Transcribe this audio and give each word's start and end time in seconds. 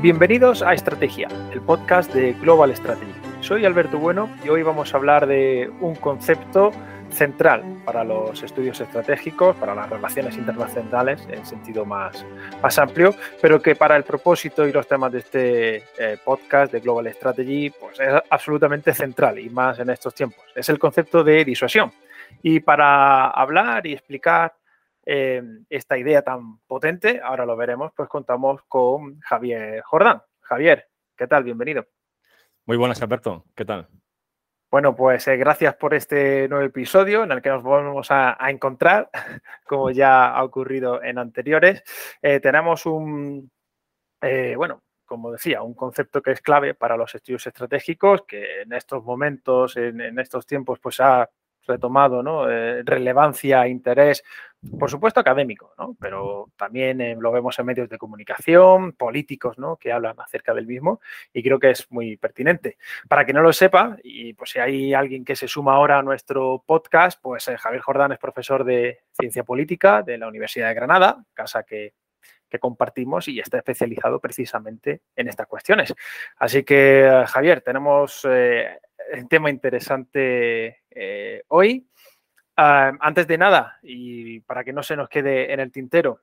Bienvenidos 0.00 0.62
a 0.62 0.74
Estrategia, 0.74 1.28
el 1.52 1.60
podcast 1.60 2.14
de 2.14 2.32
Global 2.34 2.74
Strategy. 2.74 3.12
Soy 3.40 3.64
Alberto 3.64 3.98
Bueno 3.98 4.30
y 4.44 4.48
hoy 4.48 4.62
vamos 4.62 4.94
a 4.94 4.96
hablar 4.96 5.26
de 5.26 5.70
un 5.80 5.96
concepto 5.96 6.70
central 7.10 7.82
para 7.84 8.04
los 8.04 8.42
estudios 8.42 8.80
estratégicos, 8.80 9.56
para 9.56 9.74
las 9.74 9.88
relaciones 9.88 10.36
internacionales 10.36 11.26
en 11.30 11.44
sentido 11.44 11.84
más, 11.84 12.24
amplio, 12.78 13.14
pero 13.40 13.60
que 13.60 13.74
para 13.74 13.96
el 13.96 14.04
propósito 14.04 14.66
y 14.66 14.72
los 14.72 14.86
temas 14.86 15.12
de 15.12 15.18
este 15.18 15.76
eh, 15.98 16.18
podcast 16.24 16.72
de 16.72 16.80
Global 16.80 17.12
Strategy 17.12 17.70
pues 17.70 17.98
es 18.00 18.22
absolutamente 18.30 18.94
central 18.94 19.38
y 19.38 19.48
más 19.50 19.78
en 19.78 19.90
estos 19.90 20.14
tiempos. 20.14 20.44
Es 20.54 20.68
el 20.68 20.78
concepto 20.78 21.24
de 21.24 21.44
disuasión. 21.44 21.92
Y 22.42 22.60
para 22.60 23.28
hablar 23.30 23.86
y 23.86 23.94
explicar 23.94 24.54
eh, 25.04 25.42
esta 25.70 25.96
idea 25.96 26.22
tan 26.22 26.58
potente, 26.66 27.20
ahora 27.22 27.46
lo 27.46 27.56
veremos, 27.56 27.92
pues 27.96 28.08
contamos 28.08 28.60
con 28.68 29.18
Javier 29.20 29.80
Jordán. 29.82 30.22
Javier, 30.40 30.88
¿qué 31.16 31.26
tal? 31.26 31.44
Bienvenido. 31.44 31.86
Muy 32.66 32.76
buenas, 32.76 33.00
Alberto. 33.00 33.44
¿Qué 33.54 33.64
tal? 33.64 33.88
Bueno, 34.70 34.94
pues 34.94 35.26
eh, 35.28 35.36
gracias 35.38 35.76
por 35.76 35.94
este 35.94 36.46
nuevo 36.46 36.62
episodio 36.64 37.24
en 37.24 37.32
el 37.32 37.40
que 37.40 37.48
nos 37.48 37.62
volvemos 37.62 38.10
a, 38.10 38.36
encontrar, 38.50 39.08
como 39.66 39.90
ya 39.90 40.26
ha 40.26 40.44
ocurrido 40.44 41.02
en 41.02 41.16
anteriores. 41.16 41.82
Eh, 42.20 42.38
tenemos 42.40 42.84
un, 42.84 43.50
eh, 44.20 44.54
bueno, 44.56 44.82
como 45.06 45.32
decía, 45.32 45.62
un 45.62 45.74
concepto 45.74 46.20
que 46.20 46.32
es 46.32 46.42
clave 46.42 46.74
para 46.74 46.98
los 46.98 47.14
estudios 47.14 47.46
estratégicos, 47.46 48.24
que 48.26 48.62
en 48.62 48.74
estos 48.74 49.02
momentos, 49.04 49.76
en, 49.78 50.02
en 50.02 50.18
estos 50.18 50.46
tiempos, 50.46 50.78
pues 50.80 51.00
ha 51.00 51.30
retomado 51.68 52.22
¿no? 52.22 52.50
Eh, 52.50 52.82
relevancia, 52.84 53.68
interés, 53.68 54.24
por 54.78 54.90
supuesto 54.90 55.20
académico, 55.20 55.72
¿no? 55.78 55.96
pero 56.00 56.50
también 56.56 57.00
eh, 57.00 57.16
lo 57.18 57.30
vemos 57.30 57.58
en 57.58 57.66
medios 57.66 57.88
de 57.88 57.98
comunicación, 57.98 58.92
políticos 58.92 59.58
¿no? 59.58 59.76
que 59.76 59.92
hablan 59.92 60.18
acerca 60.18 60.52
del 60.52 60.66
mismo 60.66 61.00
y 61.32 61.42
creo 61.42 61.60
que 61.60 61.70
es 61.70 61.90
muy 61.90 62.16
pertinente. 62.16 62.76
Para 63.08 63.24
que 63.24 63.32
no 63.32 63.40
lo 63.40 63.52
sepa, 63.52 63.96
y 64.02 64.32
pues 64.32 64.50
si 64.50 64.58
hay 64.58 64.94
alguien 64.94 65.24
que 65.24 65.36
se 65.36 65.46
suma 65.46 65.74
ahora 65.74 65.98
a 65.98 66.02
nuestro 66.02 66.64
podcast, 66.66 67.20
pues 67.22 67.46
eh, 67.48 67.56
Javier 67.56 67.82
Jordán 67.82 68.12
es 68.12 68.18
profesor 68.18 68.64
de 68.64 69.00
Ciencia 69.12 69.44
Política 69.44 70.02
de 70.02 70.18
la 70.18 70.26
Universidad 70.26 70.68
de 70.68 70.74
Granada, 70.74 71.24
casa 71.34 71.62
que 71.62 71.92
que 72.50 72.58
compartimos 72.58 73.28
y 73.28 73.40
está 73.40 73.58
especializado 73.58 74.20
precisamente 74.20 75.02
en 75.14 75.28
estas 75.28 75.46
cuestiones. 75.46 75.94
Así 76.38 76.64
que, 76.64 77.24
Javier, 77.26 77.60
tenemos 77.60 78.26
tema 79.28 79.50
interesante 79.50 80.82
eh, 80.90 81.42
hoy. 81.48 81.88
Ah, 82.56 82.92
antes 83.00 83.26
de 83.26 83.38
nada, 83.38 83.78
y 83.82 84.40
para 84.40 84.64
que 84.64 84.72
no 84.72 84.82
se 84.82 84.96
nos 84.96 85.08
quede 85.08 85.52
en 85.52 85.60
el 85.60 85.70
tintero, 85.70 86.22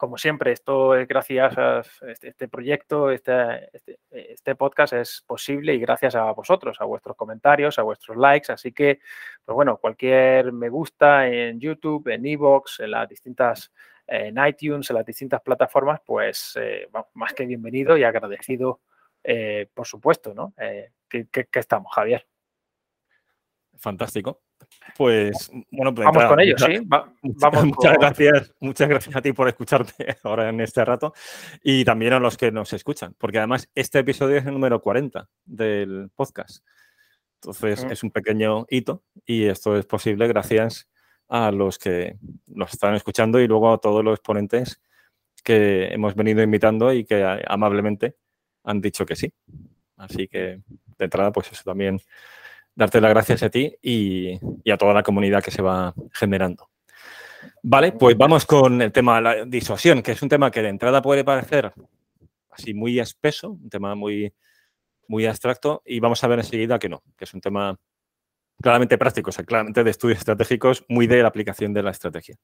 como 0.00 0.16
siempre, 0.16 0.52
esto 0.52 0.96
es 0.96 1.06
gracias 1.06 1.58
a 1.58 1.82
este, 2.08 2.28
este 2.28 2.48
proyecto, 2.48 3.10
este, 3.10 3.68
este, 3.74 3.98
este, 4.10 4.54
podcast 4.54 4.94
es 4.94 5.22
posible 5.26 5.74
y 5.74 5.78
gracias 5.78 6.14
a 6.14 6.32
vosotros, 6.32 6.80
a 6.80 6.86
vuestros 6.86 7.14
comentarios, 7.18 7.78
a 7.78 7.82
vuestros 7.82 8.16
likes. 8.16 8.50
Así 8.50 8.72
que, 8.72 9.00
pues 9.44 9.54
bueno, 9.54 9.76
cualquier 9.76 10.52
me 10.52 10.70
gusta 10.70 11.28
en 11.28 11.60
YouTube, 11.60 12.08
en 12.08 12.24
Evox, 12.24 12.80
en 12.80 12.92
las 12.92 13.10
distintas, 13.10 13.70
en 14.06 14.38
iTunes, 14.42 14.88
en 14.88 14.96
las 14.96 15.04
distintas 15.04 15.42
plataformas, 15.42 16.00
pues 16.06 16.58
eh, 16.58 16.88
más 17.12 17.34
que 17.34 17.44
bienvenido 17.44 17.98
y 17.98 18.04
agradecido, 18.04 18.80
eh, 19.22 19.68
por 19.72 19.86
supuesto, 19.86 20.34
¿no? 20.34 20.54
¿qué, 21.08 21.48
estamos, 21.54 21.92
Javier? 21.94 22.26
Fantástico. 23.78 24.42
Pues 24.96 25.50
bueno, 25.70 25.94
pues, 25.94 26.04
vamos 26.04 26.24
con 26.26 26.40
ellos, 26.40 26.62
sí. 26.62 26.78
vamos 27.22 27.64
muchas 27.64 27.98
gracias, 27.98 28.54
muchas 28.60 28.88
gracias 28.88 29.16
a 29.16 29.22
ti 29.22 29.32
por 29.32 29.48
escucharte 29.48 30.16
ahora 30.22 30.48
en 30.48 30.60
este 30.60 30.84
rato 30.84 31.14
y 31.62 31.84
también 31.84 32.12
a 32.12 32.20
los 32.20 32.36
que 32.36 32.52
nos 32.52 32.72
escuchan, 32.72 33.14
porque 33.18 33.38
además 33.38 33.68
este 33.74 34.00
episodio 34.00 34.36
es 34.36 34.46
el 34.46 34.52
número 34.52 34.80
40 34.80 35.28
del 35.44 36.10
podcast. 36.14 36.64
Entonces 37.36 37.86
es 37.90 38.02
un 38.02 38.10
pequeño 38.10 38.66
hito 38.68 39.02
y 39.24 39.46
esto 39.46 39.76
es 39.76 39.86
posible 39.86 40.28
gracias 40.28 40.90
a 41.28 41.50
los 41.50 41.78
que 41.78 42.18
nos 42.46 42.72
están 42.72 42.94
escuchando 42.94 43.40
y 43.40 43.48
luego 43.48 43.72
a 43.72 43.78
todos 43.78 44.04
los 44.04 44.20
ponentes 44.20 44.80
que 45.42 45.86
hemos 45.86 46.14
venido 46.14 46.42
invitando 46.42 46.92
y 46.92 47.04
que 47.04 47.24
amablemente 47.46 48.16
han 48.64 48.80
dicho 48.80 49.06
que 49.06 49.16
sí. 49.16 49.32
Así 49.96 50.28
que 50.28 50.60
de 50.98 51.04
entrada, 51.04 51.32
pues 51.32 51.52
eso 51.52 51.62
también 51.64 52.00
darte 52.74 53.00
las 53.00 53.10
gracias 53.10 53.42
a 53.42 53.50
ti 53.50 53.76
y, 53.82 54.38
a 54.70 54.76
toda 54.76 54.94
la 54.94 55.02
comunidad 55.02 55.42
que 55.42 55.50
se 55.50 55.62
va 55.62 55.94
generando. 56.12 56.70
Vale, 57.62 57.92
pues 57.92 58.16
vamos 58.16 58.46
con 58.46 58.80
el 58.80 58.92
tema 58.92 59.16
de 59.16 59.22
la 59.22 59.44
disuasión, 59.44 60.02
que 60.02 60.12
es 60.12 60.22
un 60.22 60.28
tema 60.28 60.50
que 60.50 60.62
de 60.62 60.68
entrada 60.68 61.02
puede 61.02 61.24
parecer 61.24 61.72
así 62.50 62.74
muy 62.74 62.98
espeso, 62.98 63.50
un 63.50 63.70
tema 63.70 63.94
muy, 63.94 64.32
muy 65.08 65.26
abstracto, 65.26 65.82
y 65.84 66.00
vamos 66.00 66.22
a 66.22 66.28
ver 66.28 66.38
enseguida 66.40 66.78
que 66.78 66.88
no, 66.88 67.02
que 67.16 67.24
es 67.24 67.34
un 67.34 67.40
tema 67.40 67.78
claramente 68.60 68.98
práctico, 68.98 69.30
o 69.30 69.32
sea, 69.32 69.44
claramente 69.44 69.84
de 69.84 69.90
estudios 69.90 70.18
estratégicos, 70.18 70.84
muy 70.88 71.06
de 71.06 71.22
la 71.22 71.28
aplicación 71.28 71.72
de 71.72 71.82
la 71.82 71.90
estrategia. 71.90 72.36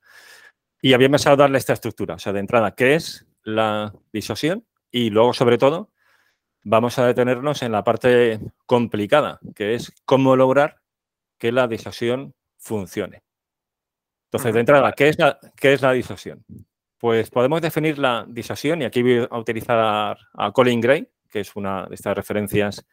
Y 0.80 0.92
había 0.92 1.10
pensado 1.10 1.36
darle 1.36 1.58
esta 1.58 1.72
estructura, 1.72 2.14
o 2.14 2.18
sea, 2.18 2.32
de 2.32 2.40
entrada, 2.40 2.74
¿qué 2.74 2.94
es 2.94 3.26
la 3.42 3.94
disuasión? 4.12 4.66
Y 4.90 5.10
luego, 5.10 5.32
sobre 5.32 5.58
todo, 5.58 5.90
vamos 6.68 6.98
a 6.98 7.06
detenernos 7.06 7.62
en 7.62 7.70
la 7.70 7.84
parte 7.84 8.40
complicada, 8.66 9.38
que 9.54 9.74
es 9.74 9.92
cómo 10.04 10.34
lograr 10.34 10.80
que 11.38 11.52
la 11.52 11.68
disuasión 11.68 12.34
funcione. 12.58 13.22
Entonces, 14.24 14.52
de 14.52 14.60
entrada, 14.60 14.92
¿qué 14.92 15.08
es 15.08 15.18
la, 15.18 15.38
qué 15.56 15.74
es 15.74 15.82
la 15.82 15.92
disuasión? 15.92 16.44
Pues 16.98 17.30
podemos 17.30 17.62
definir 17.62 17.98
la 17.98 18.26
disuasión, 18.28 18.82
y 18.82 18.84
aquí 18.84 19.00
voy 19.00 19.28
a 19.30 19.38
utilizar 19.38 20.18
a 20.34 20.52
Colin 20.52 20.80
Gray, 20.80 21.08
que 21.30 21.40
es 21.40 21.54
una 21.54 21.86
de 21.86 21.94
estas 21.94 22.16
referencias 22.16 22.84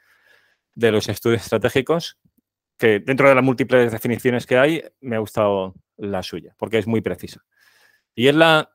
de 0.76 0.92
los 0.92 1.10
estudios 1.10 1.42
estratégicos, 1.42 2.20
que 2.78 3.00
dentro 3.00 3.28
de 3.28 3.34
las 3.34 3.44
múltiples 3.44 3.92
definiciones 3.92 4.46
que 4.46 4.58
hay, 4.60 4.84
me 5.02 5.16
ha 5.16 5.20
gustado 5.20 5.74
la 5.98 6.22
suya, 6.22 6.54
porque 6.60 6.78
es 6.78 6.86
muy 6.86 7.02
precisa. 7.02 7.42
Y 8.14 8.28
es 8.28 8.36
la 8.36 8.70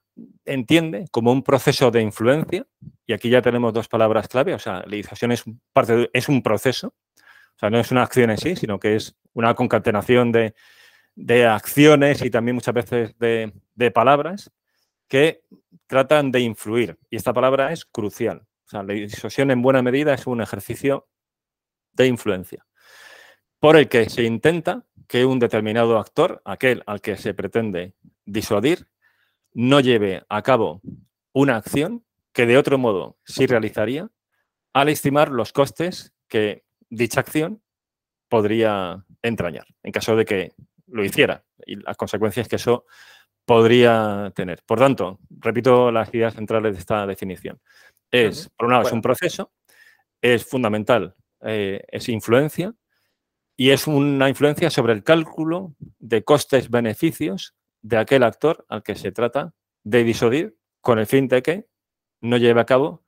entiende 0.45 1.07
como 1.11 1.33
un 1.33 1.43
proceso 1.43 1.91
de 1.91 2.03
influencia, 2.03 2.67
y 3.07 3.13
aquí 3.13 3.31
ya 3.31 3.43
tenemos 3.43 3.73
dos 3.73 3.89
palabras 3.89 4.29
clave, 4.29 4.55
o 4.55 4.59
sea, 4.59 4.85
la 4.87 4.97
disuasión 4.97 5.33
es, 5.33 5.45
parte 5.73 6.11
es 6.13 6.29
un 6.29 6.43
proceso, 6.43 6.89
o 6.89 7.59
sea, 7.59 7.71
no 7.71 7.79
es 7.79 7.91
una 7.91 8.03
acción 8.03 8.31
en 8.31 8.39
sí, 8.39 8.57
sino 8.57 8.79
que 8.79 8.97
es 8.97 9.17
una 9.33 9.55
concatenación 9.55 10.33
de, 10.33 10.55
acciones 11.47 12.23
y 12.23 12.31
también 12.31 12.55
muchas 12.55 12.75
veces 12.75 13.19
de, 13.19 13.53
de, 13.75 13.91
palabras 13.91 14.53
que 15.09 15.43
tratan 15.89 16.31
de 16.31 16.41
influir. 16.41 16.97
Y 17.11 17.17
esta 17.17 17.33
palabra 17.33 17.73
es 17.73 17.85
crucial. 17.85 18.47
O 18.67 18.69
sea, 18.69 18.85
la 18.85 18.95
disuasión 18.95 19.51
en 19.51 19.61
buena 19.61 19.83
medida 19.83 20.15
es 20.15 20.29
un 20.29 20.41
ejercicio 20.41 21.09
de 21.93 22.07
influencia 22.07 22.65
por 23.59 23.77
el 23.77 23.89
que 23.89 24.09
se 24.09 24.25
intenta 24.25 24.85
que 25.07 25.25
un 25.25 25.39
determinado 25.39 25.99
actor, 25.99 26.43
aquel 26.45 26.83
al 26.87 27.01
que 27.01 27.17
se 27.17 27.35
pretende 27.35 27.95
disuadir, 28.25 28.87
no 29.59 29.81
lleve 29.81 30.23
a 30.29 30.41
cabo 30.43 30.81
una 31.33 31.57
acción 31.57 32.05
que 32.33 32.47
de 32.47 32.57
otro 32.57 32.79
modo 32.79 33.19
sí 33.25 33.45
realizaría 33.49 34.09
al 34.73 34.89
estimar 34.89 35.33
los 35.33 35.53
costes 35.53 36.13
que 36.29 36.63
dicha 36.91 37.19
acción 37.19 37.61
podría 38.29 39.05
entrañar, 39.21 39.67
en 39.83 39.91
caso 39.91 40.15
de 40.15 40.25
que 40.25 40.53
lo 40.87 41.05
hiciera 41.05 41.45
y 41.67 41.75
las 41.75 41.97
consecuencias 41.97 42.47
que 42.47 42.55
eso 42.55 42.85
podría 43.45 44.33
tener. 44.37 44.63
Por 44.65 44.79
tanto, 44.79 45.19
repito 45.29 45.91
las 45.91 46.15
ideas 46.15 46.35
centrales 46.35 46.75
de 46.75 46.79
esta 46.79 47.05
definición. 47.05 47.61
Es, 48.13 48.51
por 48.57 48.67
un 48.67 48.75
lado, 48.75 48.87
es 48.87 48.93
un 48.93 49.03
proceso, 49.03 49.51
es 50.23 50.45
fundamental, 50.45 51.17
eh, 51.41 51.83
es 51.89 52.09
influencia 52.09 52.75
y 53.57 53.71
es 53.71 53.89
una 53.89 54.29
influencia 54.29 54.71
sobre 54.71 54.93
el 54.93 55.03
cálculo 55.03 55.75
de 55.99 56.23
costes-beneficios 56.23 57.57
de 57.83 57.97
aquel 57.97 58.23
actor 58.23 58.65
al 58.69 58.83
que 58.83 58.95
se 58.95 59.13
trata 59.13 59.55
de 59.85 60.05
disuadir 60.05 60.57
con 60.81 60.99
el 60.99 61.07
fin 61.07 61.29
de 61.29 61.43
que 61.43 61.67
no 62.21 62.37
lleve 62.37 62.61
a 62.61 62.67
cabo 62.67 63.05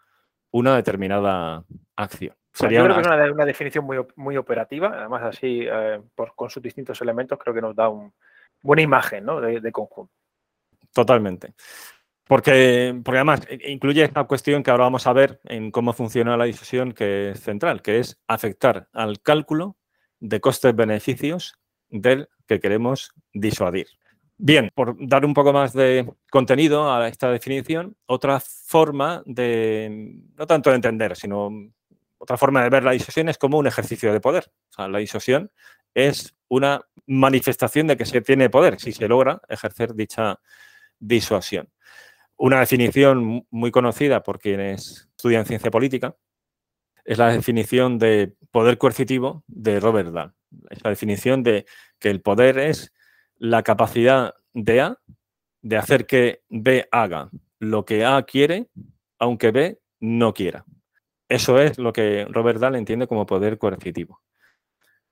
una 0.50 0.76
determinada 0.76 1.64
acción. 1.96 2.34
Sería 2.52 2.80
creo 2.80 2.94
una... 2.94 2.94
que 2.94 3.24
es 3.26 3.32
una, 3.32 3.44
definición 3.44 3.84
muy, 3.84 3.98
muy 4.16 4.36
operativa, 4.36 4.92
además 4.96 5.22
así, 5.22 5.66
eh, 5.70 6.00
con 6.34 6.50
sus 6.50 6.62
distintos 6.62 7.00
elementos, 7.00 7.38
creo 7.38 7.54
que 7.54 7.60
nos 7.60 7.76
da 7.76 7.88
una 7.88 8.12
buena 8.62 8.82
imagen 8.82 9.26
de, 9.26 9.72
conjunto. 9.72 10.12
Totalmente. 10.92 11.54
Porque, 12.24 13.00
porque 13.04 13.18
además 13.18 13.46
e, 13.48 13.70
incluye 13.70 14.02
esta 14.02 14.24
cuestión 14.24 14.62
que 14.62 14.70
ahora 14.70 14.84
vamos 14.84 15.06
a 15.06 15.12
ver 15.12 15.40
en 15.44 15.70
cómo 15.70 15.92
funciona 15.92 16.36
la 16.36 16.44
disuasión, 16.44 16.92
que 16.92 17.30
es 17.30 17.40
central, 17.40 17.82
que 17.82 17.98
es 17.98 18.20
afectar 18.26 18.88
al 18.92 19.20
cálculo 19.20 19.76
de 20.18 20.40
costes-beneficios 20.40 21.58
del 21.88 22.28
que 22.46 22.60
queremos 22.60 23.12
disuadir. 23.32 23.86
Bien, 24.42 24.70
por 24.74 24.96
dar 25.06 25.26
un 25.26 25.34
poco 25.34 25.52
más 25.52 25.74
de 25.74 26.10
contenido 26.30 26.90
a 26.90 27.06
esta 27.08 27.30
definición, 27.30 27.94
otra 28.06 28.40
forma 28.40 29.22
de, 29.26 30.14
no 30.34 30.46
tanto 30.46 30.70
de 30.70 30.76
entender, 30.76 31.14
sino 31.14 31.50
otra 32.16 32.38
forma 32.38 32.62
de 32.62 32.70
ver 32.70 32.82
la 32.82 32.92
disuasión 32.92 33.28
es 33.28 33.36
como 33.36 33.58
un 33.58 33.66
ejercicio 33.66 34.10
de 34.14 34.18
poder. 34.18 34.50
la 34.78 34.98
disuasión 34.98 35.50
es 35.92 36.34
una 36.48 36.80
manifestación 37.06 37.86
de 37.86 37.98
que 37.98 38.06
se 38.06 38.22
tiene 38.22 38.48
poder 38.48 38.80
si 38.80 38.92
se 38.92 39.08
logra 39.08 39.42
ejercer 39.46 39.94
dicha 39.94 40.40
disuasión. 40.98 41.68
Una 42.38 42.60
definición 42.60 43.46
muy 43.50 43.70
conocida 43.70 44.22
por 44.22 44.38
quienes 44.38 45.10
estudian 45.16 45.44
ciencia 45.44 45.70
política 45.70 46.16
es 47.04 47.18
la 47.18 47.28
definición 47.30 47.98
de 47.98 48.32
poder 48.50 48.78
coercitivo 48.78 49.44
de 49.48 49.80
Robert 49.80 50.12
Dahl. 50.12 50.32
Es 50.70 50.82
la 50.82 50.88
definición 50.88 51.42
de 51.42 51.66
que 51.98 52.08
el 52.08 52.22
poder 52.22 52.58
es 52.58 52.94
la 53.40 53.64
capacidad 53.64 54.34
de 54.52 54.80
A 54.82 54.98
de 55.62 55.76
hacer 55.76 56.06
que 56.06 56.42
B 56.48 56.86
haga 56.92 57.30
lo 57.58 57.84
que 57.84 58.04
A 58.04 58.22
quiere, 58.22 58.68
aunque 59.18 59.50
B 59.50 59.80
no 59.98 60.32
quiera. 60.32 60.64
Eso 61.28 61.58
es 61.58 61.78
lo 61.78 61.92
que 61.92 62.26
Robert 62.30 62.60
Dahl 62.60 62.76
entiende 62.76 63.06
como 63.06 63.26
poder 63.26 63.58
coercitivo. 63.58 64.20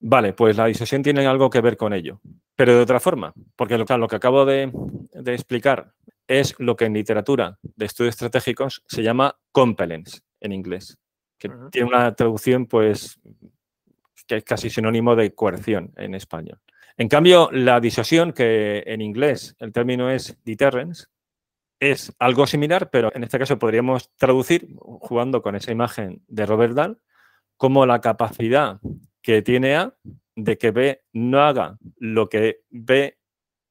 Vale, 0.01 0.33
pues 0.33 0.57
la 0.57 0.67
disuasión 0.67 1.03
tiene 1.03 1.27
algo 1.27 1.51
que 1.51 1.61
ver 1.61 1.77
con 1.77 1.93
ello, 1.93 2.21
pero 2.55 2.75
de 2.75 2.83
otra 2.83 3.01
forma, 3.01 3.33
porque 3.57 3.77
lo, 3.79 3.85
que 3.87 4.17
acabo 4.17 4.45
de, 4.45 4.71
explicar 5.27 5.93
es 6.27 6.55
lo 6.59 6.77
que 6.77 6.85
en 6.85 6.95
literatura 6.95 7.59
de 7.63 7.87
estudios 7.87 8.15
estratégicos 8.15 8.85
se 8.87 9.03
llama 9.03 9.37
compellence 9.51 10.21
en 10.41 10.53
inglés, 10.53 10.99
que 11.39 11.51
tiene 11.73 11.89
una 11.89 12.15
traducción 12.15 12.67
pues 12.67 13.19
que 14.27 14.37
es 14.37 14.45
casi 14.45 14.71
sinónimo 14.71 15.17
de 15.17 15.35
coerción 15.35 15.93
en 15.97 16.15
español. 16.15 16.61
En 17.01 17.09
cambio, 17.09 17.49
la 17.53 17.79
disuasión, 17.79 18.33
que 18.33 18.83
en 18.85 19.01
inglés 19.01 19.55
el 19.61 19.73
término 19.73 20.11
es 20.11 20.37
deterrence, 20.45 21.07
es 21.79 22.13
algo 22.19 22.45
similar, 22.45 22.91
pero 22.91 23.15
en 23.15 23.23
este 23.23 23.39
caso 23.39 23.57
podríamos 23.57 24.13
traducir, 24.17 24.69
jugando 24.81 25.41
con 25.41 25.55
esa 25.55 25.71
imagen 25.71 26.25
de 26.27 26.45
Robert 26.45 26.75
Dahl, 26.75 27.01
como 27.57 27.87
la 27.87 28.01
capacidad 28.01 28.81
que 29.23 29.43
tiene 29.43 29.77
A 29.77 29.95
de 30.35 30.59
que 30.59 30.73
B 30.73 31.05
no 31.13 31.41
haga 31.41 31.79
lo 31.99 32.29
que 32.29 32.63
B 32.69 33.17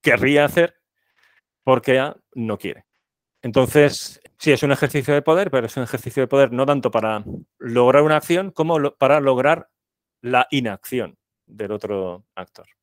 querría 0.02 0.46
hacer 0.46 0.76
porque 1.64 2.00
A 2.00 2.16
no 2.34 2.58
quiere. 2.58 2.86
Entonces, 3.42 4.22
sí, 4.38 4.54
es 4.54 4.64
un 4.64 4.72
ejercicio 4.72 5.14
de 5.14 5.22
poder, 5.22 5.52
pero 5.52 5.68
es 5.68 5.76
un 5.76 5.84
ejercicio 5.84 6.24
de 6.24 6.28
poder 6.28 6.54
no 6.54 6.66
tanto 6.66 6.92
para 6.92 7.26
lograr 7.58 8.04
una 8.04 8.16
acción 8.16 8.52
como 8.52 8.92
para 8.92 9.20
lograr 9.20 9.70
la 10.22 10.48
inacción 10.50 11.18
del 11.46 11.74
otro 11.74 12.24
actor. 12.34 12.77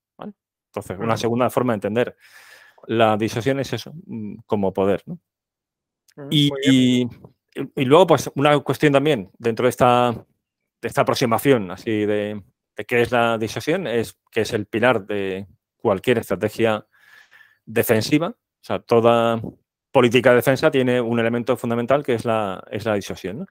Entonces, 0.75 0.99
una 0.99 1.17
segunda 1.17 1.51
forma 1.51 1.73
de 1.73 1.77
entender 1.77 2.17
la 2.87 3.17
disuasión 3.17 3.61
es 3.61 3.73
eso, 3.73 3.93
mm, 4.07 4.39
como 4.47 4.73
poder. 4.73 5.05
Y, 6.31 7.09
luego, 7.77 8.07
pues, 8.09 8.31
una 8.35 8.59
cuestión 8.61 8.93
también 8.93 9.31
dentro 9.39 9.65
de 9.65 9.71
esta, 9.71 10.13
de 10.83 10.89
esta 10.89 11.03
aproximación 11.03 11.71
así 11.71 12.07
de, 12.07 12.43
de 12.77 12.85
qué 12.85 13.03
es 13.03 13.13
la 13.13 13.39
disuasión, 13.39 13.87
es 13.87 14.19
que 14.31 14.43
es 14.43 14.53
el 14.53 14.67
pilar 14.67 15.07
de 15.07 15.47
cualquier 15.77 16.19
estrategia 16.19 16.87
defensiva. 17.65 18.29
O 18.29 18.65
sea, 18.65 18.81
toda 18.81 19.41
política 19.93 20.31
de 20.31 20.37
defensa 20.37 20.71
tiene 20.71 21.01
un 21.01 21.21
elemento 21.21 21.57
fundamental 21.57 22.03
que 22.03 22.15
es 22.15 22.25
la, 22.25 22.65
es 22.71 22.85
la 22.85 22.95
disuasión. 22.95 23.47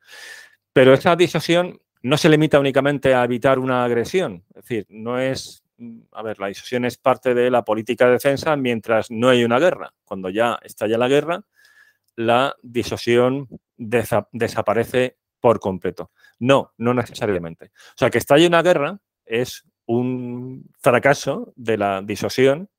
Pero 0.74 0.94
esa 0.94 1.16
disuasión 1.16 1.80
no 2.02 2.18
se 2.18 2.30
limita 2.30 2.60
únicamente 2.60 3.16
a 3.16 3.24
evitar 3.24 3.60
una 3.60 3.86
agresión. 3.86 4.44
Es 4.50 4.64
decir, 4.64 4.86
no 4.90 5.20
es, 5.20 5.63
a 6.12 6.22
ver, 6.22 6.40
la 6.40 6.48
disuasión 6.48 6.86
es 6.86 6.98
parte 6.98 7.34
de 7.34 7.50
la 7.50 7.64
política 7.64 8.06
de 8.06 8.14
defensa 8.14 8.56
mientras 8.56 9.12
no 9.12 9.30
hay 9.30 9.44
una 9.44 9.60
guerra. 9.60 9.94
Cuando 10.04 10.30
ya 10.30 10.60
estalla 10.64 10.98
la 10.98 11.08
guerra, 11.08 11.46
la 12.16 12.56
disuasión 12.62 13.48
desaparece 13.78 15.18
por 15.40 15.60
completo. 15.60 16.12
No, 16.40 16.74
no 16.78 16.94
necesariamente. 16.94 17.72
O 17.90 17.98
sea, 17.98 18.10
que 18.10 18.18
estalle 18.18 18.48
una 18.48 18.62
guerra 18.62 19.00
es 19.26 19.64
un 19.86 20.70
fracaso 20.80 21.54
de 21.56 21.78
la 21.78 22.02
disuasión 22.02 22.70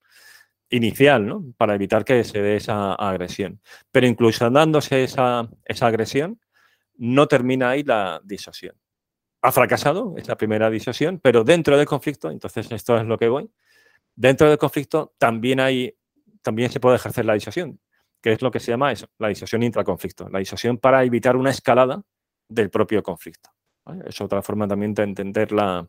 inicial, 0.70 1.26
¿no? 1.26 1.44
Para 1.56 1.74
evitar 1.74 2.04
que 2.04 2.24
se 2.24 2.40
dé 2.40 2.56
esa 2.56 2.94
agresión. 2.94 3.60
Pero 3.92 4.06
incluso 4.06 4.48
dándose 4.50 5.04
esa, 5.04 5.48
esa 5.64 5.86
agresión, 5.86 6.40
no 6.96 7.26
termina 7.26 7.70
ahí 7.70 7.82
la 7.82 8.20
disuasión. 8.24 8.76
Ha 9.44 9.52
fracasado 9.52 10.14
esa 10.16 10.36
primera 10.36 10.70
disuasión, 10.70 11.20
pero 11.22 11.44
dentro 11.44 11.76
del 11.76 11.86
conflicto, 11.86 12.30
entonces 12.30 12.72
esto 12.72 12.96
es 12.96 13.04
lo 13.04 13.18
que 13.18 13.28
voy, 13.28 13.50
dentro 14.16 14.48
del 14.48 14.56
conflicto 14.56 15.12
también 15.18 15.60
hay, 15.60 15.94
también 16.40 16.70
se 16.70 16.80
puede 16.80 16.96
ejercer 16.96 17.26
la 17.26 17.34
disuasión, 17.34 17.78
que 18.22 18.32
es 18.32 18.40
lo 18.40 18.50
que 18.50 18.58
se 18.58 18.70
llama 18.70 18.90
eso, 18.90 19.06
la 19.18 19.28
disuasión 19.28 19.62
intraconflicto, 19.62 20.30
la 20.30 20.38
disuasión 20.38 20.78
para 20.78 21.04
evitar 21.04 21.36
una 21.36 21.50
escalada 21.50 22.02
del 22.48 22.70
propio 22.70 23.02
conflicto. 23.02 23.50
Es 24.06 24.18
otra 24.22 24.40
forma 24.40 24.66
también 24.66 24.94
de 24.94 25.02
entender 25.02 25.52
la, 25.52 25.86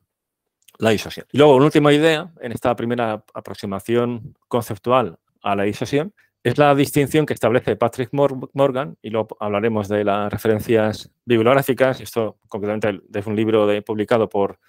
la 0.77 0.89
disuasión. 0.89 1.25
Y 1.31 1.37
luego, 1.37 1.55
una 1.55 1.67
última 1.67 1.93
idea 1.93 2.33
en 2.41 2.51
esta 2.51 2.75
primera 2.75 3.23
aproximación 3.33 4.37
conceptual 4.49 5.17
a 5.41 5.55
la 5.55 5.63
disuasión 5.63 6.13
es 6.45 6.59
la 6.59 6.75
distinción 6.75 7.25
que 7.25 7.33
establece 7.33 7.75
Patrick 7.75 8.11
Morgan, 8.11 8.99
y 9.01 9.09
luego 9.09 9.35
hablaremos 9.39 9.87
de 9.87 10.03
las 10.03 10.31
referencias 10.31 11.09
bibliográficas, 11.25 11.99
esto 12.01 12.37
concretamente 12.47 13.01
es 13.19 13.25
un 13.25 13.35
libro 13.35 13.67
publicado 13.83 14.29
por 14.29 14.59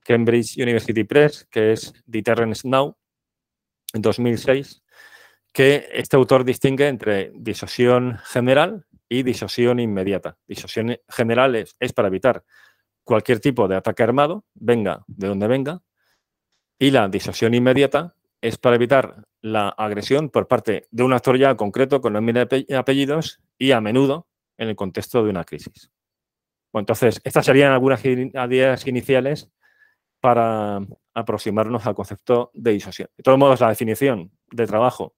Cambridge 0.00 0.56
University 0.56 1.04
Press, 1.04 1.46
que 1.48 1.74
es 1.74 1.94
Deterrence 2.06 2.68
Now, 2.68 2.96
en 3.94 4.02
2006, 4.02 4.82
que 5.52 5.86
este 5.92 6.16
autor 6.16 6.42
distingue 6.42 6.88
entre 6.88 7.30
disuasión 7.36 8.18
general 8.24 8.84
y 9.08 9.22
disuasión 9.22 9.78
inmediata. 9.78 10.38
Disuasión 10.48 10.98
general 11.08 11.54
es 11.54 11.92
para 11.92 12.08
evitar 12.08 12.42
cualquier 13.04 13.38
tipo 13.38 13.68
de 13.68 13.76
ataque 13.76 14.02
armado, 14.02 14.44
venga 14.54 15.04
de 15.06 15.28
donde 15.28 15.46
venga, 15.46 15.82
y 16.80 16.90
la 16.90 17.06
disuasión 17.06 17.54
inmediata 17.54 18.16
es 18.42 18.58
para 18.58 18.76
evitar 18.76 19.24
la 19.40 19.68
agresión 19.68 20.28
por 20.28 20.48
parte 20.48 20.88
de 20.90 21.02
un 21.04 21.12
actor 21.12 21.38
ya 21.38 21.56
concreto 21.56 22.00
con 22.00 22.12
nombre 22.12 22.46
y 22.68 22.74
apellidos 22.74 23.40
y 23.56 23.70
a 23.70 23.80
menudo 23.80 24.26
en 24.58 24.68
el 24.68 24.76
contexto 24.76 25.22
de 25.22 25.30
una 25.30 25.44
crisis. 25.44 25.90
Bueno, 26.72 26.82
entonces, 26.82 27.20
estas 27.24 27.46
serían 27.46 27.72
algunas 27.72 28.04
ideas 28.04 28.86
iniciales 28.86 29.48
para 30.20 30.80
aproximarnos 31.14 31.86
al 31.86 31.94
concepto 31.94 32.50
de 32.54 32.72
disuasión. 32.72 33.08
De 33.16 33.22
todos 33.22 33.38
modos, 33.38 33.60
la 33.60 33.68
definición 33.68 34.32
de 34.50 34.66
trabajo 34.66 35.14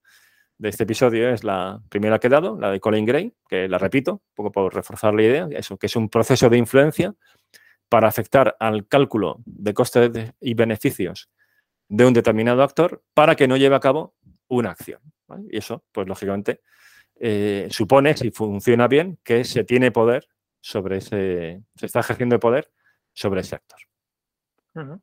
de 0.59 0.69
este 0.69 0.85
episodio 0.85 1.31
es 1.31 1.44
la 1.44 1.81
primera 1.88 2.19
que 2.19 2.26
he 2.26 2.31
dado, 2.31 2.59
la 2.59 2.71
de 2.71 2.81
Colin 2.81 3.06
Gray, 3.06 3.35
que 3.49 3.69
la 3.69 3.79
repito, 3.79 4.12
un 4.12 4.35
poco 4.35 4.53
por 4.53 4.75
reforzar 4.75 5.15
la 5.15 5.23
idea, 5.23 5.49
eso, 5.50 5.79
que 5.79 5.87
es 5.87 5.97
un 5.97 6.09
proceso 6.09 6.50
de 6.50 6.59
influencia 6.59 7.15
para 7.88 8.09
afectar 8.09 8.56
al 8.61 8.87
cálculo 8.87 9.41
de 9.47 9.73
costes 9.73 10.32
y 10.41 10.55
beneficios 10.55 11.31
de 11.88 12.07
un 12.07 12.12
determinado 12.12 12.62
actor 12.62 13.03
para 13.14 13.37
que 13.37 13.49
no 13.49 13.57
lleve 13.57 13.76
a 13.76 13.81
cabo 13.81 14.14
una 14.49 14.71
acción. 14.71 15.00
Y 15.50 15.59
eso, 15.59 15.85
pues 15.93 16.07
lógicamente, 16.07 16.61
eh, 17.17 17.69
supone, 17.71 18.17
si 18.17 18.31
funciona 18.31 18.88
bien, 18.88 19.19
que 19.23 19.45
se 19.45 19.64
tiene 19.64 19.91
poder 19.91 20.26
sobre 20.61 20.99
ese, 20.99 21.62
se 21.76 21.87
está 21.87 22.00
ejerciendo 22.00 22.38
poder 22.41 22.71
sobre 23.12 23.41
ese 23.41 23.57
actor. 23.57 23.79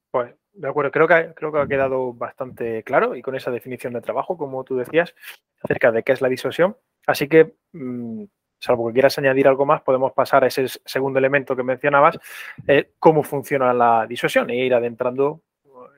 Pues 0.10 0.34
de 0.54 0.68
acuerdo, 0.68 0.92
creo 0.92 1.08
que, 1.08 1.34
creo 1.36 1.52
que 1.52 1.60
ha 1.60 1.68
quedado 1.68 2.14
bastante 2.14 2.84
claro 2.84 3.16
y 3.16 3.22
con 3.22 3.36
esa 3.36 3.52
definición 3.52 3.94
de 3.94 4.02
trabajo, 4.02 4.38
como 4.38 4.64
tú 4.64 4.76
decías, 4.76 5.16
acerca 5.64 5.92
de 5.92 6.04
qué 6.04 6.12
es 6.12 6.22
la 6.22 6.30
disuasión. 6.30 6.76
Así 7.08 7.28
que 7.28 7.56
mm, 7.72 8.24
salvo 8.60 8.88
que 8.88 8.94
quieras 8.94 9.18
añadir 9.18 9.48
algo 9.48 9.66
más, 9.66 9.82
podemos 9.82 10.12
pasar 10.14 10.44
a 10.44 10.48
ese 10.48 10.68
segundo 10.86 11.20
elemento 11.20 11.56
que 11.56 11.64
mencionabas, 11.64 12.20
eh, 12.68 12.92
cómo 13.00 13.24
funciona 13.24 13.74
la 13.74 14.06
disuasión 14.08 14.50
e 14.50 14.58
ir 14.66 14.74
adentrando, 14.74 15.42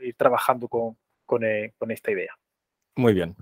ir 0.04 0.16
trabajando 0.16 0.68
eh, 1.42 1.74
con, 1.78 1.92
esta 1.92 2.12
idea. 2.12 2.34
Muy 2.96 3.14
bien. 3.14 3.36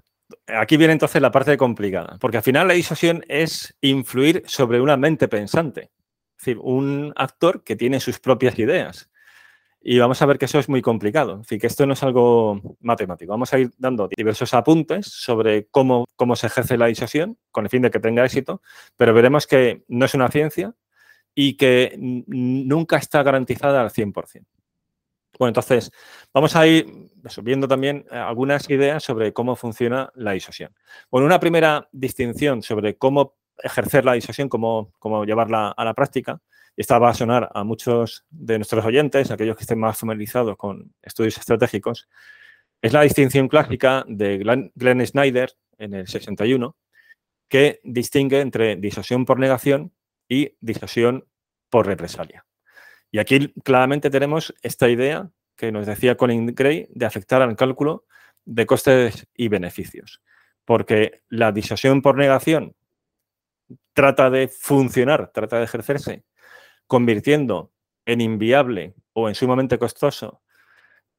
Aquí 0.48 0.78
viene 0.78 0.94
entonces 0.94 1.22
la 1.22 1.32
parte 1.32 1.58
complicada, 1.58 2.18
porque 2.20 2.38
al 2.38 2.44
final 2.44 2.68
la 2.68 2.74
disuasión 2.74 3.24
es 3.28 3.76
influir 3.82 4.44
sobre 4.46 4.80
una 4.80 4.96
mente 4.96 5.28
pensante, 5.28 5.92
es 6.38 6.46
decir, 6.46 6.58
un 6.60 7.14
actor 7.18 7.64
que 7.64 7.76
tiene 7.76 8.00
sus 8.00 8.20
propias 8.20 8.58
ideas. 8.58 9.10
Y 9.84 9.98
vamos 9.98 10.22
a 10.22 10.28
ver 10.28 10.38
que 10.38 10.46
eso 10.46 10.60
es 10.60 10.70
muy 10.70 10.82
complicado. 10.84 11.34
Es 11.34 11.48
decir, 11.48 11.60
que 11.60 11.68
esto 11.68 11.88
no 11.88 11.94
es 11.94 12.04
algo 12.04 12.78
matemático. 12.82 13.32
Vamos 13.32 13.52
a 13.52 13.58
ir 13.58 13.72
dando 13.80 14.08
diversos 14.16 14.54
apuntes 14.54 15.08
sobre 15.08 15.68
cómo, 15.70 16.06
cómo 16.16 16.36
se 16.36 16.48
ejerce 16.48 16.78
la 16.78 16.86
disuasión 16.86 17.40
con 17.50 17.66
el 17.66 17.72
fin 17.72 17.82
de 17.82 17.90
que 17.90 18.00
tenga 18.00 18.24
éxito, 18.24 18.62
pero 18.96 19.12
veremos 19.12 19.48
que 19.48 19.84
no 19.88 20.06
es 20.06 20.14
una 20.14 20.30
ciencia 20.30 20.76
y 21.34 21.58
que 21.58 21.96
nunca 21.98 22.98
está 22.98 23.24
garantizada 23.24 23.82
al 23.82 23.90
100%. 23.90 24.46
Bueno, 25.42 25.50
entonces 25.50 25.92
vamos 26.32 26.56
a 26.56 26.68
ir 26.68 27.10
viendo 27.42 27.68
también 27.68 28.06
eh, 28.12 28.16
algunas 28.16 28.70
ideas 28.70 29.04
sobre 29.04 29.34
cómo 29.34 29.56
funciona 29.56 30.12
la 30.14 30.34
disuasión. 30.34 30.72
Bueno, 31.10 31.26
una 31.26 31.40
primera 31.40 31.90
distinción 31.92 32.62
sobre 32.62 32.96
cómo 32.96 33.38
ejercer 33.58 34.06
la 34.06 34.14
disuasión, 34.14 34.50
cómo, 34.50 34.94
cómo 35.00 35.26
llevarla 35.26 35.70
a 35.70 35.84
la 35.84 35.96
práctica, 35.96 36.40
y 36.78 36.82
esta 36.82 37.00
va 37.00 37.10
a 37.10 37.16
sonar 37.16 37.50
a 37.56 37.64
muchos 37.64 38.24
de 38.30 38.60
nuestros 38.60 38.86
oyentes, 38.86 39.32
aquellos 39.32 39.58
que 39.58 39.64
estén 39.64 39.80
más 39.80 39.98
familiarizados 39.98 40.56
con 40.58 40.94
estudios 41.02 41.40
estratégicos, 41.40 42.08
es 42.80 42.94
la 42.94 43.02
distinción 43.02 43.48
clásica 43.48 44.06
de 44.08 44.38
Glenn, 44.76 45.08
Snyder 45.08 45.54
en 45.80 45.96
el 45.96 46.08
61, 46.08 46.78
que 47.50 47.80
distingue 47.84 48.42
entre 48.42 48.76
disuasión 48.76 49.26
por 49.26 49.40
negación 49.40 49.92
y 50.30 50.56
disuasión 50.60 51.26
por 51.72 51.88
represalia. 51.88 52.46
Y 53.12 53.20
aquí 53.20 53.54
claramente 53.64 54.10
tenemos 54.10 54.54
esta 54.62 54.90
idea 54.90 55.30
que 55.56 55.72
nos 55.72 55.86
decía 55.86 56.16
Colin 56.16 56.48
Gray 56.48 56.88
de 56.90 57.06
afectar 57.06 57.42
al 57.42 57.56
cálculo 57.56 58.06
de 58.46 58.66
costes 58.66 59.28
y 59.36 59.50
beneficios. 59.50 60.22
Porque 60.66 61.22
la 61.30 61.52
disuasión 61.52 62.02
por 62.02 62.18
negación 62.18 62.76
trata 63.94 64.30
de 64.30 64.48
funcionar, 64.48 65.32
trata 65.34 65.58
de 65.58 65.66
ejercerse, 65.66 66.24
convirtiendo 66.88 67.72
en 68.06 68.22
inviable 68.22 68.96
o 69.14 69.28
en 69.28 69.36
sumamente 69.36 69.78
costoso 69.78 70.42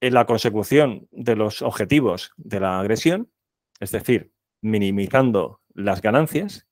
en 0.01 0.15
la 0.15 0.27
consecución 0.27 1.07
de 1.13 1.37
los 1.37 1.63
objetivos 1.63 2.33
de 2.37 2.59
la 2.59 2.81
agresión, 2.81 3.31
es 3.79 3.93
decir, 3.93 4.33
minimizando 4.61 5.61
las 5.75 6.03
ganancias, 6.03 6.67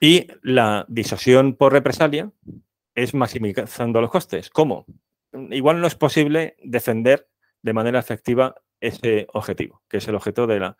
y 0.00 0.26
la 0.42 0.84
disuasión 0.88 1.54
por 1.54 1.72
represalia 1.72 2.30
es 2.94 3.14
maximizando 3.14 4.00
los 4.00 4.10
costes. 4.10 4.50
¿Cómo? 4.50 4.86
Igual 5.50 5.80
no 5.80 5.86
es 5.86 5.94
posible 5.94 6.56
defender 6.62 7.28
de 7.62 7.72
manera 7.72 7.98
efectiva 7.98 8.54
ese 8.80 9.26
objetivo, 9.32 9.82
que 9.88 9.96
es 9.98 10.08
el 10.08 10.14
objeto 10.14 10.46
de 10.46 10.60
la, 10.60 10.76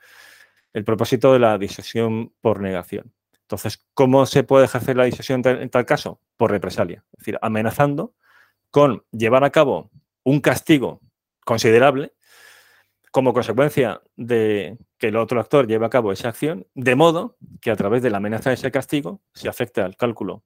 el 0.73 0.85
propósito 0.85 1.33
de 1.33 1.39
la 1.39 1.59
disuasión 1.59 2.33
por 2.41 2.61
negación. 2.61 3.13
Entonces, 3.43 3.87
¿cómo 3.95 4.27
se 4.27 4.43
puede 4.43 4.67
ejercer 4.67 4.97
la 4.97 5.05
disuasión 5.05 5.43
en 5.45 5.71
tal 5.71 5.85
caso? 5.87 6.21
Por 6.37 6.51
represalia, 6.51 7.05
es 7.13 7.19
decir, 7.19 7.39
amenazando 7.43 8.15
con 8.71 9.05
llevar 9.13 9.45
a 9.45 9.51
cabo 9.51 9.91
un 10.25 10.41
castigo 10.41 11.01
considerable 11.45 12.15
como 13.11 13.33
consecuencia 13.33 14.03
de 14.17 14.77
que 14.99 15.09
el 15.09 15.17
otro 15.17 15.39
actor 15.39 15.69
lleve 15.69 15.87
a 15.87 15.91
cabo 15.91 16.11
esa 16.11 16.31
acción, 16.31 16.67
de 16.75 16.97
modo 16.97 17.37
que 17.61 17.71
a 17.71 17.77
través 17.77 18.03
de 18.03 18.11
la 18.11 18.17
amenaza 18.17 18.51
de 18.51 18.55
ese 18.55 18.73
castigo 18.73 19.21
se 19.33 19.49
afecte 19.49 19.81
al 19.81 19.97
cálculo 19.97 20.43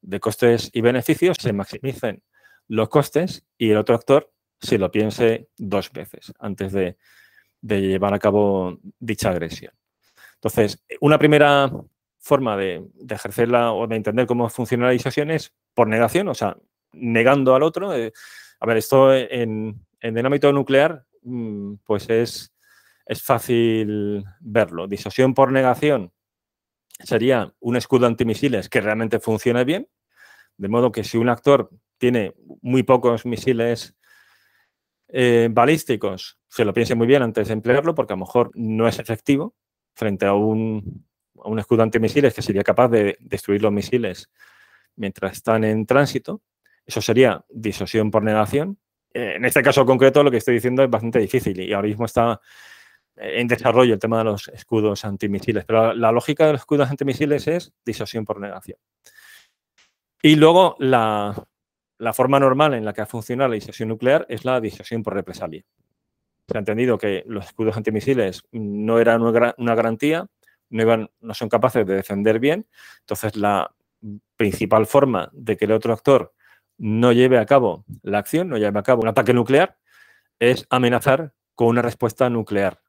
de 0.00 0.20
costes 0.20 0.70
y 0.72 0.80
beneficios, 0.80 1.36
se 1.40 1.52
maximicen 1.52 2.22
los 2.68 2.88
costes 2.88 3.44
y 3.58 3.70
el 3.70 3.76
otro 3.76 3.94
actor 3.94 4.32
se 4.60 4.78
lo 4.78 4.90
piense 4.90 5.48
dos 5.56 5.90
veces 5.92 6.32
antes 6.38 6.72
de, 6.72 6.96
llevar 7.62 8.14
a 8.14 8.18
cabo 8.18 8.78
dicha 8.98 9.30
agresión. 9.30 9.72
Entonces, 10.34 10.82
una 11.00 11.18
primera 11.18 11.70
forma 12.18 12.56
de, 12.56 12.82
ejercerla 13.08 13.72
o 13.72 13.86
de 13.86 13.96
entender 13.96 14.26
cómo 14.26 14.48
funciona 14.48 14.86
la 14.86 14.92
disuasión 14.92 15.30
es 15.30 15.52
por 15.74 15.88
negación, 15.88 16.28
o 16.28 16.34
sea, 16.34 16.56
negando 16.92 17.54
al 17.54 17.62
otro. 17.62 17.94
Eh, 17.94 18.12
a 18.60 18.66
ver, 18.66 18.76
esto 18.78 19.14
en, 19.14 19.84
en 20.00 20.18
el 20.18 20.26
ámbito 20.26 20.52
nuclear 20.52 21.04
Mm, 21.22 21.74
pues 21.84 22.08
es, 22.08 22.54
es 23.06 23.22
fácil 23.22 24.24
verlo. 24.40 24.86
Disuasión 24.86 25.34
por 25.34 25.52
negación 25.52 26.12
sería 27.04 27.52
un 27.60 27.76
escudo 27.76 28.06
antimisiles 28.06 28.68
que 28.68 28.80
realmente 28.80 29.20
funcione 29.20 29.64
bien, 29.64 29.88
de 30.56 30.68
modo 30.68 30.92
que 30.92 31.04
si 31.04 31.18
un 31.18 31.28
actor 31.28 31.70
tiene 31.98 32.34
muy 32.62 32.82
pocos 32.82 33.26
misiles 33.26 33.96
eh, 35.08 35.48
balísticos, 35.50 36.38
se 36.48 36.64
lo 36.64 36.72
piense 36.72 36.94
muy 36.94 37.06
bien 37.06 37.22
antes 37.22 37.48
de 37.48 37.54
emplearlo, 37.54 37.94
porque 37.94 38.12
a 38.12 38.16
lo 38.16 38.24
mejor 38.24 38.50
no 38.54 38.86
es 38.86 38.98
efectivo 38.98 39.54
frente 39.94 40.26
a 40.26 40.34
un, 40.34 41.06
a 41.42 41.48
un 41.48 41.58
escudo 41.58 41.82
antimisiles 41.82 42.34
que 42.34 42.42
sería 42.42 42.62
capaz 42.62 42.88
de 42.88 43.16
destruir 43.20 43.62
los 43.62 43.72
misiles 43.72 44.30
mientras 44.96 45.32
están 45.32 45.64
en 45.64 45.86
tránsito. 45.86 46.42
Eso 46.86 47.00
sería 47.00 47.44
disuasión 47.48 48.10
por 48.10 48.22
negación. 48.22 48.78
Eh, 49.12 49.34
en 49.36 49.44
este 49.44 49.62
caso 49.62 49.84
concreto 49.84 50.22
lo 50.22 50.30
que 50.30 50.36
estoy 50.36 50.54
diciendo 50.54 50.82
es 50.82 50.90
bastante 50.90 51.18
difícil 51.18 51.58
y 51.60 51.72
ahora 51.72 51.88
mismo 51.88 52.04
está 52.04 52.40
en 53.20 53.46
desarrollo 53.46 53.94
el 53.94 54.00
tema 54.00 54.18
de 54.18 54.24
los 54.24 54.48
escudos 54.48 55.04
antimisiles, 55.04 55.64
pero 55.66 55.92
la, 55.92 56.10
lógica 56.10 56.46
de 56.46 56.52
los 56.52 56.62
escudos 56.62 56.90
antimisiles 56.90 57.46
es 57.46 57.72
disuasión 57.84 58.24
por 58.24 58.40
negación. 58.40 58.78
Y 60.22 60.36
luego 60.36 60.76
la, 60.78 61.46
forma 62.14 62.40
normal 62.40 62.74
en 62.74 62.84
la 62.84 62.94
que 62.94 63.02
ha 63.02 63.06
funcionado 63.06 63.50
la 63.50 63.54
disuasión 63.54 63.90
nuclear 63.90 64.24
es 64.28 64.44
la 64.44 64.60
disuasión 64.60 65.02
por 65.02 65.14
represalia. 65.14 65.62
Se 66.48 66.56
ha 66.56 66.60
entendido 66.60 66.96
que 66.98 67.22
los 67.26 67.44
escudos 67.44 67.76
antimisiles 67.76 68.42
no 68.52 68.98
eran 68.98 69.22
una 69.22 69.74
garantía, 69.74 70.26
no, 70.70 71.10
no 71.20 71.34
son 71.34 71.48
capaces 71.48 71.86
de 71.86 71.94
defender 71.94 72.38
bien, 72.38 72.66
entonces 73.00 73.36
la 73.36 73.74
principal 74.36 74.86
forma 74.86 75.28
de 75.32 75.56
que 75.58 75.66
el 75.66 75.72
otro 75.72 75.92
actor 75.92 76.32
no 76.78 77.12
lleve 77.12 77.38
a 77.38 77.44
cabo 77.44 77.84
la 78.02 78.18
acción, 78.18 78.48
no 78.48 78.56
lleve 78.56 78.78
a 78.78 78.82
cabo 78.82 79.02
un 79.02 79.08
ataque 79.08 79.34
nuclear, 79.34 79.76
es 80.38 80.66
amenazar 80.70 81.34
con 81.54 81.68
una 81.68 81.82
respuesta 81.82 82.30
nuclear 82.30 82.80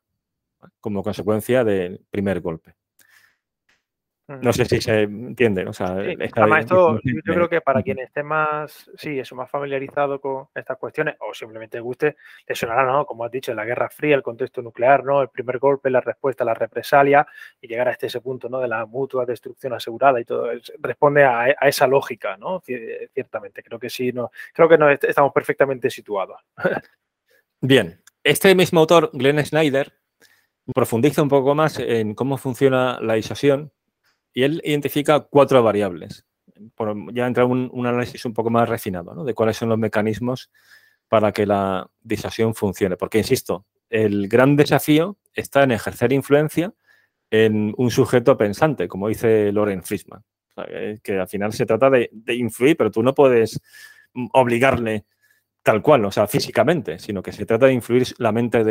como 0.79 1.03
consecuencia 1.03 1.63
del 1.63 2.05
primer 2.09 2.41
golpe. 2.41 2.75
No 4.39 4.53
sé 4.53 4.65
si 4.65 4.79
se 4.79 5.01
entiende. 5.01 5.65
O 5.65 5.73
sea, 5.73 5.87
además, 5.87 6.61
esto, 6.61 6.99
yo 7.03 7.33
creo 7.33 7.49
que 7.49 7.61
para 7.61 7.81
quien 7.81 7.99
esté 7.99 8.23
más, 8.23 8.89
sí, 8.95 9.19
eso, 9.19 9.35
más 9.35 9.49
familiarizado 9.49 10.21
con 10.21 10.47
estas 10.55 10.77
cuestiones, 10.77 11.15
o 11.19 11.33
simplemente 11.33 11.79
guste, 11.79 12.15
le 12.47 12.55
sonará, 12.55 12.85
¿no? 12.85 13.05
Como 13.05 13.25
has 13.25 13.31
dicho, 13.31 13.53
la 13.53 13.65
Guerra 13.65 13.89
Fría, 13.89 14.15
el 14.15 14.23
contexto 14.23 14.61
nuclear, 14.61 15.03
¿no? 15.03 15.21
El 15.21 15.29
primer 15.29 15.59
golpe, 15.59 15.89
la 15.89 16.01
respuesta, 16.01 16.45
la 16.45 16.53
represalia, 16.53 17.25
y 17.59 17.67
llegar 17.67 17.87
a 17.89 17.91
este 17.91 18.07
ese 18.07 18.21
punto, 18.21 18.47
¿no? 18.47 18.59
De 18.59 18.67
la 18.67 18.85
mutua 18.85 19.25
destrucción 19.25 19.73
asegurada 19.73 20.19
y 20.19 20.25
todo. 20.25 20.49
Responde 20.79 21.23
a, 21.23 21.49
esa 21.61 21.87
lógica, 21.87 22.37
¿no? 22.37 22.61
Ciertamente. 22.61 23.63
Creo 23.63 23.79
que 23.79 23.89
sí, 23.89 24.11
no, 24.11 24.31
creo 24.53 24.69
que 24.69 24.77
no 24.77 24.89
estamos 24.89 25.33
perfectamente 25.33 25.89
situados. 25.89 26.39
Bien. 27.61 28.01
Este 28.23 28.53
mismo 28.53 28.81
autor, 28.81 29.09
Glenn 29.13 29.43
Snyder, 29.43 29.93
profundiza 30.73 31.21
un 31.21 31.29
poco 31.29 31.55
más 31.55 31.79
en 31.79 32.15
cómo 32.15 32.37
funciona 32.37 32.99
la 33.01 33.15
disuasión 33.15 33.71
y 34.33 34.43
él 34.43 34.61
identifica 34.63 35.21
cuatro 35.21 35.61
variables. 35.63 36.25
ya 37.13 37.27
entra 37.27 37.45
un, 37.45 37.69
un 37.73 37.87
análisis 37.87 38.25
un 38.25 38.33
poco 38.33 38.49
más 38.49 38.69
refinado 38.69 39.23
de 39.23 39.33
cuáles 39.33 39.57
son 39.57 39.69
los 39.69 39.77
mecanismos 39.77 40.51
para 41.07 41.31
que 41.31 41.45
la 41.45 41.89
disuasión 42.01 42.55
funcione. 42.55 42.95
Porque, 42.95 43.17
insisto, 43.17 43.65
el 43.89 44.29
gran 44.29 44.55
desafío 44.55 45.17
está 45.33 45.63
en 45.63 45.71
ejercer 45.71 46.13
influencia 46.13 46.73
en 47.29 47.73
un 47.77 47.91
sujeto 47.91 48.37
pensante, 48.37 48.87
como 48.87 49.09
dice 49.09 49.51
Loren 49.51 49.83
Frischman. 49.83 50.23
que 51.03 51.19
al 51.19 51.27
final 51.27 51.53
se 51.53 51.65
trata 51.65 51.89
de, 51.89 52.09
influir, 52.27 52.77
pero 52.77 52.91
tú 52.91 53.03
no 53.03 53.13
puedes 53.13 53.59
obligarle 54.33 55.05
tal 55.63 55.81
cual, 55.81 56.05
o 56.05 56.11
sea, 56.11 56.27
físicamente, 56.27 56.99
sino 56.99 57.21
que 57.21 57.31
se 57.31 57.45
trata 57.45 57.67
de 57.67 57.73
influir 57.73 58.07
la 58.17 58.31
mente 58.31 58.63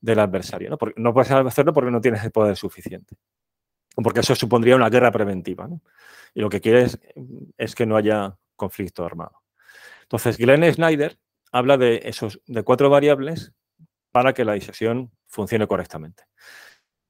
del 0.00 0.18
adversario. 0.18 0.70
¿no? 0.70 0.78
Porque 0.78 1.00
no 1.00 1.12
puedes 1.12 1.30
hacerlo 1.30 1.72
porque 1.72 1.90
no 1.90 2.00
tienes 2.00 2.22
el 2.24 2.30
poder 2.30 2.56
suficiente 2.56 3.16
porque 4.02 4.20
eso 4.20 4.34
supondría 4.34 4.76
una 4.76 4.90
guerra 4.90 5.10
preventiva. 5.10 5.68
Y 6.34 6.40
lo 6.40 6.48
que 6.48 6.60
quiere 6.60 6.86
es, 7.56 7.74
que 7.74 7.86
no 7.86 7.96
haya 7.96 8.36
conflicto 8.54 9.04
armado. 9.04 9.42
Entonces, 10.02 10.36
Glenn 10.36 10.70
Snyder 10.72 11.18
habla 11.52 11.76
de, 11.78 12.02
esos, 12.04 12.40
de 12.46 12.62
cuatro 12.62 12.90
variables 12.90 13.52
para 14.10 14.32
que 14.32 14.44
la 14.44 14.52
disuasión 14.52 15.10
funcione 15.26 15.66
correctamente. 15.66 16.24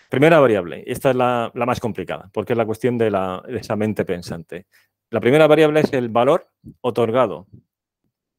Primera 0.09 0.38
variable, 0.38 0.85
esta 0.87 1.11
es 1.11 1.16
la, 1.16 1.50
más 1.55 1.81
complicada, 1.81 2.31
porque 2.33 2.52
es 2.52 2.57
la 2.57 2.66
cuestión 2.66 2.97
de, 2.97 3.11
la, 3.11 3.43
de 3.47 3.59
esa 3.59 3.75
mente 3.75 4.05
pensante. 4.05 4.66
La 5.11 5.21
primera 5.21 5.47
variable 5.49 5.81
es 5.81 5.93
el 5.93 6.09
valor 6.09 6.49
otorgado 6.81 7.49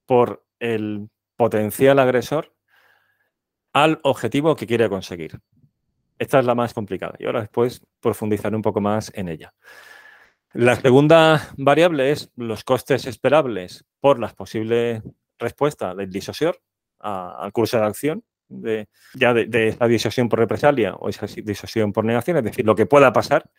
por 0.06 0.46
el 0.60 1.10
potencial 1.36 2.00
agresor 2.00 2.56
al 3.84 4.00
objetivo 4.04 4.56
que 4.56 4.68
quiere 4.68 4.90
conseguir. 4.90 5.40
Esta 6.18 6.40
es 6.40 6.46
la 6.46 6.56
más 6.56 6.74
complicada 6.74 7.16
y 7.20 7.26
ahora 7.26 7.42
después 7.42 7.86
profundizaré 8.00 8.56
un 8.56 8.62
poco 8.62 8.82
más 8.82 9.12
en 9.14 9.28
ella. 9.28 9.54
La 10.54 10.76
segunda 10.76 11.50
variable 11.58 12.12
es 12.12 12.32
los 12.36 12.64
costes 12.64 13.06
esperables 13.06 13.86
por 14.00 14.20
la 14.20 14.30
posible 14.30 15.04
respuesta 15.38 15.94
del 15.94 16.10
disosior 16.10 16.60
al 17.00 17.52
curso 17.52 17.78
de 17.78 17.86
acción, 17.86 18.24
de, 18.50 18.88
ya 19.14 19.34
de, 19.34 19.68
esa 19.68 19.88
disuasión 19.88 20.30
por 20.30 20.40
represalia 20.40 20.96
o 20.96 21.10
esa 21.10 21.28
disuasión 21.28 21.94
por 21.94 22.06
negación, 22.06 22.38
es 22.38 22.44
decir, 22.44 22.66
lo 22.66 22.76
que 22.76 22.88
pueda 22.88 23.14
pasar 23.14 23.52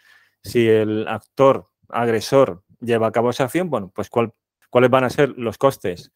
si 0.43 0.67
el 0.69 1.07
actor 1.07 1.67
agresor 1.89 2.65
lleva 2.81 3.07
a 3.07 3.13
cabo 3.13 3.31
esa 3.31 3.45
acción, 3.45 3.71
bueno, 3.71 3.93
pues 3.95 4.11
cuáles 4.11 4.91
van 4.91 5.05
a 5.05 5.11
ser 5.11 5.31
los 5.37 5.59
costes 5.59 6.11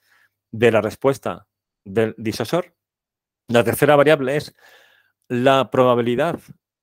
de 0.51 0.73
la 0.73 0.81
respuesta 0.81 1.47
del 1.85 2.15
disosor. 2.19 2.75
La 3.53 3.65
tercera 3.65 3.97
variable 3.97 4.37
es 4.37 4.55
la 5.29 5.71
probabilidad 5.71 6.41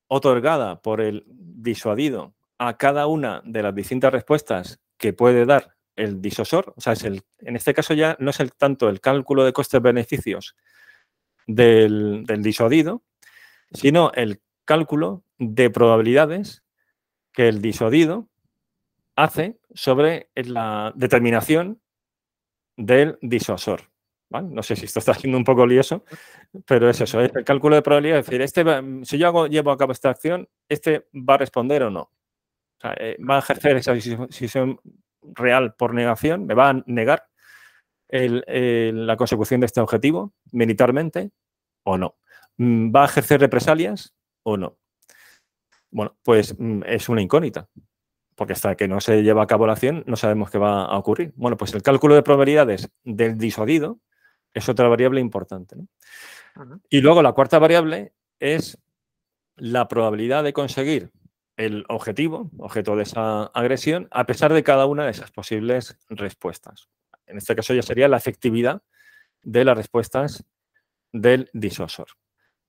otorgada 0.07 0.83
por 0.83 1.01
el 1.01 1.23
disuadido 1.27 2.35
a 2.59 2.77
cada 2.77 3.07
una 3.07 3.41
de 3.43 3.63
las 3.63 3.73
distintas 3.73 4.13
respuestas 4.13 4.79
que 4.99 5.11
puede 5.11 5.47
dar 5.47 5.75
el 5.95 6.21
disosor, 6.21 6.75
o 6.77 6.81
sea, 6.81 6.93
es 6.93 7.03
el, 7.05 7.23
en 7.39 7.55
este 7.55 7.73
caso 7.73 7.95
ya 7.95 8.15
no 8.19 8.29
es 8.29 8.39
el, 8.39 8.53
tanto 8.53 8.87
el 8.87 9.01
cálculo 9.01 9.45
de 9.45 9.51
costes-beneficios 9.51 10.55
del, 11.47 12.23
del 12.27 12.43
disuadido, 12.43 13.01
sino 13.73 14.11
el 14.13 14.39
cálculo 14.63 15.23
de 15.39 15.71
probabilidades 15.71 16.63
que 17.33 17.47
el 17.47 17.63
disuadido 17.63 18.29
hace 19.15 19.59
sobre 19.73 20.29
la 20.35 20.93
determinación 20.95 21.81
del 22.77 23.17
disuasor. 23.23 23.88
No 24.29 24.61
sé 24.61 24.75
si 24.75 24.85
esto 24.85 24.99
está 24.99 25.13
siendo 25.13 25.37
un 25.37 25.43
poco 25.43 25.65
lioso, 25.65 26.03
pero 26.65 26.89
es 26.89 27.01
eso, 27.01 27.19
es 27.21 27.31
el 27.35 27.43
cálculo 27.43 27.75
de 27.75 27.81
probabilidad. 27.81 28.19
Es 28.19 28.25
decir, 28.25 28.41
este 28.41 28.63
si 29.03 29.17
yo 29.17 29.27
hago, 29.27 29.47
llevo 29.47 29.71
a 29.71 29.77
cabo 29.77 29.91
esta 29.91 30.09
acción, 30.09 30.47
¿este 30.67 31.07
va 31.13 31.35
a 31.35 31.37
responder 31.37 31.83
o 31.83 31.89
no? 31.89 32.11
Eh, 32.97 33.17
¿Va 33.27 33.37
a 33.37 33.39
ejercer 33.39 33.77
esa 33.77 33.93
decisión 33.93 34.79
real 35.21 35.73
por 35.75 35.93
negación? 35.93 36.45
¿Me 36.45 36.53
va 36.53 36.69
a 36.69 36.83
negar 36.85 37.29
la 38.09 39.17
consecución 39.17 39.59
de 39.59 39.67
este 39.67 39.81
objetivo 39.81 40.33
militarmente 40.51 41.31
o 41.83 41.97
no. 41.97 42.15
Mm, 42.57 42.93
¿Va 42.95 43.03
a 43.03 43.05
ejercer 43.05 43.39
represalias 43.39 44.15
o 44.43 44.57
no? 44.57 44.77
Bueno, 45.91 46.17
pues 46.23 46.55
mm, 46.57 46.83
es 46.85 47.09
una 47.09 47.21
incógnita, 47.21 47.67
porque 48.35 48.53
hasta 48.53 48.75
que 48.75 48.87
no 48.87 48.99
se 48.99 49.23
lleva 49.23 49.43
a 49.43 49.47
cabo 49.47 49.67
la 49.67 49.73
acción 49.73 50.03
no 50.07 50.15
sabemos 50.15 50.49
qué 50.49 50.57
va 50.57 50.85
a 50.85 50.97
ocurrir. 50.97 51.33
Bueno, 51.35 51.57
pues 51.57 51.73
el 51.73 51.83
cálculo 51.83 52.15
de 52.15 52.23
probabilidades 52.23 52.89
del 53.03 53.37
disuadido 53.37 53.99
es 54.53 54.69
otra 54.69 54.87
variable 54.87 55.21
importante. 55.21 55.75
Y 56.89 57.01
luego 57.01 57.21
la 57.21 57.33
cuarta 57.33 57.59
variable 57.59 58.13
es 58.39 58.77
la 59.55 59.87
probabilidad 59.87 60.43
de 60.43 60.53
conseguir 60.53 61.11
el 61.57 61.85
objetivo, 61.89 62.49
objeto 62.57 62.95
de 62.95 63.03
esa 63.03 63.43
agresión, 63.43 64.07
a 64.11 64.25
pesar 64.25 64.53
de 64.53 64.63
cada 64.63 64.85
una 64.85 65.05
de 65.05 65.11
esas 65.11 65.31
posibles 65.31 65.97
respuestas. 66.09 66.89
En 67.25 67.37
este 67.37 67.55
caso 67.55 67.73
ya 67.73 67.81
sería 67.81 68.07
la 68.07 68.17
efectividad 68.17 68.81
de 69.43 69.65
las 69.65 69.77
respuestas 69.77 70.45
del 71.11 71.49
disuasor. 71.53 72.07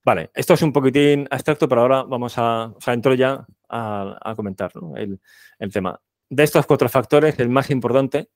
Vale, 0.05 0.31
esto 0.35 0.55
es 0.55 0.63
un 0.63 0.73
poquitín 0.73 1.29
abstracto, 1.31 1.69
pero 1.69 1.83
ahora 1.83 2.03
vamos 2.03 2.35
a, 2.37 2.73
o 2.75 2.81
sea, 2.81 2.95
entro 2.95 3.15
ya 3.15 3.47
a, 3.69 4.33
comentar 4.35 4.73
el, 4.97 5.21
el, 5.59 5.73
tema. 5.73 6.01
De 6.29 6.43
estos 6.43 6.67
cuatro 6.67 6.89
factores, 6.89 7.39
el 7.39 7.49
más 7.49 7.71
importante 7.71 8.31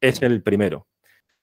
es 0.00 0.20
el 0.22 0.42
primero, 0.42 0.86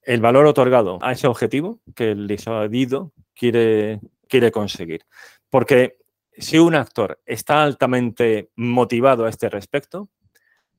el 0.08 0.22
valor 0.22 0.46
otorgado 0.46 1.00
a 1.02 1.12
ese 1.12 1.28
objetivo 1.28 1.82
que 1.94 2.12
el 2.12 2.28
disuadido 2.28 3.12
quiere, 3.36 4.00
quiere 4.30 4.54
conseguir. 4.54 5.02
Porque 5.50 5.98
si 6.32 6.58
un 6.60 6.76
actor 6.76 7.20
está 7.26 7.62
altamente 7.62 8.50
motivado 8.56 9.26
a 9.26 9.30
este 9.30 9.50
respecto, 9.50 10.10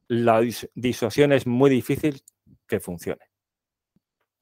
la 0.06 0.40
disuasión 0.74 1.34
es 1.34 1.46
muy 1.46 1.68
difícil 1.68 2.22
que 2.66 2.80
funcione. 2.80 3.20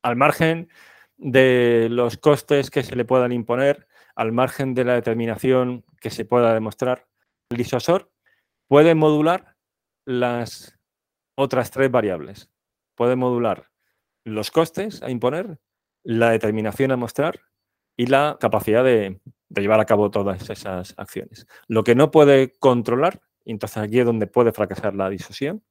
Al 0.02 0.14
margen 0.14 0.69
de 1.16 1.88
los 1.90 2.16
costes 2.16 2.71
que 2.71 2.85
se 2.85 2.95
le 2.95 3.05
puedan 3.05 3.33
imponer, 3.33 3.88
al 4.14 4.31
margen 4.31 4.73
de 4.73 4.85
la 4.85 4.95
determinación 4.95 5.85
que 6.00 6.11
se 6.11 6.25
pueda 6.25 6.55
demostrar, 6.55 7.09
el 7.50 7.57
disuasor 7.57 8.12
puede 8.69 8.95
modular 8.95 9.57
las 10.05 10.78
otras 11.35 11.73
tres 11.73 11.90
variables. 11.90 12.49
Puede 12.95 13.16
modular 13.16 13.69
los 14.26 14.50
costes 14.50 15.02
a 15.02 15.11
imponer, 15.11 15.59
la 16.02 16.30
determinación 16.30 16.90
a 16.90 16.97
mostrar 16.97 17.40
y 17.97 18.06
la 18.06 18.37
capacidad 18.40 18.85
de, 18.85 19.21
llevar 19.49 19.80
a 19.80 19.87
cabo 19.87 20.11
todas 20.11 20.50
esas 20.50 20.95
acciones. 20.97 21.47
Lo 21.68 21.85
que 21.85 21.95
no 21.95 22.11
puede 22.11 22.52
controlar, 22.59 23.23
entonces 23.45 23.78
aquí 23.78 24.00
es 24.00 24.04
donde 24.04 24.26
puede 24.26 24.52
fracasar 24.52 24.95
la 24.95 25.09
disuasión, 25.09 25.62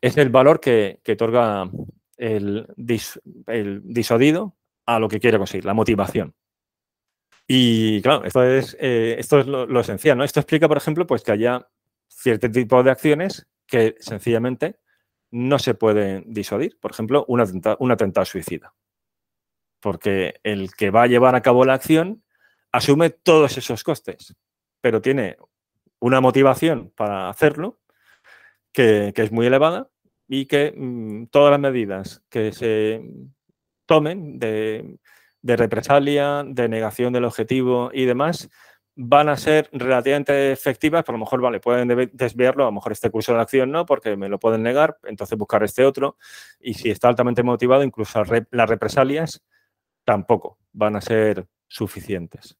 es 0.00 0.16
el 0.16 0.30
valor 0.30 0.60
que, 0.60 1.00
otorga 1.08 1.70
el, 2.16 2.66
disuadido 2.76 4.56
a 4.86 4.98
lo 4.98 5.08
que 5.08 5.20
quiere 5.20 5.38
conseguir, 5.38 5.64
la 5.64 5.74
motivación. 5.74 6.34
Y 7.46 8.02
claro, 8.02 8.24
esto 8.24 8.42
es, 8.42 8.76
eh, 8.80 9.16
esto 9.18 9.40
es 9.40 9.46
lo, 9.46 9.80
esencial, 9.80 10.18
¿no? 10.18 10.24
Esto 10.24 10.40
explica, 10.40 10.66
por 10.68 10.76
ejemplo, 10.76 11.06
pues 11.06 11.22
que 11.22 11.32
haya 11.32 11.68
cierto 12.08 12.50
tipo 12.50 12.82
de 12.82 12.90
acciones 12.90 13.46
que 13.66 13.94
sencillamente 14.00 14.80
no 15.30 15.58
se 15.58 15.74
pueden 15.74 16.24
disuadir. 16.26 16.78
Por 16.80 16.90
ejemplo, 16.90 17.24
un 17.28 17.40
atentado, 17.40 18.24
suicida. 18.24 18.74
Porque 19.80 20.40
el 20.42 20.74
que 20.74 20.90
va 20.90 21.04
a 21.04 21.06
llevar 21.06 21.34
a 21.34 21.42
cabo 21.42 21.64
la 21.64 21.74
acción 21.74 22.22
asume 22.72 23.10
todos 23.10 23.56
esos 23.56 23.82
costes, 23.82 24.36
pero 24.80 25.00
tiene 25.00 25.36
una 25.98 26.20
motivación 26.20 26.92
para 26.96 27.28
hacerlo 27.28 27.80
que, 28.72 29.12
es 29.14 29.32
muy 29.32 29.46
elevada 29.46 29.88
y 30.28 30.46
que 30.46 30.72
mm, 30.76 31.26
todas 31.26 31.50
las 31.50 31.60
medidas 31.60 32.22
que 32.28 32.52
se 32.52 33.02
tomen 33.86 34.38
de, 34.38 34.98
de, 35.42 35.56
represalia, 35.56 36.44
de 36.46 36.68
negación 36.68 37.12
del 37.12 37.24
objetivo 37.24 37.90
y 37.92 38.04
demás, 38.04 38.48
van 39.02 39.30
a 39.30 39.36
ser 39.36 39.70
relativamente 39.72 40.52
efectivas, 40.52 41.02
pero 41.04 41.16
a 41.16 41.18
lo 41.18 41.24
mejor, 41.24 41.40
vale, 41.40 41.58
pueden 41.58 42.10
desviarlo, 42.12 42.64
a 42.64 42.66
lo 42.66 42.72
mejor 42.72 42.92
este 42.92 43.10
curso 43.10 43.32
de 43.32 43.40
acción 43.40 43.70
no, 43.70 43.86
porque 43.86 44.14
me 44.14 44.28
lo 44.28 44.38
pueden 44.38 44.62
negar, 44.62 44.98
entonces 45.04 45.38
buscar 45.38 45.62
este 45.62 45.86
otro, 45.86 46.18
y 46.60 46.74
si 46.74 46.90
está 46.90 47.08
altamente 47.08 47.42
motivado, 47.42 47.82
incluso 47.82 48.22
las 48.50 48.68
represalias 48.68 49.42
tampoco 50.04 50.58
van 50.72 50.96
a 50.96 51.00
ser 51.00 51.46
suficientes. 51.66 52.58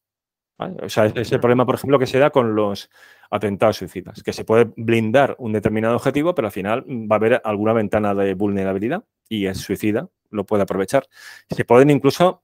O 0.57 0.89
sea, 0.89 1.05
es 1.05 1.31
el 1.31 1.39
problema, 1.39 1.65
por 1.65 1.75
ejemplo, 1.75 1.99
que 1.99 2.07
se 2.07 2.17
da 2.17 2.31
con 2.31 2.55
los 2.55 2.89
atentados 3.29 3.77
suicidas, 3.77 4.23
que 4.23 4.33
se 4.33 4.43
puede 4.43 4.71
blindar 4.75 5.35
un 5.37 5.53
determinado 5.53 5.95
objetivo, 5.95 6.33
pero 6.33 6.47
al 6.47 6.51
final 6.51 6.85
va 6.87 7.15
a 7.15 7.19
haber 7.19 7.41
alguna 7.43 7.73
ventana 7.73 8.15
de 8.15 8.33
vulnerabilidad 8.33 9.03
y 9.29 9.45
el 9.45 9.55
suicida 9.55 10.09
lo 10.31 10.45
puede 10.45 10.63
aprovechar. 10.63 11.05
Se 11.49 11.65
pueden 11.65 11.91
incluso 11.91 12.43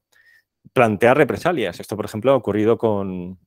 plantear 0.71 1.17
represalias. 1.17 1.79
Esto, 1.79 1.95
por 1.95 2.05
ejemplo, 2.05 2.31
ha 2.31 2.35
ocurrido 2.35 2.77
con, 2.77 3.39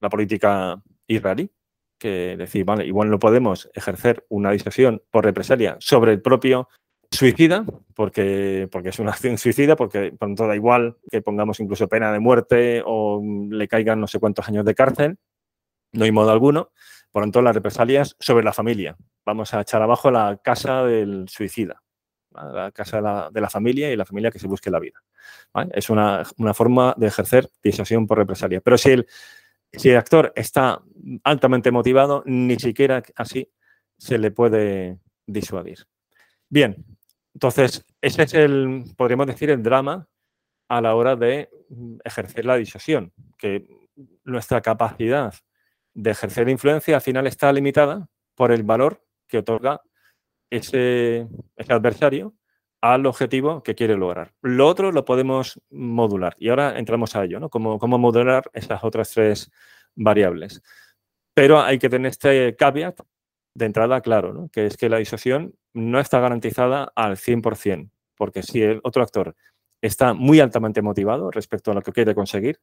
la 0.00 0.08
política 0.08 0.82
israelí, 1.06 1.50
que 1.98 2.36
decir, 2.36 2.64
vale, 2.64 2.86
igual 2.86 3.10
no 3.10 3.18
podemos 3.18 3.70
ejercer 3.74 4.24
una 4.30 4.50
disuasión 4.50 5.02
por 5.10 5.24
represalia 5.24 5.76
sobre 5.80 6.12
el 6.12 6.22
propio 6.22 6.68
suicida, 7.10 7.64
porque, 7.94 8.68
porque 8.70 8.88
es 8.88 8.98
una 8.98 9.10
acción 9.12 9.38
suicida, 9.38 9.76
porque 9.76 10.12
por 10.12 10.34
da 10.34 10.56
igual 10.56 10.96
que 11.10 11.22
pongamos 11.22 11.60
incluso 11.60 11.88
pena 11.88 12.12
de 12.12 12.20
muerte 12.20 12.82
o 12.84 13.22
le 13.50 13.68
caigan 13.68 14.00
no 14.00 14.06
sé 14.06 14.18
cuántos 14.18 14.48
años 14.48 14.64
de 14.64 14.74
cárcel, 14.74 15.18
no 15.92 16.04
hay 16.04 16.12
modo 16.12 16.30
alguno. 16.30 16.70
Por 17.12 17.24
tanto, 17.24 17.42
las 17.42 17.54
represalias 17.54 18.16
sobre 18.20 18.44
la 18.44 18.52
familia. 18.52 18.96
Vamos 19.26 19.52
a 19.52 19.60
echar 19.60 19.82
abajo 19.82 20.10
la 20.12 20.40
casa 20.42 20.84
del 20.84 21.28
suicida, 21.28 21.82
la 22.32 22.70
casa 22.70 23.28
de 23.32 23.40
la, 23.40 23.50
familia 23.50 23.92
y 23.92 23.96
la 23.96 24.04
familia 24.04 24.30
que 24.30 24.38
se 24.38 24.46
busque 24.46 24.70
la 24.70 24.78
vida. 24.78 25.02
Es 25.72 25.90
una, 25.90 26.22
una, 26.38 26.54
forma 26.54 26.94
de 26.96 27.08
ejercer 27.08 27.50
disuasión 27.62 28.06
por 28.06 28.18
represalia. 28.18 28.60
Pero 28.60 28.78
si 28.78 28.90
el, 28.90 29.06
si 29.72 29.90
el 29.90 29.96
actor 29.96 30.32
está 30.36 30.82
altamente 31.24 31.70
motivado, 31.70 32.22
ni 32.26 32.56
siquiera 32.56 33.02
así 33.16 33.50
se 33.96 34.18
le 34.18 34.30
puede 34.30 34.98
disuadir. 35.26 35.86
Bien, 36.48 36.84
entonces 37.34 37.84
ese 38.00 38.22
es 38.24 38.34
el, 38.34 38.84
podríamos 38.96 39.26
decir, 39.26 39.50
el 39.50 39.62
drama 39.62 40.08
a 40.68 40.80
la 40.80 40.94
hora 40.94 41.16
de 41.16 41.48
ejercer 42.04 42.44
la 42.44 42.56
disuasión, 42.56 43.12
que 43.38 43.66
nuestra 44.24 44.60
capacidad 44.60 45.34
de 45.94 46.10
ejercer 46.10 46.48
influencia 46.48 46.96
al 46.96 47.02
final 47.02 47.26
está 47.26 47.52
limitada 47.52 48.08
por 48.34 48.52
el 48.52 48.62
valor 48.62 49.04
que 49.28 49.38
otorga 49.38 49.80
ese, 50.50 51.28
adversario 51.68 52.34
al 52.80 53.06
objetivo 53.06 53.62
que 53.62 53.74
quiere 53.74 53.96
lograr. 53.96 54.32
Lo 54.42 54.66
otro 54.66 54.92
lo 54.92 55.04
podemos 55.04 55.60
modular 55.70 56.34
y 56.38 56.48
ahora 56.48 56.78
entramos 56.78 57.14
a 57.16 57.24
ello, 57.24 57.40
¿no? 57.40 57.50
Cómo, 57.50 57.78
cómo 57.78 57.98
modular 57.98 58.50
esas 58.54 58.82
otras 58.82 59.10
tres 59.10 59.50
variables. 59.94 60.62
Pero 61.34 61.60
hay 61.60 61.78
que 61.78 61.88
tener 61.88 62.10
este 62.10 62.56
caveat 62.56 63.00
de 63.54 63.66
entrada 63.66 64.00
claro, 64.00 64.32
¿no? 64.32 64.48
que 64.48 64.66
es 64.66 64.76
que 64.76 64.88
la 64.88 64.98
disuasión 64.98 65.54
no 65.72 66.00
está 66.00 66.20
garantizada 66.20 66.92
al 66.94 67.16
100%, 67.16 67.90
porque 68.16 68.42
si 68.42 68.62
el 68.62 68.80
otro 68.82 69.02
actor 69.02 69.34
está 69.80 70.14
muy 70.14 70.40
altamente 70.40 70.82
motivado 70.82 71.30
respecto 71.30 71.70
a 71.70 71.74
lo 71.74 71.82
que 71.82 71.92
quiere 71.92 72.14
conseguir, 72.14 72.60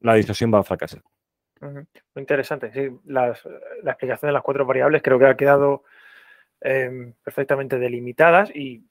la 0.00 0.14
disuasión 0.14 0.52
va 0.52 0.60
a 0.60 0.64
fracasar. 0.64 1.02
Muy 1.60 1.86
interesante. 2.16 2.72
Sí, 2.72 2.90
la 3.06 3.28
explicación 3.30 4.28
de 4.28 4.32
las 4.32 4.42
cuatro 4.42 4.66
variables 4.66 5.02
creo 5.02 5.18
que 5.18 5.26
ha 5.26 5.36
quedado 5.36 5.84
em, 6.60 7.14
perfectamente 7.22 7.78
delimitadas 7.78 8.50
y 8.54 8.84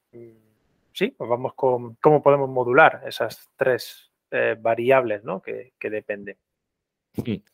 sí, 0.91 1.07
pues 1.17 1.29
vamos 1.29 1.53
con 1.55 1.95
cómo 1.95 2.21
podemos 2.21 2.49
modular 2.49 3.03
esas 3.05 3.49
tres 3.55 4.11
eh, 4.31 4.55
variables 4.59 5.23
¿no? 5.23 5.41
que, 5.41 5.73
dependen. 5.81 6.37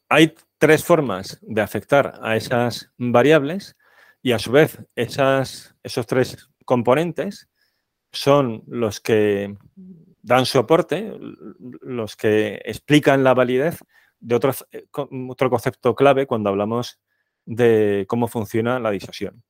Hay 0.07 0.35
tres 0.57 0.85
formas 0.85 1.37
de 1.41 1.61
afectar 1.61 2.19
a 2.21 2.37
esas 2.37 2.91
variables 2.97 3.75
y 4.21 4.31
a 4.31 4.39
su 4.39 4.51
vez 4.51 4.79
esas, 4.95 5.75
esos 5.83 6.07
tres 6.07 6.49
componentes 6.65 7.49
son 8.11 8.63
los 8.67 9.01
que 9.01 9.55
dan 10.21 10.45
soporte, 10.45 11.13
los 11.81 12.15
que 12.15 12.61
explican 12.63 13.23
la 13.23 13.33
validez 13.33 13.79
de 14.19 14.35
otro, 14.35 14.53
concepto 15.49 15.95
clave 15.95 16.27
cuando 16.27 16.49
hablamos 16.49 16.99
de 17.45 18.05
cómo 18.07 18.27
funciona 18.27 18.79
la 18.79 18.91
disuasión. 18.91 19.43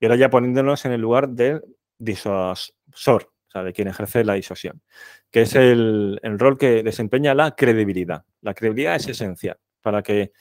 Y 0.00 0.06
ahora 0.06 0.16
ya 0.16 0.30
poniéndonos 0.30 0.84
en 0.84 0.92
el 0.92 1.00
lugar 1.00 1.28
del 1.28 1.62
disuasor, 1.98 3.32
o 3.48 3.50
sea, 3.50 3.62
de 3.62 3.72
quien 3.72 3.88
ejerce 3.88 4.24
la 4.24 4.34
disuasión, 4.34 4.82
que 5.30 5.42
es 5.42 5.54
el, 5.54 6.18
el 6.22 6.38
rol 6.38 6.58
que 6.58 6.82
desempeña 6.82 7.34
la 7.34 7.54
credibilidad. 7.54 8.24
La 8.40 8.54
credibilidad 8.54 8.96
es 8.96 9.08
esencial 9.08 9.58
para 9.80 10.02
que 10.02 10.32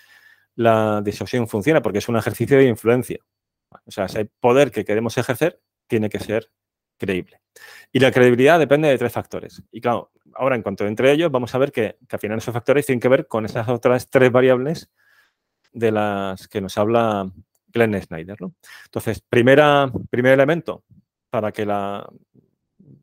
la 0.56 1.02
disuasión 1.04 1.48
funcione, 1.48 1.82
porque 1.82 2.00
es 2.00 2.10
un 2.10 2.18
ejercicio 2.18 2.58
de 2.58 2.66
influencia. 2.66 3.20
O 3.86 3.92
sea, 3.92 4.06
ese 4.06 4.26
poder 4.40 4.72
que 4.72 4.86
queremos 4.86 5.18
ejercer 5.18 5.60
tiene 5.88 6.10
que 6.10 6.20
ser 6.20 6.50
creíble. 6.98 7.42
Y 7.92 8.00
la 8.00 8.12
credibilidad 8.12 8.60
depende 8.60 8.88
de 8.88 8.98
tres 8.98 9.12
factores. 9.12 9.64
Y 9.72 9.82
claro, 9.82 10.12
ahora 10.36 10.56
en 10.56 10.62
cuanto 10.62 10.86
entre 10.86 11.12
ellos, 11.12 11.32
vamos 11.32 11.54
a 11.54 11.58
ver 11.58 11.72
que, 11.72 11.98
al 12.10 12.20
final 12.20 12.38
esos 12.38 12.54
factores 12.54 12.86
tienen 12.86 13.00
que 13.00 13.10
ver 13.10 13.28
con 13.28 13.46
esas 13.46 13.68
otras 13.70 14.10
tres 14.10 14.32
variables 14.32 14.90
de 15.72 15.92
las 15.92 16.48
que 16.48 16.62
nos 16.62 16.78
habla 16.78 17.32
Glenn 17.68 18.02
Snyder. 18.02 18.38
Entonces, 18.86 19.22
primera, 19.22 19.92
primer 20.10 20.34
elemento 20.34 20.84
para 21.34 21.52
que 21.52 21.66
la 21.66 22.08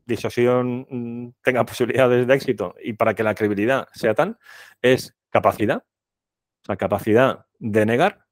disuasión 0.05 0.87
mm, 0.89 1.33
tenga 1.41 1.65
posibilidades 1.71 2.25
de 2.25 2.33
éxito 2.33 2.75
y 2.81 2.93
para 2.93 3.13
que 3.13 3.23
la 3.23 3.35
credibilidad 3.35 3.89
sea 3.91 4.13
tan, 4.13 4.37
es 4.81 5.17
capacidad, 5.29 5.79
o 5.79 6.65
sea, 6.65 6.77
capacidad 6.77 7.45
de 7.59 7.85
negar 7.85 8.25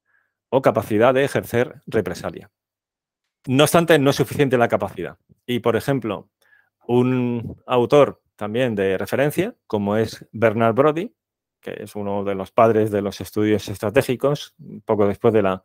o 0.47 0.61
capacidad 0.61 1.13
de 1.13 1.25
ejercer 1.25 1.81
represalia. 1.85 2.49
No 3.45 3.65
obstante, 3.65 3.99
no 3.99 4.11
es 4.11 4.15
suficiente 4.15 4.57
la 4.57 4.69
capacidad. 4.69 5.17
Y, 5.45 5.59
por 5.59 5.75
ejemplo, 5.75 6.29
un 6.87 7.61
autor 7.67 8.21
también 8.37 8.75
de 8.75 8.97
referencia, 8.97 9.53
como 9.67 9.97
es 9.97 10.25
Bernard 10.31 10.75
Brody, 10.75 11.13
que 11.59 11.75
es 11.83 11.93
uno 11.93 12.23
de 12.23 12.35
los 12.35 12.51
padres 12.51 12.89
de 12.89 13.01
los 13.01 13.19
estudios 13.19 13.67
estratégicos, 13.67 14.55
poco 14.85 15.07
después 15.07 15.33
de 15.33 15.41
la 15.41 15.61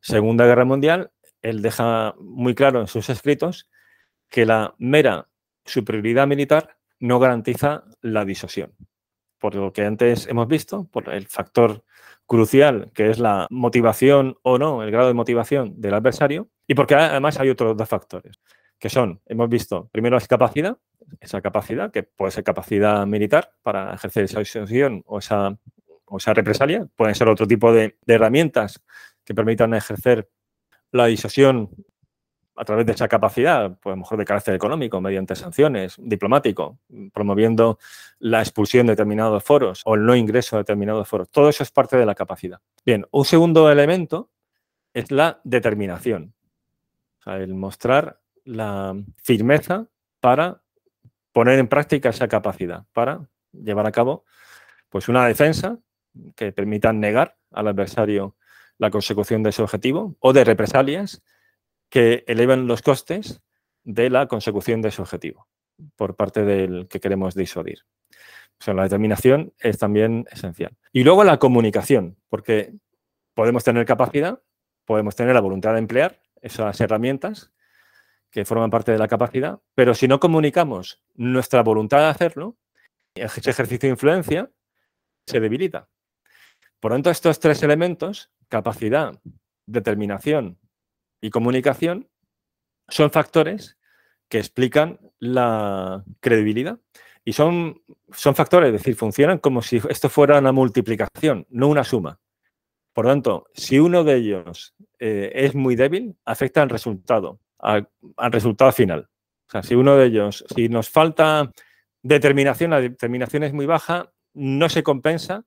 Segunda 0.00 0.46
Guerra 0.46 0.64
Mundial, 0.64 1.10
él 1.44 1.60
deja 1.60 2.14
muy 2.18 2.54
claro 2.54 2.80
en 2.80 2.86
sus 2.86 3.10
escritos 3.10 3.70
que 4.30 4.46
la 4.46 4.74
mera 4.78 5.28
superioridad 5.64 6.26
militar 6.26 6.78
no 6.98 7.20
garantiza 7.20 7.84
la 8.00 8.24
disuasión. 8.24 8.74
Por 9.38 9.54
lo 9.54 9.72
que 9.72 9.84
antes 9.84 10.26
hemos 10.26 10.48
visto, 10.48 10.88
por 10.90 11.12
el 11.12 11.26
factor 11.26 11.84
crucial 12.26 12.90
que 12.94 13.10
es 13.10 13.18
la 13.18 13.46
motivación 13.50 14.38
o 14.42 14.56
no, 14.56 14.82
el 14.82 14.90
grado 14.90 15.08
de 15.08 15.14
motivación 15.14 15.78
del 15.80 15.92
adversario, 15.92 16.48
y 16.66 16.74
porque 16.74 16.94
además 16.94 17.38
hay 17.38 17.50
otros 17.50 17.76
dos 17.76 17.88
factores, 17.88 18.40
que 18.78 18.88
son, 18.88 19.20
hemos 19.26 19.50
visto, 19.50 19.90
primero 19.92 20.16
es 20.16 20.26
capacidad, 20.26 20.78
esa 21.20 21.42
capacidad, 21.42 21.90
que 21.90 22.04
puede 22.04 22.32
ser 22.32 22.42
capacidad 22.42 23.06
militar 23.06 23.52
para 23.62 23.92
ejercer 23.92 24.24
esa 24.24 24.38
disuasión 24.38 25.02
o 25.04 25.18
esa, 25.18 25.58
o 26.06 26.16
esa 26.16 26.32
represalia, 26.32 26.88
pueden 26.96 27.14
ser 27.14 27.28
otro 27.28 27.46
tipo 27.46 27.70
de 27.70 27.98
herramientas 28.06 28.82
que 29.24 29.34
permitan 29.34 29.74
ejercer 29.74 30.30
la 30.94 31.06
disuasión 31.06 31.70
a 32.56 32.64
través 32.64 32.86
de 32.86 32.92
esa 32.92 33.08
capacidad, 33.08 33.76
pues 33.80 33.92
a 33.92 33.96
lo 33.96 34.02
mejor 34.02 34.16
de 34.16 34.24
carácter 34.24 34.54
económico, 34.54 35.00
mediante 35.00 35.34
sanciones, 35.34 35.96
diplomático, 35.98 36.78
promoviendo 37.12 37.80
la 38.20 38.38
expulsión 38.38 38.86
de 38.86 38.92
determinados 38.92 39.42
foros 39.42 39.82
o 39.84 39.96
el 39.96 40.06
no 40.06 40.14
ingreso 40.14 40.54
a 40.54 40.60
determinados 40.60 41.08
foros. 41.08 41.28
Todo 41.30 41.48
eso 41.48 41.64
es 41.64 41.72
parte 41.72 41.96
de 41.96 42.06
la 42.06 42.14
capacidad. 42.14 42.60
Bien, 42.86 43.04
un 43.10 43.24
segundo 43.24 43.68
elemento 43.72 44.30
es 44.92 45.10
la 45.10 45.40
determinación. 45.42 46.32
El 47.26 47.54
mostrar 47.54 48.20
la 48.44 48.94
firmeza 49.16 49.88
para 50.20 50.62
poner 51.32 51.58
en 51.58 51.66
práctica 51.66 52.10
esa 52.10 52.28
capacidad, 52.28 52.84
para 52.92 53.28
llevar 53.50 53.88
a 53.88 53.92
cabo 53.92 54.24
pues 54.90 55.08
una 55.08 55.26
defensa 55.26 55.76
que 56.36 56.52
permita 56.52 56.92
negar 56.92 57.36
al 57.50 57.66
adversario 57.66 58.36
la 58.84 58.90
consecución 58.90 59.42
de 59.42 59.50
ese 59.50 59.62
objetivo 59.62 60.14
o 60.20 60.32
de 60.32 60.44
represalias 60.44 61.22
que 61.88 62.24
eleven 62.26 62.66
los 62.66 62.82
costes 62.82 63.40
de 63.82 64.10
la 64.10 64.28
consecución 64.28 64.82
de 64.82 64.90
ese 64.90 65.00
objetivo 65.00 65.48
por 65.96 66.16
parte 66.16 66.44
del 66.44 66.86
que 66.88 67.00
queremos 67.00 67.34
disuadir. 67.34 67.80
O 68.60 68.64
sea, 68.64 68.74
la 68.74 68.84
determinación 68.84 69.52
es 69.58 69.78
también 69.78 70.26
esencial. 70.30 70.76
Y 70.92 71.02
luego 71.02 71.24
la 71.24 71.38
comunicación, 71.38 72.16
porque 72.28 72.74
podemos 73.34 73.64
tener 73.64 73.84
capacidad, 73.86 74.40
podemos 74.84 75.16
tener 75.16 75.34
la 75.34 75.40
voluntad 75.40 75.72
de 75.72 75.78
emplear 75.78 76.20
esas 76.40 76.78
herramientas 76.80 77.50
que 78.30 78.44
forman 78.44 78.70
parte 78.70 78.92
de 78.92 78.98
la 78.98 79.08
capacidad, 79.08 79.60
pero 79.74 79.94
si 79.94 80.08
no 80.08 80.20
comunicamos 80.20 81.02
nuestra 81.14 81.62
voluntad 81.62 82.00
de 82.00 82.06
hacerlo, 82.06 82.58
ese 83.14 83.50
ejercicio 83.50 83.88
de 83.88 83.94
influencia 83.94 84.50
se 85.26 85.40
debilita. 85.40 85.88
Por 86.80 86.90
lo 86.90 86.96
tanto, 86.96 87.10
estos 87.10 87.40
tres 87.40 87.62
elementos 87.62 88.30
capacidad, 88.48 89.20
determinación 89.66 90.58
y 91.20 91.30
comunicación 91.30 92.08
son 92.88 93.10
factores 93.10 93.78
que 94.28 94.38
explican 94.38 94.98
la 95.18 96.04
credibilidad. 96.20 96.78
Y 97.24 97.32
son, 97.32 97.82
son 98.12 98.34
factores, 98.34 98.68
es 98.68 98.72
decir, 98.74 98.96
funcionan 98.96 99.38
como 99.38 99.62
si 99.62 99.80
esto 99.88 100.10
fuera 100.10 100.38
una 100.38 100.52
multiplicación, 100.52 101.46
no 101.48 101.68
una 101.68 101.84
suma. 101.84 102.20
Por 102.92 103.06
tanto, 103.06 103.46
si 103.54 103.78
uno 103.78 104.04
de 104.04 104.16
ellos 104.16 104.74
eh, 104.98 105.32
es 105.34 105.54
muy 105.54 105.74
débil, 105.74 106.16
afecta 106.24 106.62
al 106.62 106.68
resultado, 106.68 107.40
al, 107.58 107.88
al, 108.18 108.32
resultado 108.32 108.70
final. 108.72 109.08
O 109.48 109.50
sea, 109.50 109.62
si 109.62 109.74
uno 109.74 109.96
de 109.96 110.06
ellos, 110.06 110.44
si 110.54 110.68
nos 110.68 110.90
falta 110.90 111.50
determinación, 112.02 112.70
la 112.70 112.80
determinación 112.80 113.42
es 113.42 113.54
muy 113.54 113.66
baja, 113.66 114.12
no 114.34 114.68
se 114.68 114.82
compensa 114.82 115.46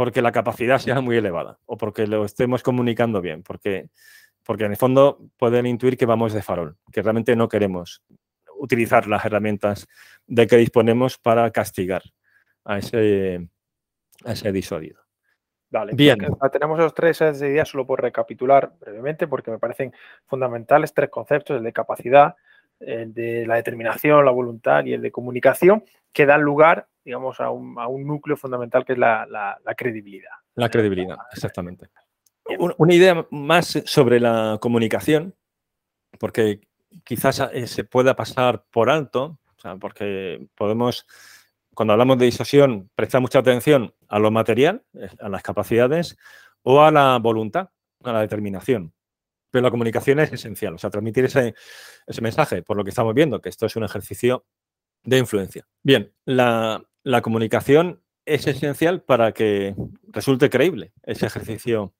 porque 0.00 0.22
la 0.22 0.32
capacidad 0.32 0.78
sea 0.78 1.02
muy 1.02 1.18
elevada 1.18 1.58
o 1.66 1.76
porque 1.76 2.06
lo 2.06 2.24
estemos 2.24 2.62
comunicando 2.62 3.20
bien, 3.20 3.42
porque, 3.42 3.90
porque 4.46 4.64
en 4.64 4.70
el 4.70 4.78
fondo 4.78 5.28
pueden 5.36 5.66
intuir 5.66 5.98
que 5.98 6.06
vamos 6.06 6.32
de 6.32 6.40
farol, 6.40 6.78
que 6.90 7.02
realmente 7.02 7.36
no 7.36 7.50
queremos 7.50 8.02
utilizar 8.56 9.06
las 9.06 9.26
herramientas 9.26 9.86
de 10.26 10.46
que 10.46 10.56
disponemos 10.56 11.18
para 11.18 11.50
castigar 11.50 12.00
a 12.64 12.78
ese, 12.78 13.46
a 14.24 14.32
ese 14.32 14.50
disuadido. 14.52 15.02
Vale, 15.68 15.92
bien. 15.94 16.16
Tenemos 16.50 16.78
esos 16.78 16.94
tres 16.94 17.20
ideas 17.20 17.68
solo 17.68 17.86
por 17.86 18.00
recapitular 18.00 18.72
brevemente, 18.80 19.26
porque 19.28 19.50
me 19.50 19.58
parecen 19.58 19.92
fundamentales 20.24 20.94
tres 20.94 21.10
conceptos, 21.10 21.58
el 21.58 21.62
de 21.62 21.74
capacidad, 21.74 22.36
el 22.80 23.14
de 23.14 23.46
la 23.46 23.56
determinación, 23.56 24.24
la 24.24 24.30
voluntad 24.30 24.84
y 24.84 24.94
el 24.94 25.02
de 25.02 25.12
comunicación, 25.12 25.84
que 26.12 26.26
dan 26.26 26.42
lugar 26.42 26.88
digamos, 27.04 27.40
a 27.40 27.50
un, 27.50 27.78
a 27.78 27.86
un 27.86 28.06
núcleo 28.06 28.36
fundamental 28.36 28.84
que 28.84 28.92
es 28.92 28.98
la, 28.98 29.26
la, 29.26 29.74
credibilidad. 29.74 30.30
La 30.54 30.68
credibilidad, 30.68 31.18
exactamente. 31.32 31.88
Una 32.58 32.94
idea 32.94 33.26
más 33.30 33.82
sobre 33.84 34.20
la 34.20 34.58
comunicación, 34.60 35.34
porque 36.18 36.60
quizás 37.04 37.40
eh, 37.52 37.66
se 37.66 37.84
pueda 37.84 38.16
pasar 38.16 38.64
por 38.70 38.90
alto, 38.90 39.38
o 39.56 39.60
sea, 39.60 39.76
porque 39.76 40.46
podemos, 40.56 41.06
cuando 41.74 41.92
hablamos 41.92 42.18
de 42.18 42.26
disuasión, 42.26 42.90
prestar 42.94 43.20
mucha 43.20 43.38
atención 43.38 43.94
a 44.08 44.18
lo 44.18 44.30
material, 44.30 44.82
eh, 44.94 45.08
a 45.20 45.28
las 45.28 45.42
capacidades 45.42 46.16
o 46.62 46.82
a 46.82 46.90
la 46.90 47.18
voluntad, 47.18 47.70
a 48.02 48.12
la 48.12 48.20
determinación. 48.20 48.92
Pero 49.50 49.62
la 49.62 49.70
comunicación 49.70 50.20
es 50.20 50.32
esencial, 50.32 50.74
o 50.74 50.78
sea, 50.78 50.90
transmitir 50.90 51.24
ese, 51.24 51.54
ese 52.06 52.20
mensaje, 52.20 52.62
por 52.62 52.76
lo 52.76 52.84
que 52.84 52.90
estamos 52.90 53.14
viendo, 53.14 53.40
que 53.40 53.48
esto 53.48 53.66
es 53.66 53.76
un 53.76 53.84
ejercicio 53.84 54.46
de 55.02 55.18
influencia. 55.18 55.66
Bien, 55.82 56.12
la, 56.24 56.84
la 57.02 57.22
comunicación 57.22 58.02
es 58.26 58.46
esencial 58.46 59.02
para 59.02 59.32
que 59.32 59.74
resulte 60.08 60.50
creíble 60.50 60.92
ese 61.02 61.26
ejercicio 61.26 61.94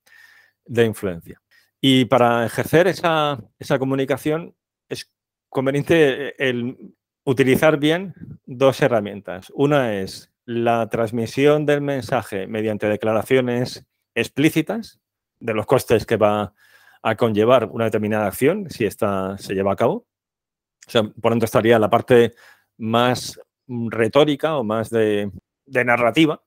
de 0.65 0.85
influencia. 0.85 1.41
Y 1.81 2.05
para 2.05 2.45
ejercer 2.45 2.87
esa, 2.87 3.39
comunicación 3.79 4.55
es 4.87 5.11
conveniente 5.49 6.35
el 6.47 6.95
utilizar 7.23 7.77
bien 7.77 8.13
dos 8.45 8.81
herramientas. 8.81 9.51
Una 9.55 9.95
es 9.99 10.31
la 10.45 10.89
transmisión 10.89 11.65
del 11.65 11.81
mensaje 11.81 12.47
mediante 12.47 12.87
declaraciones 12.87 13.85
explícitas 14.13 14.99
de 15.39 15.53
los 15.53 15.65
costes 15.65 16.05
que 16.05 16.17
va 16.17 16.53
a 17.01 17.15
conllevar 17.15 17.69
una 17.71 17.85
determinada 17.85 18.27
acción 18.27 18.69
si 18.69 18.85
esta 18.85 19.37
se 19.37 19.53
lleva 19.53 19.73
a 19.73 19.75
cabo. 19.75 20.05
O 20.87 20.91
sea, 20.91 21.03
por 21.03 21.31
tanto, 21.31 21.45
estaría 21.45 21.79
la 21.79 21.89
parte 21.89 22.33
más 22.77 23.39
retórica 23.67 24.57
o 24.57 24.63
más 24.63 24.89
de, 24.89 25.31
narrativa. 25.65 26.43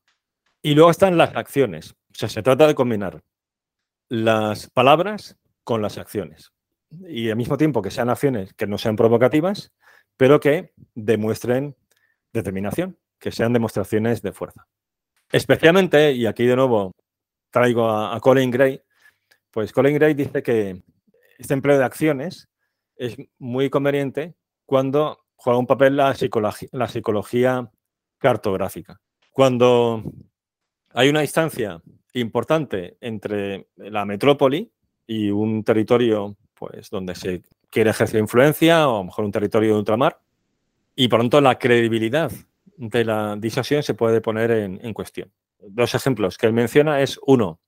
Y 0.62 0.74
luego 0.74 0.90
están 0.90 1.16
las 1.16 1.34
acciones. 1.36 1.92
O 1.92 2.14
sea, 2.14 2.28
se 2.28 2.42
trata 2.42 2.66
de 2.66 2.74
combinar 2.74 3.22
las 4.08 4.70
palabras 4.70 5.36
con 5.62 5.82
las 5.82 5.98
acciones. 5.98 6.52
Y 7.08 7.30
al 7.30 7.36
mismo 7.36 7.56
tiempo 7.56 7.82
que 7.82 7.90
sean 7.90 8.10
acciones 8.10 8.54
que 8.54 8.66
no 8.66 8.78
sean 8.78 8.96
provocativas, 8.96 9.72
pero 10.16 10.40
que 10.40 10.72
demuestren 10.94 11.76
determinación, 12.32 12.98
que 13.18 13.32
sean 13.32 13.52
demostraciones 13.52 14.22
de 14.22 14.32
fuerza. 14.32 14.66
Especialmente, 15.32 16.12
y 16.12 16.26
aquí 16.26 16.46
de 16.46 16.56
nuevo 16.56 16.92
traigo 17.50 17.88
a, 17.88 18.14
a 18.14 18.20
Colin 18.20 18.50
Gray, 18.50 18.80
pues 19.54 19.72
Colin 19.72 19.94
Gray 19.94 20.14
dice 20.14 20.42
que 20.42 20.82
este 21.38 21.54
empleo 21.54 21.78
de 21.78 21.84
acciones 21.84 22.48
es 22.96 23.16
muy 23.38 23.70
conveniente 23.70 24.34
cuando 24.66 25.26
juega 25.36 25.60
un 25.60 25.66
papel 25.68 25.96
la 25.96 26.12
psicología, 26.16 27.70
cartográfica. 28.18 29.00
Cuando 29.30 30.02
hay 30.92 31.08
una 31.08 31.20
distancia 31.20 31.80
importante 32.14 32.96
entre 33.00 33.68
la 33.76 34.04
metrópoli 34.04 34.72
y 35.06 35.30
un 35.30 35.62
territorio 35.62 36.36
pues, 36.54 36.90
donde 36.90 37.14
se 37.14 37.42
quiere 37.70 37.90
ejercer 37.90 38.18
influencia, 38.18 38.88
o 38.88 38.96
a 38.96 38.98
lo 38.98 39.04
mejor 39.04 39.24
un 39.24 39.32
territorio 39.32 39.74
de 39.74 39.78
ultramar, 39.78 40.18
y 40.96 41.06
por 41.06 41.20
tanto 41.20 41.40
la 41.40 41.60
credibilidad 41.60 42.32
de 42.76 43.04
la 43.04 43.36
disuasión 43.36 43.84
se 43.84 43.94
puede 43.94 44.20
poner 44.20 44.50
en, 44.50 44.80
en, 44.84 44.92
cuestión. 44.92 45.30
Dos 45.60 45.94
ejemplos 45.94 46.38
que 46.38 46.46
él 46.46 46.52
menciona 46.52 47.00
es, 47.02 47.20
uno, 47.24 47.60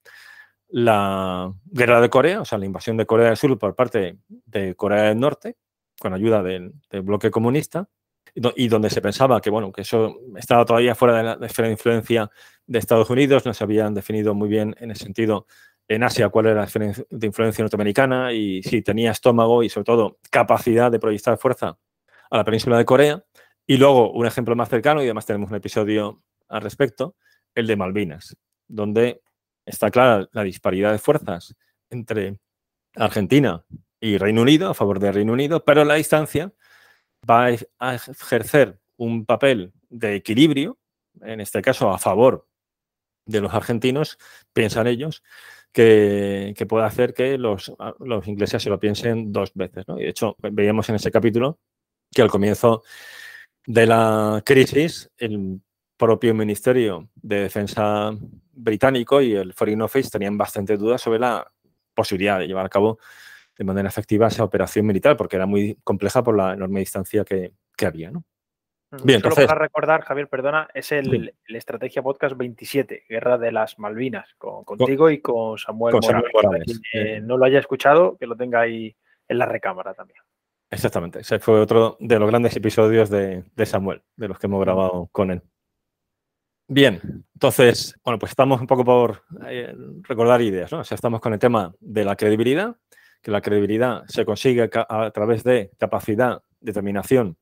la 0.68 1.52
guerra 1.64 2.00
de 2.00 2.10
Corea, 2.10 2.40
o 2.40 2.44
sea, 2.44 2.58
la 2.58 2.66
invasión 2.66 2.96
de 2.96 3.06
Corea 3.06 3.28
del 3.28 3.36
Sur 3.36 3.58
por 3.58 3.74
parte 3.74 4.18
de 4.26 4.74
Corea 4.74 5.04
del 5.04 5.20
Norte, 5.20 5.56
con 6.00 6.12
ayuda 6.12 6.42
del, 6.42 6.74
bloque 7.02 7.30
comunista, 7.30 7.88
y 8.54 8.68
donde 8.68 8.90
se 8.90 9.00
pensaba 9.00 9.40
que, 9.40 9.48
bueno, 9.48 9.72
que 9.72 9.80
eso 9.80 10.18
estaba 10.36 10.64
todavía 10.64 10.94
fuera 10.94 11.16
de 11.16 11.38
la 11.40 11.46
esfera 11.46 11.68
de 11.68 11.72
influencia 11.72 12.30
de 12.66 12.78
Estados 12.78 13.08
Unidos, 13.08 13.46
no 13.46 13.54
se 13.54 13.64
habían 13.64 13.94
definido 13.94 14.34
muy 14.34 14.48
bien 14.48 14.74
en 14.78 14.90
ese 14.90 15.04
sentido 15.04 15.46
en 15.88 16.02
Asia 16.02 16.28
cuál 16.28 16.46
era 16.46 16.56
la 16.56 16.64
esfera 16.64 16.92
de 17.08 17.26
influencia 17.26 17.62
norteamericana 17.62 18.32
y 18.32 18.62
si 18.62 18.82
tenía 18.82 19.12
estómago 19.12 19.62
y 19.62 19.68
sobre 19.68 19.84
todo 19.84 20.18
capacidad 20.30 20.90
de 20.90 20.98
proyectar 20.98 21.38
fuerza 21.38 21.78
a 22.30 22.36
la 22.36 22.44
península 22.44 22.76
de 22.76 22.84
Corea. 22.84 23.24
Y 23.66 23.78
luego 23.78 24.12
un 24.12 24.26
ejemplo 24.26 24.54
más 24.54 24.68
cercano, 24.68 25.00
y 25.00 25.06
además 25.06 25.26
tenemos 25.26 25.50
un 25.50 25.56
episodio 25.56 26.22
al 26.48 26.62
respecto, 26.62 27.16
el 27.54 27.66
de 27.66 27.76
Malvinas, 27.76 28.36
donde 28.68 29.22
está 29.66 29.90
clara 29.90 30.28
la 30.32 30.44
disparidad 30.44 30.92
de 30.92 30.98
fuerzas 30.98 31.54
entre 31.90 32.38
Argentina 32.94 33.64
y 34.00 34.16
Reino 34.18 34.42
Unido, 34.42 34.70
a 34.70 34.74
favor 34.74 35.00
de 35.00 35.12
Reino 35.12 35.32
Unido, 35.32 35.64
pero 35.64 35.84
la 35.84 35.94
distancia 35.94 36.52
va 37.28 37.48
a 37.78 37.94
ejercer 37.94 38.78
un 38.96 39.26
papel 39.26 39.72
de 39.88 40.14
equilibrio, 40.14 40.78
en 41.20 41.40
este 41.40 41.60
caso 41.60 41.90
a 41.90 41.98
favor 41.98 42.48
de 43.26 43.40
los 43.40 43.52
argentinos, 43.52 44.18
piensan 44.52 44.86
ellos, 44.86 45.22
que, 45.72 46.54
puede 46.68 46.86
hacer 46.86 47.12
que 47.12 47.36
los, 47.36 47.72
los, 47.98 48.26
ingleses 48.26 48.62
se 48.62 48.70
lo 48.70 48.80
piensen 48.80 49.30
dos 49.30 49.52
veces. 49.54 49.84
Y 49.88 50.04
de 50.04 50.08
hecho, 50.08 50.36
veíamos 50.38 50.88
en 50.88 50.94
ese 50.94 51.10
capítulo 51.10 51.58
que 52.10 52.22
al 52.22 52.30
comienzo 52.30 52.82
de 53.66 53.84
la 53.84 54.42
crisis, 54.46 55.10
el 55.18 55.60
propio 55.96 56.34
Ministerio 56.34 57.08
de 57.14 57.42
Defensa 57.42 58.12
británico 58.52 59.20
y 59.20 59.34
el 59.34 59.52
Foreign 59.52 59.82
Office 59.82 60.10
tenían 60.10 60.36
bastante 60.38 60.76
dudas 60.76 61.00
sobre 61.00 61.18
la 61.18 61.50
posibilidad 61.94 62.38
de 62.38 62.46
llevar 62.46 62.66
a 62.66 62.70
cabo 62.70 62.98
de 63.56 63.64
manera 63.64 63.88
efectiva 63.88 64.28
esa 64.28 64.44
operación 64.44 64.86
militar, 64.86 65.16
porque 65.16 65.36
era 65.36 65.46
muy 65.46 65.78
compleja 65.82 66.22
por 66.22 66.36
la 66.36 66.52
enorme 66.52 66.80
distancia 66.80 67.24
que, 67.24 67.52
había. 67.84 68.10
¿no? 68.10 68.24
Bien, 69.02 69.20
Solo 69.20 69.32
entonces, 69.32 69.46
para 69.46 69.60
recordar, 69.60 70.02
Javier, 70.02 70.28
perdona, 70.28 70.68
es 70.74 70.92
el, 70.92 71.34
Estrategia 71.48 72.02
Podcast 72.02 72.36
27, 72.36 73.04
Guerra 73.08 73.38
de 73.38 73.52
las 73.52 73.78
Malvinas, 73.78 74.34
contigo 74.38 75.10
y 75.10 75.20
con 75.20 75.58
Samuel, 75.58 75.96
Morales. 76.32 76.80
Eh, 76.92 77.20
no 77.22 77.36
lo 77.36 77.44
haya 77.46 77.58
escuchado, 77.58 78.16
que 78.18 78.26
lo 78.26 78.36
tenga 78.36 78.60
ahí 78.60 78.94
en 79.28 79.38
la 79.38 79.46
recámara 79.46 79.94
también. 79.94 80.20
Exactamente, 80.70 81.20
ese 81.20 81.38
fue 81.38 81.60
otro 81.60 81.96
de 82.00 82.18
los 82.18 82.28
grandes 82.28 82.56
episodios 82.56 83.08
de, 83.08 83.44
Samuel, 83.64 84.02
de 84.16 84.28
los 84.28 84.38
que 84.38 84.46
hemos 84.46 84.60
grabado 84.60 85.08
con 85.12 85.30
él. 85.30 85.42
Bien, 86.68 87.24
entonces, 87.34 87.94
bueno, 88.04 88.18
pues 88.18 88.32
estamos 88.32 88.60
un 88.60 88.66
poco 88.66 88.84
por 88.84 89.22
eh, 89.46 89.72
recordar 90.02 90.42
ideas, 90.42 90.72
¿no? 90.72 90.80
O 90.80 90.84
sea, 90.84 90.96
estamos 90.96 91.20
con 91.20 91.32
el 91.32 91.38
tema 91.38 91.72
de 91.78 92.04
la 92.04 92.16
credibilidad, 92.16 92.76
que 93.22 93.30
la 93.30 93.40
credibilidad 93.40 94.04
se 94.08 94.24
consigue 94.24 94.68
a 94.72 95.10
través 95.12 95.44
de 95.44 95.70
capacidad, 95.78 96.42
determinación 96.60 97.36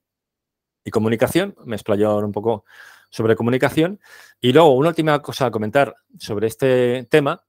y 0.84 0.90
comunicación. 0.90 1.54
Me 1.64 1.76
explayo 1.76 2.10
ahora 2.10 2.26
un 2.26 2.32
poco 2.32 2.64
sobre 3.10 3.36
comunicación. 3.36 4.00
Y 4.40 4.52
luego, 4.52 4.74
una 4.74 4.90
última 4.90 5.22
cosa 5.22 5.46
a 5.46 5.50
comentar 5.50 5.94
sobre 6.18 6.48
este 6.48 7.06
tema 7.10 7.44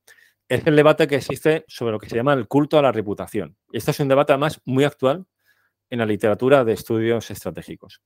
es 0.48 0.66
el 0.68 0.76
debate 0.76 1.08
que 1.08 1.16
existe 1.16 1.66
sobre 1.68 1.92
lo 1.92 2.00
que 2.00 2.08
se 2.08 2.16
llama 2.16 2.34
el 2.34 2.48
culto 2.48 2.78
a 2.78 2.84
la 2.84 2.92
reputación. 2.92 3.58
Este 3.72 3.92
es 3.92 4.00
un 4.00 4.08
debate 4.08 4.32
además 4.32 4.62
muy 4.64 4.84
actual 4.84 5.26
en 5.90 6.00
la 6.00 6.06
literatura 6.06 6.64
de 6.64 6.74
estudios 6.74 7.32
estratégicos. 7.32 8.02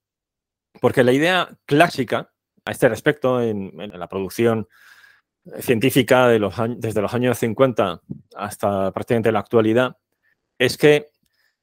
Porque 0.79 1.03
la 1.03 1.12
idea 1.12 1.49
clásica 1.65 2.32
a 2.65 2.72
este 2.72 2.89
respecto 2.89 3.41
en, 3.41 3.72
la 3.76 4.08
producción 4.08 4.67
científica 5.60 6.28
de 6.28 6.39
los 6.39 6.54
desde 6.78 7.02
los 7.02 7.13
años 7.13 7.38
50 7.39 8.02
hasta 8.36 8.91
prácticamente 8.91 9.32
la 9.32 9.39
actualidad 9.39 9.98
es 10.58 10.78
que 10.78 11.08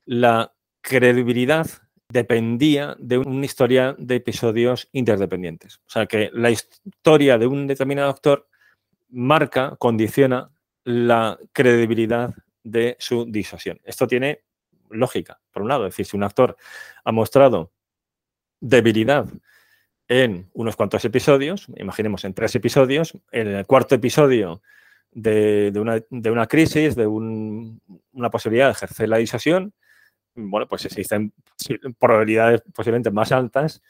la 0.06 0.52
credibilidad 0.80 1.66
dependía 2.08 2.96
de 2.98 3.18
una 3.18 3.44
historia 3.44 3.94
de 3.98 4.16
episodios 4.16 4.88
interdependientes. 4.92 5.78
O 5.78 5.90
sea, 5.90 6.06
que 6.06 6.30
la 6.32 6.50
historia 6.50 7.36
de 7.38 7.46
un 7.46 7.66
determinado 7.66 8.10
actor 8.10 8.48
marca, 9.08 9.76
condiciona 9.78 10.50
la 10.84 11.38
credibilidad 11.52 12.34
de 12.62 12.96
su 12.98 13.24
disuasión. 13.26 13.80
Esto 13.84 14.06
tiene 14.06 14.44
lógica, 14.90 15.40
por 15.52 15.62
un 15.62 15.68
lado. 15.68 15.86
Es 15.86 15.92
decir, 15.92 16.06
si 16.06 16.16
un 16.16 16.24
actor 16.24 16.56
ha 17.04 17.12
mostrado 17.12 17.72
debilidad 18.60 19.26
en 20.08 20.48
unos 20.52 20.76
cuantos 20.76 21.04
episodios, 21.04 21.66
imaginemos 21.76 22.24
en 22.24 22.34
tres 22.34 22.54
episodios, 22.54 23.16
en 23.32 23.48
el 23.48 23.66
cuarto 23.66 23.94
episodio 23.94 24.62
de, 25.10 25.72
una, 25.74 26.46
crisis, 26.46 26.94
de 26.94 27.06
una 27.06 28.30
posibilidad 28.30 28.66
de 28.66 28.72
ejercer 28.72 29.08
la 29.08 29.16
disuasión, 29.16 29.72
bueno, 30.36 30.68
pues 30.68 30.84
existen 30.84 31.32
probabilidades 31.98 32.62
posiblemente 32.74 33.10
más 33.10 33.32
altas 33.32 33.82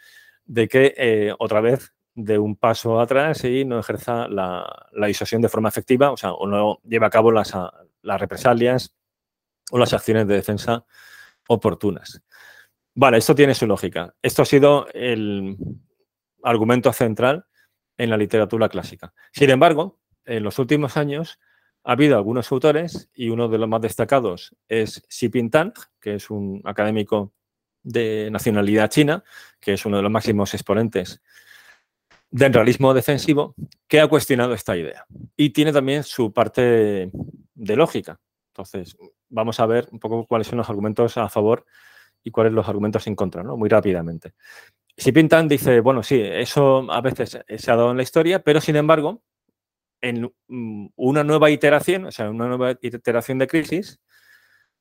de 0.44 0.68
que 0.68 0.94
eh, 0.96 1.35
otra 1.38 1.61
vez 1.61 1.92
de 2.14 2.38
un 2.38 2.57
paso 2.57 3.00
atrás 3.00 3.44
y 3.44 3.64
no 3.64 3.79
ejerza 3.79 4.29
la, 4.29 4.88
disuasión 5.07 5.42
de 5.42 5.48
forma 5.48 5.68
efectiva, 5.68 6.12
o 6.12 6.16
sea, 6.16 6.33
o 6.33 6.46
no 6.46 6.81
lleva 6.85 7.09
a 7.09 7.11
cabo 7.11 7.31
las, 7.31 7.52
las 8.02 8.20
represalias 8.20 8.94
o 9.70 9.79
las 9.79 9.92
acciones 9.92 10.26
de 10.26 10.35
defensa 10.35 10.87
oportunas. 11.48 12.22
Vale, 12.94 13.18
esto 13.18 13.35
tiene 13.35 13.55
su 13.55 13.66
lógica. 13.66 14.14
Esto 14.22 14.42
ha 14.42 14.46
sido 14.46 14.87
el 14.94 15.57
argumento 16.46 16.92
central 16.92 17.46
en 17.98 18.11
la 18.11 18.16
literatura 18.16 18.68
clásica. 18.68 19.12
Sin 19.32 19.50
embargo, 19.50 19.98
en 20.24 20.42
los 20.42 20.59
últimos 20.59 20.96
años 20.96 21.38
ha 21.85 21.92
habido 21.92 22.16
algunos 22.16 22.50
autores 22.52 23.11
y 23.14 23.28
uno 23.28 23.48
de 23.48 23.59
los 23.59 23.68
más 23.68 23.80
destacados 23.80 24.54
es 24.68 25.02
Xi 25.09 25.28
Tang, 25.50 25.72
que 26.00 26.14
es 26.14 26.30
un 26.30 26.61
académico 26.64 27.32
de 27.82 28.28
nacionalidad 28.30 28.90
china, 28.90 29.22
que 29.61 29.74
es 29.74 29.87
uno 29.87 29.98
de 29.98 30.02
los 30.02 30.11
máximos 30.11 30.52
exponentes 30.54 31.22
del 32.30 32.52
realismo 32.52 32.92
defensivo, 32.92 33.54
que 33.87 34.00
ha 34.00 34.09
cuestionado 34.09 34.52
esta 34.52 34.76
idea. 34.76 35.06
Y 35.37 35.50
tiene 35.50 35.72
también 35.72 36.02
su 36.02 36.32
parte 36.32 37.11
de 37.54 37.76
lógica. 37.76 38.20
Entonces, 38.48 38.96
vamos 39.28 39.61
a 39.61 39.66
ver 39.66 39.88
un 39.92 40.00
poco 40.00 40.26
cuáles 40.26 40.48
son 40.48 40.59
los 40.59 40.68
argumentos 40.68 41.16
a 41.16 41.28
favor 41.28 41.64
y 42.22 42.32
cuáles 42.32 42.52
los 42.52 42.68
argumentos 42.68 43.06
en 43.06 43.14
contra, 43.14 43.44
¿no? 43.44 43.56
Muy 43.56 43.68
rápidamente. 43.68 44.35
Xi 44.96 45.12
Tang 45.28 45.46
dice, 45.48 45.80
bueno, 45.80 46.02
sí, 46.02 46.20
eso 46.20 46.90
a 46.90 47.00
veces 47.02 47.38
se 47.48 47.70
ha 47.70 47.76
dado 47.76 47.90
en 47.90 47.98
la 47.98 48.02
historia, 48.02 48.42
pero 48.42 48.61
sin 48.61 48.76
embargo, 48.76 49.22
en 50.00 50.32
mm, 50.48 50.88
una 50.96 51.24
nueva 51.24 51.50
iteración, 51.50 52.06
o 52.06 52.12
sea, 52.12 52.30
una 52.30 52.48
nueva 52.48 52.72
iteración 52.80 53.38
de 53.38 53.46
crisis, 53.46 54.00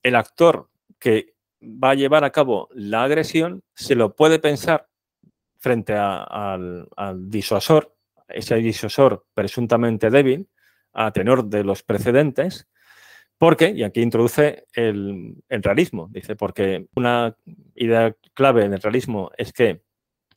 el 0.03 0.15
actor 0.15 0.69
que 0.99 1.35
va 1.61 1.91
a 1.91 1.95
llevar 1.95 2.23
a 2.23 2.31
cabo 2.31 2.69
la 2.73 3.03
agresión 3.03 3.63
se 3.73 3.95
lo 3.95 4.15
puede 4.15 4.39
pensar 4.39 4.87
frente 5.57 5.93
al, 5.97 6.87
disuasor, 7.29 7.95
ese 8.27 8.55
disuasor 8.57 9.25
presuntamente 9.33 10.09
débil, 10.09 10.47
a 10.93 11.11
tenor 11.11 11.45
de 11.45 11.63
los 11.63 11.83
precedentes, 11.83 12.67
porque, 13.37 13.71
y 13.71 13.83
aquí 13.83 14.01
introduce 14.01 14.67
el, 14.73 15.35
el, 15.49 15.63
realismo, 15.63 16.07
dice, 16.09 16.35
porque 16.35 16.87
una 16.95 17.35
idea 17.73 18.15
clave 18.33 18.63
en 18.63 18.73
el 18.73 18.81
realismo 18.81 19.31
es 19.37 19.51
que 19.51 19.84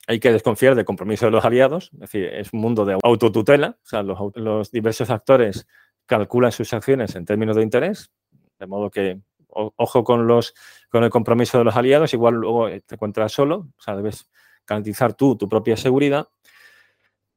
hay 0.09 0.19
que 0.19 0.31
desconfiar 0.31 0.73
del 0.73 0.85
compromiso 0.85 1.27
de 1.27 1.31
los 1.31 1.45
aliados, 1.45 1.91
es 1.93 1.99
decir, 1.99 2.25
es 2.25 2.51
un 2.51 2.61
mundo 2.61 2.83
de 2.83 2.97
autotutela, 3.03 3.77
o 3.79 3.87
sea, 3.87 4.01
los, 4.01 4.71
diversos 4.71 5.11
actores 5.11 5.67
calculan 6.07 6.51
sus 6.51 6.73
acciones 6.73 7.15
en 7.15 7.25
términos 7.25 7.55
de 7.55 7.61
interés, 7.61 8.11
de 8.57 8.65
modo 8.65 8.89
que 8.89 9.19
ojo 9.49 10.03
con, 10.03 10.25
los, 10.25 10.55
con 10.89 11.03
el 11.03 11.11
compromiso 11.11 11.59
de 11.59 11.63
los 11.63 11.75
aliados, 11.75 12.11
igual 12.15 12.33
luego 12.33 12.69
te 12.87 12.95
encuentras 12.95 13.31
solo, 13.31 13.67
o 13.77 13.81
sea, 13.81 13.95
debes 13.95 14.27
garantizar 14.65 15.13
tú 15.13 15.37
tu 15.37 15.47
propia 15.47 15.77
seguridad. 15.77 16.27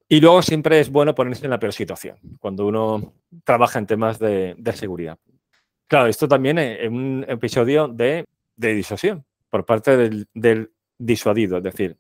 Y 0.09 0.23
luego 0.23 0.41
siempre 0.41 0.81
es 0.81 0.91
bueno 0.91 1.15
ponerse 1.15 1.45
en 1.45 1.51
la 1.51 1.59
peor 1.59 1.75
situación, 1.75 2.17
cuando 2.41 2.67
uno 2.67 3.13
trabaja 3.45 3.81
en 3.81 3.87
temas 3.87 4.19
de, 4.19 4.57
seguridad. 4.75 5.19
Claro, 5.87 6.07
esto 6.07 6.27
también 6.27 6.59
es 6.59 6.89
un 6.89 7.23
episodio 7.29 7.87
de, 7.87 8.25
de 8.57 8.73
disuasión 8.73 9.27
por 9.51 9.67
parte 9.67 9.95
del 9.99 10.73
disuadido, 10.97 11.59
es 11.59 11.65
decir, 11.65 11.99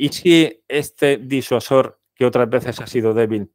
¿Y 0.00 0.10
si 0.10 0.64
este 0.68 1.16
disuasor, 1.16 2.00
que 2.14 2.24
otras 2.24 2.48
veces 2.48 2.80
ha 2.80 2.86
sido 2.86 3.12
débil, 3.12 3.52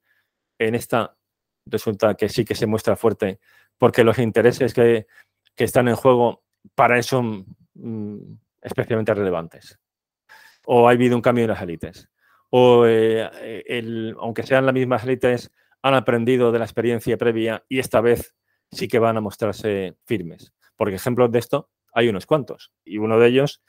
en 0.60 0.76
esta 0.76 1.18
resulta 1.66 2.16
que 2.16 2.28
sí 2.28 2.44
que 2.44 2.54
se 2.54 2.68
muestra 2.68 2.98
fuerte, 2.98 3.40
porque 3.78 4.04
los 4.04 4.20
intereses 4.20 4.74
que, 4.74 5.08
están 5.56 5.88
en 5.88 5.96
juego 5.96 6.44
para 6.76 7.00
eso 7.00 7.18
son 7.18 7.46
mm, 7.76 8.34
especialmente 8.62 9.14
relevantes? 9.14 9.80
¿O 10.66 10.88
ha 10.88 10.92
habido 10.92 11.16
un 11.16 11.22
cambio 11.22 11.46
en 11.46 11.52
las 11.52 11.62
élites? 11.62 12.10
¿O 12.50 12.86
eh, 12.86 14.14
aunque 14.20 14.44
sean 14.44 14.66
las 14.66 14.76
mismas 14.76 15.06
élites, 15.06 15.50
han 15.82 15.94
aprendido 15.94 16.52
de 16.52 16.60
la 16.60 16.66
experiencia 16.66 17.18
previa 17.18 17.64
y 17.70 17.80
esta 17.80 18.02
vez 18.02 18.36
sí 18.72 18.90
que 18.90 19.00
van 19.00 19.16
a 19.16 19.22
mostrarse 19.22 19.98
firmes? 20.06 20.54
Porque 20.76 20.96
ejemplos 20.96 21.32
de 21.32 21.40
esto 21.40 21.70
hay 21.94 22.10
unos 22.10 22.26
cuantos. 22.26 22.74
Y 22.84 22.98
uno 22.98 23.18
de 23.18 23.28
ellos 23.28 23.62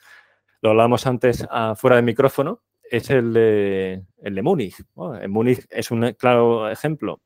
lo 0.64 0.70
hablábamos 0.70 1.06
antes 1.06 1.46
ah, 1.50 1.74
fuera 1.76 1.96
de 1.96 2.02
micrófono, 2.02 2.62
es 2.90 3.10
el 3.10 3.34
de, 3.34 4.02
el 4.22 4.34
de 4.34 4.42
Múnich. 4.42 4.82
Múnich 5.28 5.66
es 5.68 5.90
un 5.90 6.14
claro 6.14 6.70
ejemplo 6.70 7.20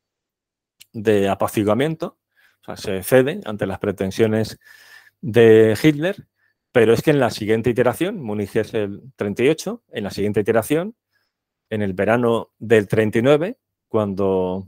de 0.91 1.29
apaciguamiento, 1.29 2.17
o 2.61 2.65
sea, 2.65 2.75
se 2.75 3.01
cede 3.01 3.39
ante 3.45 3.65
las 3.65 3.79
pretensiones 3.79 4.59
de 5.21 5.77
Hitler, 5.81 6.27
pero 6.73 6.91
es 6.91 7.01
que 7.01 7.11
en 7.11 7.21
la 7.21 7.29
siguiente 7.29 7.69
iteración, 7.69 8.19
Múnich 8.19 8.57
es 8.57 8.73
el 8.73 9.03
38, 9.15 9.83
en 9.87 10.03
la 10.03 10.11
siguiente 10.11 10.41
iteración, 10.41 10.97
en 11.69 11.81
el 11.81 11.93
verano 11.93 12.49
del 12.57 12.89
39, 12.89 13.57
cuando 13.87 14.65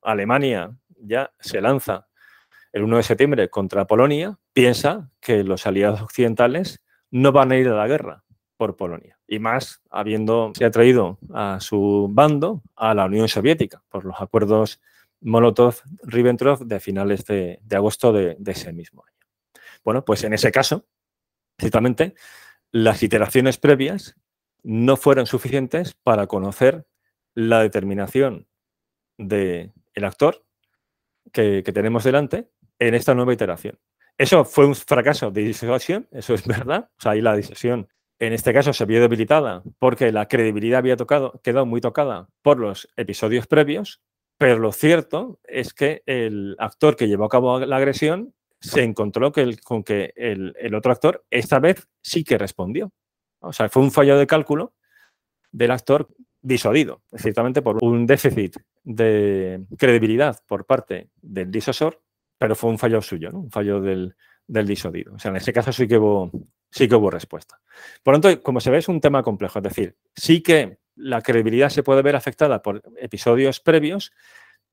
Alemania 0.00 0.74
ya 0.98 1.30
se 1.40 1.60
lanza 1.60 2.08
el 2.72 2.84
1 2.84 2.96
de 2.96 3.02
septiembre 3.02 3.50
contra 3.50 3.86
Polonia, 3.86 4.38
piensa 4.54 5.10
que 5.20 5.44
los 5.44 5.66
aliados 5.66 6.00
occidentales 6.00 6.80
no 7.14 7.30
van 7.30 7.52
a 7.52 7.56
ir 7.56 7.68
a 7.68 7.74
la 7.74 7.86
guerra, 7.86 8.24
por 8.56 8.76
Polonia. 8.76 9.18
Y 9.28 9.38
más 9.38 9.80
habiendo 9.88 10.52
se 10.56 10.68
traído 10.70 11.18
a 11.32 11.58
su 11.60 12.08
bando 12.10 12.62
a 12.74 12.92
la 12.92 13.04
Unión 13.04 13.28
Soviética 13.28 13.84
por 13.88 14.04
los 14.04 14.20
acuerdos 14.20 14.80
Molotov-Ribbentrop 15.20 16.64
de 16.64 16.80
finales 16.80 17.24
de, 17.24 17.60
agosto 17.70 18.12
de, 18.12 18.36
ese 18.44 18.72
mismo 18.72 19.04
año. 19.06 19.62
Bueno, 19.84 20.04
pues 20.04 20.24
en 20.24 20.32
ese 20.32 20.50
caso, 20.50 20.86
ciertamente, 21.56 22.14
las 22.72 23.00
iteraciones 23.04 23.58
previas 23.58 24.16
no 24.64 24.96
fueron 24.96 25.26
suficientes 25.26 25.94
para 25.94 26.26
conocer 26.26 26.84
la 27.34 27.60
determinación 27.60 28.48
del 29.18 29.72
actor 30.02 30.44
que, 31.32 31.62
tenemos 31.62 32.02
delante 32.02 32.50
en 32.80 32.94
esta 32.94 33.14
nueva 33.14 33.32
iteración. 33.32 33.78
Eso 34.16 34.44
fue 34.44 34.66
un 34.66 34.74
fracaso 34.74 35.30
de 35.30 35.42
disuasión, 35.42 36.08
eso 36.12 36.34
es 36.34 36.46
verdad. 36.46 36.90
O 36.98 37.02
sea, 37.02 37.12
ahí 37.12 37.20
la 37.20 37.36
disuasión 37.36 37.88
en 38.18 38.32
este 38.32 38.52
caso 38.52 38.72
se 38.72 38.84
vio 38.84 39.00
debilitada 39.00 39.62
porque 39.78 40.12
la 40.12 40.26
credibilidad 40.26 40.78
había 40.78 40.96
tocado, 40.96 41.40
quedado 41.42 41.66
muy 41.66 41.80
tocada 41.80 42.28
por 42.42 42.58
los 42.58 42.88
episodios 42.96 43.46
previos, 43.46 44.00
pero 44.38 44.58
lo 44.58 44.72
cierto 44.72 45.40
es 45.44 45.74
que 45.74 46.02
el 46.06 46.56
actor 46.58 46.96
que 46.96 47.08
llevó 47.08 47.24
a 47.24 47.28
cabo 47.28 47.60
la 47.60 47.76
agresión 47.76 48.34
se 48.60 48.82
encontró 48.82 49.30
que 49.32 49.58
con 49.58 49.82
que 49.82 50.12
el, 50.16 50.74
otro 50.74 50.92
actor 50.92 51.24
esta 51.30 51.58
vez 51.58 51.86
sí 52.00 52.24
que 52.24 52.38
respondió. 52.38 52.92
O 53.40 53.52
sea, 53.52 53.68
fue 53.68 53.82
un 53.82 53.92
fallo 53.92 54.16
de 54.16 54.26
cálculo 54.26 54.74
del 55.52 55.70
actor 55.70 56.08
disuadido, 56.40 57.02
ciertamente 57.14 57.62
por 57.62 57.82
un 57.82 58.06
déficit 58.06 58.56
de 58.82 59.64
credibilidad 59.76 60.38
por 60.46 60.66
parte 60.66 61.10
del 61.20 61.50
disosor, 61.50 62.00
pero 62.38 62.54
fue 62.54 62.70
un 62.70 62.78
fallo 62.78 63.00
suyo, 63.00 63.30
un 63.32 63.50
fallo 63.50 63.80
del, 63.80 64.16
del 64.46 64.66
disuadido. 64.66 65.14
O 65.14 65.18
sea, 65.18 65.30
en 65.30 65.36
ese 65.36 65.52
caso 65.52 65.72
sí 65.72 65.86
que 65.86 65.98
hubo, 65.98 66.30
sí 66.70 66.88
que 66.88 66.94
hubo 66.94 67.10
respuesta. 67.10 67.60
Por 68.02 68.14
lo 68.14 68.20
tanto, 68.20 68.42
como 68.42 68.60
se 68.60 68.70
ve, 68.70 68.78
es 68.78 68.88
un 68.88 69.00
tema 69.00 69.22
complejo. 69.22 69.58
Es 69.58 69.64
decir, 69.64 69.96
sí 70.14 70.42
que 70.42 70.78
la 70.96 71.22
credibilidad 71.22 71.68
se 71.68 71.82
puede 71.82 72.02
ver 72.02 72.16
afectada 72.16 72.62
por 72.62 72.82
episodios 72.96 73.60
previos, 73.60 74.12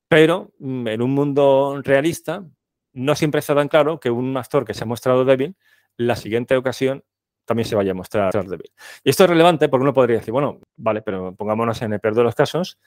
pero 0.07 0.53
mm, 0.59 0.87
en 0.87 1.01
un 1.01 1.11
mundo 1.11 1.81
realista 1.83 2.45
no 2.93 3.15
siempre 3.15 3.39
está 3.39 3.55
tan 3.55 3.69
claro 3.69 3.99
que 3.99 4.09
un 4.09 4.35
actor 4.37 4.65
que 4.65 4.73
se 4.73 4.83
ha 4.83 4.87
mostrado 4.87 5.25
débil, 5.25 5.55
la 5.97 6.15
siguiente 6.15 6.55
ocasión 6.57 7.03
también 7.45 7.67
se 7.67 7.75
vaya 7.75 7.91
a 7.91 7.95
mostrar 7.95 8.33
débil. 8.47 8.71
Y 9.03 9.09
esto 9.09 9.23
es 9.23 9.29
relevante 9.29 9.69
porque 9.69 9.83
uno 9.83 9.93
podría 9.93 10.17
decir, 10.17 10.31
bueno, 10.31 10.59
vale, 10.75 11.01
pero 11.01 11.35
pongámonos 11.35 11.81
en 11.81 11.93
el 11.93 11.99
peor 11.99 12.15
de 12.15 12.23
los 12.23 12.35
casos, 12.35 12.79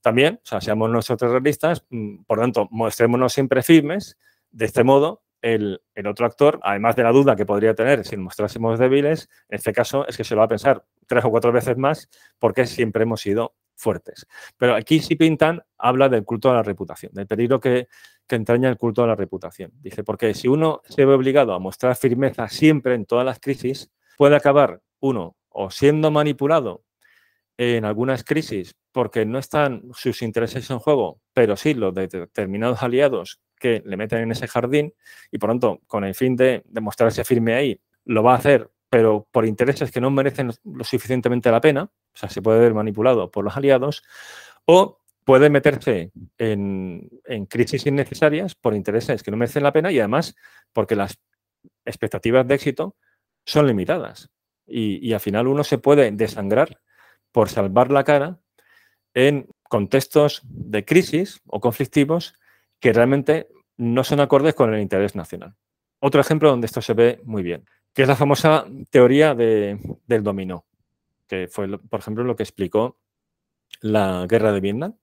también, 0.00 0.40
o 0.42 0.46
sea, 0.46 0.60
seamos 0.60 0.90
nosotros 0.90 1.30
realistas, 1.30 1.84
mm, 1.90 2.24
por 2.24 2.38
tanto, 2.38 2.68
mostrémonos 2.70 3.32
siempre 3.32 3.62
firmes, 3.62 4.18
de 4.50 4.64
este 4.64 4.84
modo, 4.84 5.22
el, 5.42 5.82
el, 5.94 6.06
otro 6.06 6.26
actor, 6.26 6.60
además 6.62 6.96
de 6.96 7.02
la 7.02 7.12
duda 7.12 7.34
que 7.34 7.46
podría 7.46 7.74
tener 7.74 8.04
si 8.04 8.16
mostrásemos 8.16 8.78
débiles, 8.78 9.28
en 9.48 9.56
este 9.56 9.72
caso 9.72 10.06
es 10.06 10.16
que 10.16 10.24
se 10.24 10.34
lo 10.34 10.40
va 10.40 10.44
a 10.44 10.48
pensar 10.48 10.84
tres 11.06 11.24
o 11.24 11.30
cuatro 11.30 11.50
veces 11.50 11.78
más 11.78 12.10
porque 12.38 12.66
siempre 12.66 13.04
hemos 13.04 13.22
sido 13.22 13.54
fuertes. 13.74 14.26
Pero 14.58 14.74
aquí 14.74 15.00
sí 15.00 15.16
Pintan 15.16 15.62
habla 15.78 16.08
del 16.08 16.24
culto 16.24 16.50
a 16.50 16.54
la 16.54 16.62
reputación, 16.62 17.12
del 17.14 17.26
peligro 17.26 17.58
que, 17.58 17.88
que 18.26 18.36
entraña 18.36 18.68
el 18.68 18.76
culto 18.76 19.02
a 19.02 19.06
la 19.06 19.14
reputación. 19.14 19.72
Dice, 19.80 20.04
porque 20.04 20.34
si 20.34 20.46
uno 20.46 20.82
se 20.84 21.04
ve 21.04 21.14
obligado 21.14 21.54
a 21.54 21.58
mostrar 21.58 21.96
firmeza 21.96 22.48
siempre 22.48 22.94
en 22.94 23.06
todas 23.06 23.24
las 23.24 23.40
crisis, 23.40 23.90
puede 24.18 24.36
acabar, 24.36 24.82
uno, 25.00 25.36
o 25.48 25.70
siendo 25.70 26.10
manipulado 26.10 26.84
en 27.56 27.84
algunas 27.84 28.22
crisis 28.22 28.76
porque 28.92 29.24
no 29.24 29.38
están 29.38 29.82
sus 29.94 30.22
intereses 30.22 30.68
en 30.70 30.78
juego, 30.78 31.20
pero 31.32 31.56
sí 31.56 31.74
los 31.74 31.94
de 31.94 32.08
determinados 32.08 32.82
aliados 32.82 33.40
que 33.58 33.82
le 33.84 33.96
meten 33.96 34.20
en 34.20 34.32
ese 34.32 34.48
jardín 34.48 34.94
y 35.30 35.38
por 35.38 35.50
tanto, 35.50 35.80
con 35.86 36.04
el 36.04 36.14
fin 36.14 36.34
de, 36.36 36.62
demostrarse 36.66 37.24
firme 37.24 37.54
ahí, 37.54 37.80
lo 38.04 38.22
va 38.22 38.32
a 38.32 38.38
hacer, 38.38 38.70
pero 38.88 39.28
por 39.30 39.46
intereses 39.46 39.92
que 39.92 40.00
no 40.00 40.10
merecen 40.10 40.50
lo 40.64 40.84
suficientemente 40.84 41.50
la 41.50 41.60
pena, 41.60 41.84
o 41.84 42.16
sea, 42.16 42.28
se 42.28 42.42
puede 42.42 42.58
ver 42.58 42.74
manipulado 42.74 43.30
por 43.30 43.44
los 43.44 43.56
aliados, 43.56 44.02
o 44.64 44.98
puede 45.24 45.50
meterse 45.50 46.10
en, 46.38 47.08
en 47.24 47.46
crisis 47.46 47.86
innecesarias 47.86 48.54
por 48.54 48.74
intereses 48.74 49.22
que 49.22 49.30
no 49.30 49.36
merecen 49.36 49.62
la 49.62 49.72
pena 49.72 49.92
y 49.92 49.98
además 50.00 50.34
porque 50.72 50.96
las 50.96 51.20
expectativas 51.84 52.46
de 52.48 52.54
éxito 52.54 52.96
son 53.44 53.66
limitadas. 53.66 54.30
Y, 54.66 55.06
y, 55.06 55.12
al 55.12 55.20
final 55.20 55.48
uno 55.48 55.64
se 55.64 55.78
puede 55.78 56.10
desangrar 56.12 56.80
por 57.32 57.48
salvar 57.48 57.90
la 57.90 58.04
cara 58.04 58.38
en 59.14 59.48
contextos 59.68 60.42
de 60.44 60.84
crisis 60.84 61.40
o 61.46 61.60
conflictivos 61.60 62.34
que 62.80 62.92
realmente 62.92 63.48
no 63.76 64.04
son 64.04 64.20
acordes 64.20 64.54
con 64.54 64.74
el 64.74 64.80
interés 64.80 65.14
nacional. 65.14 65.54
Otro 66.00 66.20
ejemplo 66.20 66.50
donde 66.50 66.66
esto 66.66 66.82
se 66.82 66.94
ve 66.94 67.20
muy 67.24 67.42
bien, 67.42 67.64
que 67.94 68.02
es 68.02 68.08
la 68.08 68.16
famosa 68.16 68.66
teoría 68.90 69.34
de, 69.34 69.78
del 70.06 70.22
dominó, 70.22 70.64
que 71.26 71.48
fue, 71.48 71.78
por 71.78 72.00
ejemplo, 72.00 72.24
lo 72.24 72.36
que 72.36 72.42
explicó 72.42 72.98
la 73.80 74.26
guerra 74.28 74.52
de 74.52 74.60
Vietnam, 74.60 74.94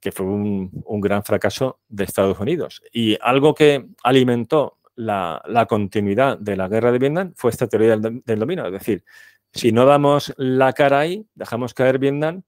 que 0.00 0.10
fue 0.10 0.26
un, 0.26 1.00
gran 1.00 1.22
fracaso 1.22 1.80
de 1.88 2.04
Estados 2.04 2.38
Unidos. 2.40 2.82
Y 2.92 3.16
algo 3.20 3.54
que 3.54 3.86
alimentó 4.02 4.78
la, 4.96 5.40
la, 5.46 5.66
continuidad 5.66 6.38
de 6.38 6.56
la 6.56 6.68
guerra 6.68 6.90
de 6.90 6.98
Vietnam 6.98 7.32
fue 7.36 7.52
esta 7.52 7.68
teoría 7.68 7.96
del, 7.96 8.22
del 8.24 8.38
dominó. 8.38 8.66
Es 8.66 8.72
decir, 8.72 9.04
si 9.52 9.70
no 9.70 9.86
damos 9.86 10.34
la 10.36 10.72
cara 10.72 11.00
ahí, 11.00 11.24
dejamos 11.34 11.72
caer 11.72 11.98
Vietnam, 11.98 12.42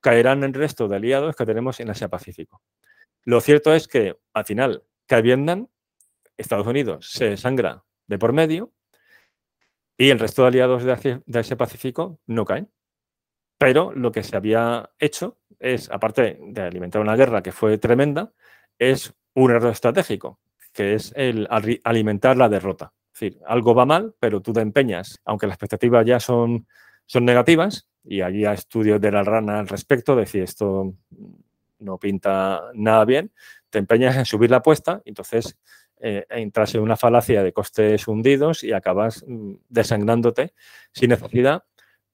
caerán 0.00 0.44
el 0.44 0.54
resto 0.54 0.88
de 0.88 0.96
aliados 0.96 1.36
que 1.36 1.46
tenemos 1.46 1.80
en 1.80 1.90
Asia-Pacífico. 1.90 2.62
Lo 3.24 3.40
cierto 3.40 3.74
es 3.74 3.88
que 3.88 4.16
al 4.32 4.44
final 4.44 4.84
cae 5.06 5.22
Vietnam, 5.22 5.68
Estados 6.36 6.66
Unidos 6.66 7.10
se 7.10 7.36
sangra 7.36 7.84
de 8.06 8.18
por 8.18 8.32
medio 8.32 8.72
y 9.98 10.10
el 10.10 10.18
resto 10.18 10.42
de 10.42 10.48
aliados 10.48 10.84
de 10.84 11.38
Asia-Pacífico 11.38 12.20
no 12.26 12.44
caen. 12.44 12.70
Pero 13.58 13.92
lo 13.92 14.12
que 14.12 14.22
se 14.22 14.36
había 14.36 14.90
hecho 14.98 15.38
es, 15.58 15.90
aparte 15.90 16.38
de 16.40 16.60
alimentar 16.60 17.00
una 17.00 17.16
guerra 17.16 17.42
que 17.42 17.52
fue 17.52 17.78
tremenda, 17.78 18.32
es 18.78 19.14
un 19.34 19.50
error 19.50 19.72
estratégico, 19.72 20.40
que 20.72 20.94
es 20.94 21.12
el 21.16 21.48
alimentar 21.84 22.36
la 22.36 22.48
derrota. 22.48 22.92
Es 23.14 23.20
decir, 23.20 23.40
algo 23.46 23.74
va 23.74 23.86
mal, 23.86 24.14
pero 24.20 24.42
tú 24.42 24.52
te 24.52 24.60
empeñas, 24.60 25.20
aunque 25.24 25.46
las 25.46 25.54
expectativas 25.54 26.04
ya 26.04 26.20
son, 26.20 26.66
son 27.06 27.24
negativas, 27.24 27.88
y 28.06 28.20
allí 28.20 28.44
hay 28.44 28.54
estudios 28.54 29.00
de 29.00 29.10
la 29.10 29.22
rana 29.22 29.58
al 29.58 29.68
respecto, 29.68 30.16
decir 30.16 30.42
esto 30.42 30.94
no 31.78 31.98
pinta 31.98 32.62
nada 32.74 33.04
bien, 33.04 33.32
te 33.70 33.78
empeñas 33.78 34.16
en 34.16 34.24
subir 34.24 34.50
la 34.50 34.58
apuesta, 34.58 35.02
entonces 35.04 35.58
eh, 35.98 36.24
entras 36.30 36.74
en 36.74 36.82
una 36.82 36.96
falacia 36.96 37.42
de 37.42 37.52
costes 37.52 38.06
hundidos 38.08 38.64
y 38.64 38.72
acabas 38.72 39.24
mm, 39.26 39.54
desangrándote 39.68 40.54
sin 40.92 41.10
necesidad 41.10 41.64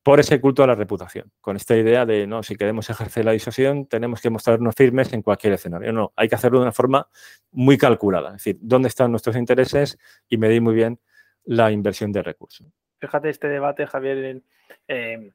por 0.03 0.19
ese 0.19 0.41
culto 0.41 0.65
a 0.65 0.67
la 0.67 0.75
reputación, 0.75 1.31
con 1.41 1.55
esta 1.55 1.77
idea 1.77 2.05
de, 2.05 2.27
no, 2.27 2.43
si 2.43 2.57
queremos 2.57 2.91
ejercer 2.91 3.25
la 3.25 3.33
disuasión, 3.33 3.87
tenemos 3.87 4.21
que 4.21 4.31
mostrarnos 4.31 4.75
firmes 4.75 5.13
en 5.13 5.23
cualquier 5.23 5.53
escenario. 5.53 5.93
No, 5.93 6.13
hay 6.17 6.29
que 6.29 6.35
hacerlo 6.35 6.59
de 6.59 6.63
una 6.63 6.73
forma 6.73 7.09
muy 7.53 7.79
calculada, 7.79 8.31
es 8.31 8.35
decir, 8.35 8.59
dónde 8.61 8.89
están 8.89 9.13
nuestros 9.13 9.37
intereses 9.37 9.99
y 10.29 10.39
medir 10.39 10.61
muy 10.61 10.75
bien 10.75 10.99
la 11.45 11.71
inversión 11.71 12.11
de 12.11 12.23
recursos. 12.23 12.67
Fíjate 13.01 13.31
este 13.31 13.49
debate, 13.49 13.87
Javier, 13.87 14.43
eh, 14.89 15.33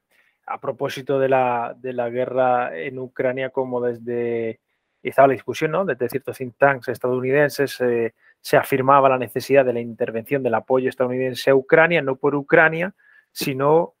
a 0.48 0.58
propósito 0.60 1.18
de 1.18 1.28
la, 1.28 1.76
de 1.78 1.92
la, 1.92 2.08
guerra 2.08 2.76
en 2.76 2.98
Ucrania, 2.98 3.50
como 3.50 3.80
desde, 3.80 4.60
estaba 5.02 5.28
la 5.28 5.34
discusión, 5.34 5.72
¿no? 5.72 5.84
Desde 5.84 6.08
ciertos 6.08 6.38
think 6.38 6.56
tanks 6.56 6.88
estadounidenses 6.88 7.80
eh, 7.80 8.14
se 8.40 8.56
afirmaba 8.56 9.08
la 9.08 9.18
necesidad 9.18 9.64
de 9.64 9.72
la 9.74 9.80
intervención 9.80 10.42
del 10.42 10.54
apoyo 10.54 10.88
estadounidense 10.88 11.50
a 11.50 11.54
Ucrania, 11.54 12.02
no 12.02 12.16
por 12.16 12.34
Ucrania, 12.34 12.94
sino 13.32 13.94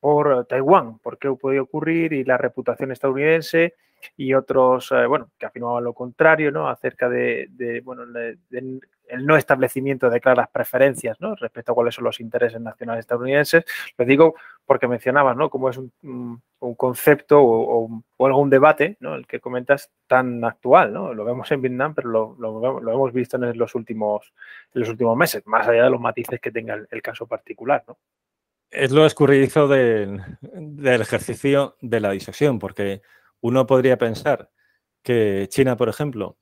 por 0.00 0.46
Taiwán, 0.46 0.98
porque 1.00 1.30
puede 1.32 1.60
ocurrir 1.60 2.12
y 2.12 2.24
la 2.24 2.38
reputación 2.38 2.92
estadounidense 2.92 3.74
y 4.16 4.34
otros, 4.34 4.92
eh, 4.92 5.06
bueno, 5.06 5.30
que 5.38 5.46
afirmaban 5.46 5.84
lo 5.84 5.92
contrario, 5.92 6.52
¿no? 6.52 6.68
Acerca 6.68 7.08
de, 7.08 7.80
bueno, 7.84 8.06
de, 8.06 8.38
el 9.08 9.26
no 9.26 9.36
establecimiento 9.36 10.10
de 10.10 10.20
claras 10.20 10.48
preferencias, 10.50 11.20
¿no? 11.20 11.34
Respecto 11.34 11.72
a 11.72 11.74
cuáles 11.74 11.94
son 11.94 12.04
los 12.04 12.20
intereses 12.20 12.60
nacionales 12.60 13.00
estadounidenses. 13.00 13.64
Lo 13.96 14.04
digo 14.04 14.34
porque 14.66 14.86
mencionabas, 14.86 15.36
¿no? 15.36 15.50
Como 15.50 15.70
es 15.70 15.78
un, 15.78 16.42
concepto 16.76 17.40
o, 17.40 18.02
algún 18.18 18.50
debate, 18.50 18.96
¿no? 19.00 19.14
El 19.14 19.26
que 19.26 19.40
comentas 19.40 19.90
tan 20.06 20.44
actual, 20.44 20.92
¿no? 20.92 21.14
Lo 21.14 21.24
vemos 21.24 21.50
en 21.52 21.62
Vietnam, 21.62 21.94
pero 21.94 22.36
lo, 22.38 22.92
hemos 22.92 23.12
visto 23.12 23.36
en 23.36 23.56
los 23.56 23.74
últimos, 23.74 24.32
los 24.72 24.88
últimos 24.88 25.16
meses, 25.16 25.46
más 25.46 25.66
allá 25.66 25.84
de 25.84 25.90
los 25.90 26.00
matices 26.00 26.40
que 26.40 26.50
tenga 26.50 26.74
el, 26.90 27.02
caso 27.02 27.26
particular, 27.26 27.84
¿no? 27.88 27.98
Es 28.70 28.90
lo 28.90 29.06
escurridizo 29.06 29.66
del, 29.66 30.20
ejercicio 30.84 31.76
de 31.80 32.00
la 32.00 32.10
disuasión, 32.10 32.58
porque 32.58 33.00
uno 33.40 33.66
podría 33.66 33.96
pensar 33.96 34.50
que 35.02 35.46
China, 35.48 35.76
por 35.76 35.88
ejemplo, 35.88 36.36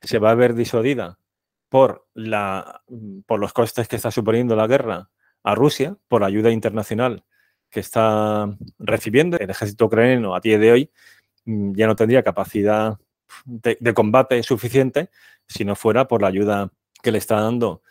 se 0.00 0.18
va 0.18 0.30
a 0.32 0.34
ver 0.34 0.54
disuadida 0.54 1.18
por, 1.68 2.06
la, 2.14 2.82
por 3.26 3.40
los 3.40 3.52
costes 3.52 3.88
que 3.88 3.96
está 3.96 4.10
suponiendo 4.10 4.56
la 4.56 4.66
guerra 4.66 5.10
a 5.42 5.54
Rusia, 5.54 5.96
por 6.08 6.22
la 6.22 6.26
ayuda 6.26 6.50
internacional 6.50 7.24
que 7.70 7.80
está 7.80 8.48
recibiendo. 8.78 9.36
El 9.38 9.50
ejército 9.50 9.86
ucraniano 9.86 10.34
a 10.34 10.40
día 10.40 10.58
de 10.58 10.72
hoy 10.72 10.90
mm, 11.44 11.72
ya 11.74 11.86
no 11.86 11.96
tendría 11.96 12.22
capacidad 12.22 12.98
de, 13.44 13.76
de 13.78 13.94
combate 13.94 14.42
suficiente 14.42 15.10
si 15.46 15.64
no 15.64 15.76
fuera 15.76 16.08
por 16.08 16.22
la 16.22 16.28
ayuda 16.28 16.72
que 17.02 17.12
le 17.12 17.18
está 17.18 17.40
dando 17.40 17.82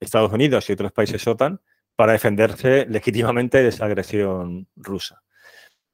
Estados 0.00 0.32
Unidos 0.32 0.68
y 0.68 0.72
otros 0.72 0.92
países 0.92 1.26
OTAN 1.26 1.60
para 1.94 2.12
defenderse 2.12 2.86
legítimamente 2.86 3.62
de 3.62 3.68
esa 3.68 3.86
agresión 3.86 4.68
rusa. 4.76 5.22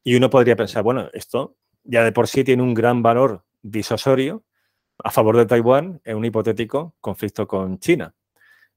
Y 0.05 0.17
uno 0.17 0.31
podría 0.31 0.57
pensar, 0.57 0.83
bueno, 0.83 1.09
esto 1.13 1.57
ya 1.85 2.05
de 2.05 2.13
por 2.13 2.29
sí 2.29 2.45
tiene 2.45 2.63
un 2.63 2.75
gran 2.75 3.03
valor 3.03 3.45
disuasorio 3.63 4.45
a 4.99 5.11
favor 5.11 5.37
de 5.37 5.47
Taiwán 5.47 6.01
en 6.05 6.17
un 6.17 6.25
hipotético 6.25 6.95
conflicto 7.01 7.47
con 7.47 7.79
China. 7.79 8.15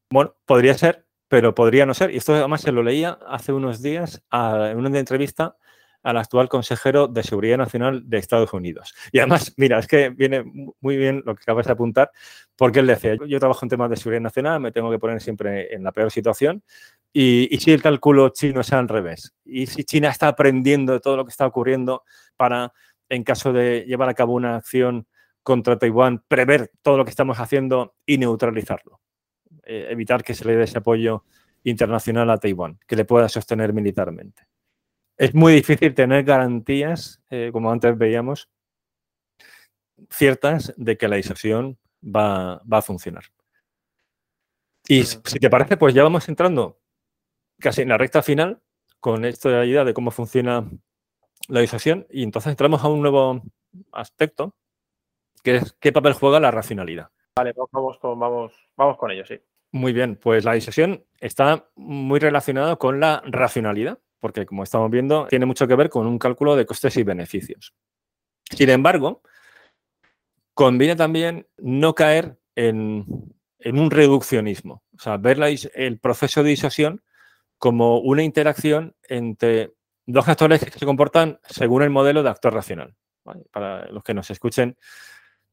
Bueno, 0.09 0.35
podría 0.45 0.75
ser, 0.75 1.05
pero 1.27 1.55
podría 1.55 1.85
no 1.85 1.93
ser. 1.93 2.11
Y 2.11 2.17
esto 2.17 2.33
además 2.33 2.61
se 2.61 2.71
lo 2.71 2.83
leía 2.83 3.17
hace 3.27 3.53
unos 3.53 3.81
días 3.81 4.23
en 4.31 4.77
una 4.77 4.99
entrevista 4.99 5.57
al 6.05 6.17
actual 6.17 6.47
consejero 6.49 7.07
de 7.07 7.23
Seguridad 7.23 7.57
Nacional 7.57 8.07
de 8.07 8.19
Estados 8.19 8.53
Unidos. 8.53 8.93
Y 9.11 9.17
además, 9.17 9.53
mira, 9.57 9.79
es 9.79 9.87
que 9.87 10.09
viene 10.09 10.43
muy 10.79 10.97
bien 10.97 11.23
lo 11.25 11.33
que 11.33 11.41
acabas 11.41 11.65
de 11.65 11.71
apuntar, 11.71 12.11
porque 12.55 12.79
él 12.79 12.87
decía, 12.87 13.15
yo 13.27 13.39
trabajo 13.39 13.65
en 13.65 13.69
temas 13.69 13.89
de 13.89 13.95
seguridad 13.95 14.21
nacional, 14.21 14.59
me 14.59 14.71
tengo 14.71 14.91
que 14.91 14.99
poner 14.99 15.19
siempre 15.19 15.73
en 15.73 15.83
la 15.83 15.91
peor 15.91 16.11
situación, 16.11 16.61
y, 17.11 17.47
y 17.49 17.57
si 17.59 17.71
el 17.71 17.81
cálculo 17.81 18.29
chino 18.29 18.61
es 18.61 18.71
al 18.71 18.87
revés, 18.87 19.33
y 19.43 19.65
si 19.65 19.83
China 19.83 20.09
está 20.09 20.27
aprendiendo 20.27 20.93
de 20.93 20.99
todo 20.99 21.17
lo 21.17 21.25
que 21.25 21.31
está 21.31 21.47
ocurriendo 21.47 22.03
para, 22.37 22.71
en 23.09 23.23
caso 23.23 23.51
de 23.51 23.83
llevar 23.87 24.07
a 24.07 24.13
cabo 24.13 24.33
una 24.33 24.57
acción 24.57 25.07
contra 25.45 25.77
Taiwán, 25.77 26.23
prever 26.27 26.71
todo 26.81 26.97
lo 26.97 27.05
que 27.05 27.11
estamos 27.11 27.39
haciendo 27.39 27.95
y 28.03 28.17
neutralizarlo. 28.17 28.99
Eh, 29.63 29.87
evitar 29.91 30.23
que 30.23 30.33
se 30.33 30.43
le 30.43 30.55
dé 30.55 30.63
ese 30.63 30.79
apoyo 30.79 31.23
internacional 31.63 32.31
a 32.31 32.39
Taiwán, 32.39 32.79
que 32.87 32.95
le 32.95 33.05
pueda 33.05 33.29
sostener 33.29 33.71
militarmente. 33.71 34.47
Es 35.17 35.35
muy 35.35 35.53
difícil 35.53 35.93
tener 35.93 36.23
garantías, 36.23 37.21
eh, 37.29 37.51
como 37.53 37.71
antes 37.71 37.95
veíamos, 37.95 38.49
ciertas 40.09 40.73
de 40.77 40.97
que 40.97 41.07
la 41.07 41.17
disuasión 41.17 41.77
va, 42.03 42.55
a 42.55 42.81
funcionar. 42.81 43.25
Y 44.87 45.03
si 45.03 45.39
te 45.39 45.49
parece, 45.51 45.77
pues 45.77 45.93
ya 45.93 46.01
vamos 46.01 46.27
entrando 46.27 46.81
casi 47.59 47.83
en 47.83 47.89
la 47.89 47.99
recta 47.99 48.23
final 48.23 48.63
con 48.99 49.25
esto 49.25 49.49
de 49.49 49.57
la 49.57 49.65
idea 49.65 49.83
de 49.83 49.93
cómo 49.93 50.09
funciona 50.09 50.67
la 51.49 51.59
disuasión 51.59 52.07
y 52.09 52.23
entonces 52.23 52.49
entramos 52.49 52.83
a 52.83 52.87
un 52.87 53.01
nuevo 53.01 53.43
aspecto 53.91 54.55
qué 55.79 55.91
papel 55.91 56.13
juega 56.13 56.39
la 56.39 56.51
racionalidad. 56.51 57.09
Vale, 57.37 57.53
vamos 57.71 57.97
con, 57.99 58.17
vamos, 58.17 58.53
vamos 58.77 58.97
con 58.97 59.11
ello, 59.11 59.25
sí. 59.25 59.39
Muy 59.71 59.91
bien, 59.91 60.15
pues 60.15 60.45
la 60.45 60.53
disuasión 60.53 61.05
está 61.19 61.67
muy 61.75 62.19
relacionada 62.19 62.77
con 62.77 63.01
la 63.01 63.21
racionalidad, 63.25 63.99
porque 64.21 64.45
como 64.45 64.63
estamos 64.63 64.89
viendo, 64.89 65.27
tiene 65.27 65.45
mucho 65.45 65.67
que 65.67 65.75
ver 65.75 65.89
con 65.89 66.07
un 66.07 66.17
cálculo 66.17 66.55
de 66.55 66.65
costes 66.65 66.95
y 66.95 67.03
beneficios. 67.03 67.73
Sin 68.49 68.69
embargo, 68.69 69.21
conviene 70.53 70.95
también 70.95 71.47
no 71.57 71.93
caer 71.93 72.39
en, 72.55 73.05
un 73.65 73.91
reduccionismo, 73.91 74.83
o 74.95 74.99
sea, 74.99 75.17
ver 75.17 75.39
el 75.73 75.99
proceso 75.99 76.41
de 76.41 76.51
disuasión 76.51 77.03
como 77.57 77.99
una 77.99 78.23
interacción 78.23 78.95
entre 79.09 79.73
dos 80.05 80.27
actores 80.29 80.63
que 80.63 80.79
se 80.79 80.85
comportan 80.85 81.39
según 81.49 81.83
el 81.83 81.89
modelo 81.89 82.23
de 82.23 82.29
actor 82.29 82.53
racional. 82.53 82.95
Para 83.51 83.87
los 83.89 84.03
que 84.03 84.13
nos 84.13 84.29
escuchen, 84.29 84.77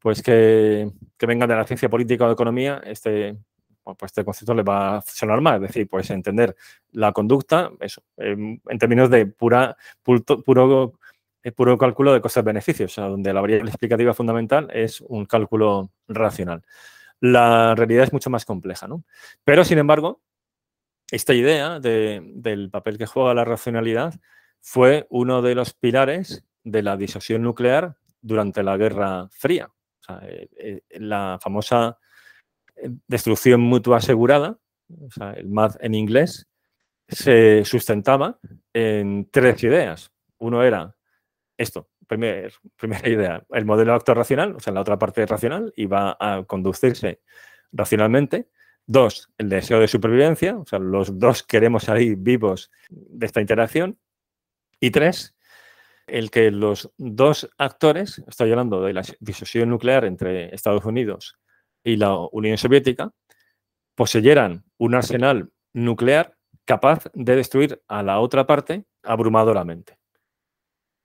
pues 0.02 0.22
que, 0.22 0.90
que 1.16 1.26
vengan 1.26 1.48
de 1.48 1.56
la 1.56 1.64
ciencia 1.64 1.88
política 1.88 2.24
o 2.24 2.28
de 2.28 2.34
economía, 2.34 2.82
este, 2.84 3.38
pues 3.82 3.96
este 4.10 4.24
concepto 4.24 4.54
le 4.54 4.62
va 4.62 4.98
a 4.98 5.00
sonar 5.02 5.40
más, 5.40 5.56
es 5.56 5.62
decir, 5.62 5.88
pues 5.88 6.10
entender 6.10 6.56
la 6.92 7.12
conducta, 7.12 7.70
en, 8.16 8.60
términos 8.78 9.10
de 9.10 9.26
pura, 9.26 9.76
puro, 10.02 10.98
eh, 11.42 11.52
puro 11.52 11.78
cálculo 11.78 12.12
de 12.12 12.20
costes-beneficios, 12.20 12.96
donde 12.96 13.32
la 13.32 13.40
variable 13.40 13.70
explicativa 13.70 14.14
fundamental 14.14 14.68
es 14.72 15.00
un 15.00 15.24
cálculo 15.24 15.90
racional. 16.08 16.62
La 17.20 17.74
realidad 17.74 18.04
es 18.04 18.12
mucho 18.12 18.30
más 18.30 18.44
compleja, 18.44 18.88
¿no? 18.88 19.04
Pero, 19.44 19.64
sin 19.64 19.78
embargo, 19.78 20.20
esta 21.10 21.34
idea 21.34 21.78
del 21.78 22.70
papel 22.70 22.98
que 22.98 23.06
juega 23.06 23.34
la 23.34 23.44
racionalidad 23.44 24.14
fue 24.60 25.06
uno 25.10 25.42
de 25.42 25.54
los 25.54 25.74
pilares 25.74 26.44
de 26.64 26.82
la 26.82 26.96
disuasión 26.96 27.42
nuclear 27.42 27.96
durante 28.20 28.62
la 28.62 28.76
Guerra 28.76 29.28
Fría. 29.30 29.68
Eh, 30.22 30.48
eh, 30.56 30.82
la 30.98 31.38
famosa 31.40 31.98
destrucción 33.06 33.60
mutua 33.60 33.98
asegurada, 33.98 34.58
el 35.36 35.48
MAD 35.48 35.76
en 35.80 35.94
inglés, 35.94 36.48
se 37.08 37.64
sustentaba 37.64 38.38
en 38.72 39.28
tres 39.30 39.62
ideas. 39.62 40.12
Uno 40.38 40.62
era 40.62 40.96
esto, 41.56 41.90
primera 42.06 43.08
idea, 43.08 43.44
el 43.50 43.64
modelo 43.64 43.92
de 43.92 43.96
acto 43.96 44.14
racional, 44.14 44.56
o 44.56 44.60
sea, 44.60 44.72
la 44.72 44.80
otra 44.80 44.98
parte 44.98 45.24
racional, 45.26 45.72
iba 45.76 46.16
a 46.18 46.44
conducirse 46.44 47.20
racionalmente. 47.72 48.48
Dos, 48.84 49.30
el 49.38 49.48
deseo 49.48 49.78
de 49.78 49.86
supervivencia, 49.86 50.56
o 50.56 50.66
sea, 50.66 50.80
los 50.80 51.18
dos 51.18 51.44
queremos 51.44 51.84
salir 51.84 52.16
vivos 52.16 52.70
de 52.90 53.26
esta 53.26 53.40
interacción. 53.40 53.98
Y 54.80 54.90
tres, 54.90 55.36
el 56.12 56.30
que 56.30 56.50
los 56.50 56.92
dos 56.98 57.48
actores, 57.56 58.22
estoy 58.28 58.50
hablando 58.50 58.82
de 58.82 58.92
la 58.92 59.02
disuasión 59.18 59.70
nuclear 59.70 60.04
entre 60.04 60.54
Estados 60.54 60.84
Unidos 60.84 61.38
y 61.82 61.96
la 61.96 62.14
Unión 62.32 62.58
Soviética 62.58 63.12
poseyeran 63.94 64.64
un 64.76 64.94
arsenal 64.94 65.50
nuclear 65.72 66.36
capaz 66.66 67.04
de 67.14 67.34
destruir 67.34 67.82
a 67.88 68.02
la 68.02 68.20
otra 68.20 68.46
parte 68.46 68.84
abrumadoramente. 69.02 69.98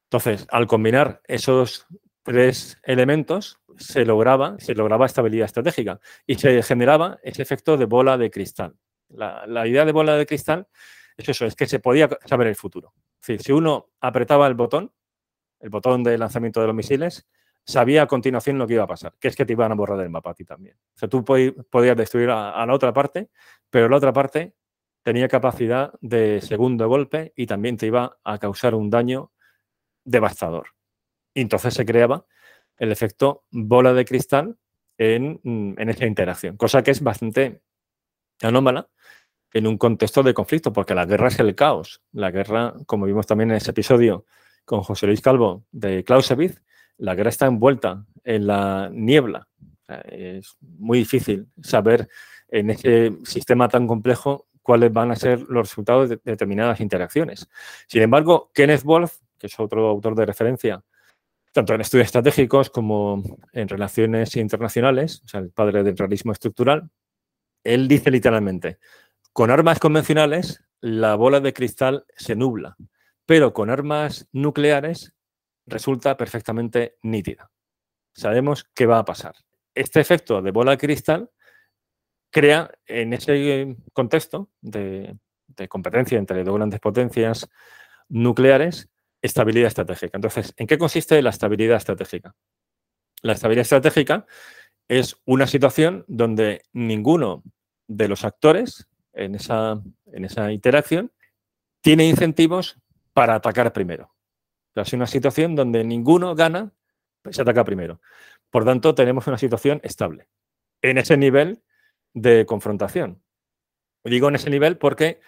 Entonces, 0.10 0.46
al 0.52 0.68
combinar 0.68 1.22
esos 1.26 1.88
tres 2.24 2.78
elementos, 2.84 3.62
se 3.78 4.04
lograba, 4.04 4.58
se 4.60 4.76
lograba 4.76 5.06
estabilidad 5.06 5.46
estratégica 5.46 6.02
y 6.26 6.36
se 6.36 6.62
generaba 6.64 7.18
ese 7.24 7.44
efecto 7.44 7.78
de 7.78 7.86
bola 7.86 8.18
de 8.18 8.30
cristal. 8.30 8.76
La, 9.08 9.66
idea 9.66 9.86
de 9.86 9.94
bola 9.94 10.16
de 10.16 10.26
cristal 10.26 10.68
es 11.16 11.30
eso, 11.30 11.46
es 11.46 11.56
que 11.56 11.66
se 11.66 11.80
podía 11.80 12.10
saber 12.26 12.48
el 12.48 12.56
futuro. 12.58 12.94
si 13.22 13.52
uno 13.54 13.92
apretaba 14.02 14.48
el 14.48 14.56
botón, 14.56 14.92
el 15.60 15.70
botón 15.70 16.04
de 16.04 16.18
lanzamiento 16.18 16.62
de 16.62 16.68
los 16.68 16.76
misiles, 16.76 17.28
sabía 17.68 18.04
a 18.04 18.08
continuación 18.08 18.58
lo 18.58 18.66
que 18.66 18.76
iba 18.76 18.84
a 18.84 18.88
pasar, 18.88 19.14
que 19.20 19.28
es 19.28 19.36
que 19.36 19.46
te 19.46 19.54
iban 19.54 19.72
a 19.72 19.76
borrar 19.76 19.98
del 19.98 20.10
mapa 20.10 20.32
a 20.32 20.34
ti 20.34 20.46
también. 20.46 20.78
O 20.96 20.98
sea, 20.98 21.10
tú 21.10 21.24
podías 21.24 21.98
destruir 21.98 22.30
a, 22.30 22.66
la 22.66 22.74
otra 22.74 22.94
parte, 22.94 23.30
pero 23.70 23.90
la 23.90 23.98
otra 23.98 24.14
parte 24.14 24.54
tenía 25.04 25.28
capacidad 25.28 25.94
de 26.00 26.42
segundo 26.42 26.88
golpe 26.88 27.34
y 27.36 27.46
también 27.46 27.78
te 27.78 27.88
iba 27.88 28.18
a 28.24 28.38
causar 28.38 28.74
un 28.74 28.90
daño 28.90 29.32
devastador. 30.06 30.70
Y 31.34 31.42
entonces 31.42 31.74
se 31.74 31.86
creaba 31.86 32.26
el 32.78 32.92
efecto 32.92 33.46
bola 33.52 33.94
de 33.94 34.06
cristal 34.06 34.58
en, 34.98 35.42
en 35.44 35.90
esa 35.90 36.06
interacción, 36.06 36.58
cosa 36.58 36.84
que 36.84 36.92
es 36.92 37.02
bastante 37.02 37.62
anómala 38.42 38.90
en 39.54 39.68
un 39.68 39.78
contexto 39.78 40.24
de 40.24 40.34
conflicto, 40.34 40.72
porque 40.72 40.96
la 40.96 41.06
guerra 41.06 41.28
es 41.30 41.40
el 41.40 41.56
caos. 41.56 42.02
La 42.12 42.32
guerra, 42.32 42.74
como 42.86 43.06
vimos 43.06 43.28
también 43.28 43.52
en 43.52 43.58
ese 43.58 43.72
episodio 43.72 44.26
con 44.68 44.84
José 44.84 45.08
Luis 45.08 45.22
Calvo 45.22 45.64
de 45.72 46.04
Clausewitz, 46.04 46.62
la 46.98 47.16
guerra 47.16 47.30
está 47.30 47.46
envuelta 47.46 48.06
en 48.26 48.48
la 48.48 48.90
niebla. 48.92 49.48
es 50.04 50.58
muy 50.60 51.00
difícil 51.00 51.48
saber 51.64 52.10
en 52.50 52.72
ese 52.72 53.14
sistema 53.24 53.70
tan 53.70 53.88
complejo 53.88 54.48
cuáles 54.62 54.92
van 54.92 55.12
a 55.12 55.16
ser 55.16 55.40
los 55.44 55.70
resultados 55.70 56.10
de 56.10 56.20
determinadas 56.22 56.82
interacciones. 56.82 57.48
Sin 57.88 58.02
embargo, 58.02 58.52
Kenneth 58.54 58.84
Wolf, 58.84 59.20
que 59.38 59.48
es 59.48 59.58
otro 59.58 59.88
autor 59.88 60.16
de 60.16 60.26
referencia, 60.26 60.84
tanto 61.54 61.74
en 61.74 61.80
estudios 61.80 62.08
estratégicos 62.08 62.70
como 62.70 63.24
en 63.54 63.70
relaciones 63.70 64.36
internacionales, 64.36 65.22
o 65.24 65.30
sea, 65.30 65.40
el 65.40 65.52
padre 65.52 65.82
del 65.84 65.98
realismo 65.98 66.34
estructural, 66.34 66.90
él 67.64 67.88
dice 67.88 68.12
literalmente, 68.12 68.80
con 69.32 69.50
armas 69.50 69.80
convencionales 69.80 70.62
la 70.82 71.16
bola 71.16 71.40
de 71.40 71.54
cristal 71.54 72.06
se 72.18 72.36
nubla, 72.36 72.76
pero 73.28 73.54
con 73.54 73.70
armas 73.70 74.28
nucleares 74.32 75.14
resulta 75.68 76.16
perfectamente 76.16 76.98
nítida. 77.04 77.52
Sabemos 78.16 78.68
qué 78.74 78.88
va 78.88 79.00
a 79.00 79.06
pasar. 79.06 79.36
Este 79.76 80.00
efecto 80.00 80.42
de 80.42 80.52
bola 80.52 80.72
de 80.72 80.78
cristal 80.80 81.30
crea 82.32 82.72
en 82.86 83.14
ese 83.14 83.76
contexto 83.94 84.50
de, 84.62 85.18
competencia 85.70 86.18
entre 86.18 86.44
dos 86.44 86.56
grandes 86.56 86.80
potencias 86.80 87.48
nucleares 88.08 88.90
estabilidad 89.22 89.68
estratégica. 89.68 90.18
Entonces, 90.18 90.54
¿en 90.56 90.66
qué 90.66 90.78
consiste 90.78 91.22
la 91.22 91.32
estabilidad 91.32 91.78
estratégica? 91.78 92.34
La 93.24 93.34
estabilidad 93.34 93.64
estratégica 93.64 94.26
es 94.88 95.18
una 95.26 95.48
situación 95.48 96.06
donde 96.08 96.62
ninguno 96.72 97.44
de 97.88 98.08
los 98.08 98.24
actores 98.24 98.88
en 99.14 99.36
esa, 99.36 99.82
en 100.14 100.26
esa 100.26 100.52
interacción 100.52 101.12
tiene 101.82 102.08
incentivos 102.08 102.78
para 103.18 103.34
atacar 103.34 103.74
primero. 103.74 104.14
Es 104.76 104.94
una 104.94 105.08
situación 105.08 105.56
donde 105.56 105.84
ninguno 105.84 106.36
gana, 106.36 106.72
se 107.32 107.42
ataca 107.42 107.64
primero. 107.66 108.00
Por 108.52 108.64
tanto, 108.64 108.94
tenemos 108.94 109.26
una 109.26 109.40
situación 109.40 109.82
estable 109.82 110.28
en 110.84 111.00
ese 111.00 111.18
nivel 111.18 111.64
de 112.14 112.46
confrontación. 112.46 113.24
Digo 114.04 114.28
en 114.30 114.36
ese 114.36 114.52
nivel 114.52 114.78
porque, 114.78 115.20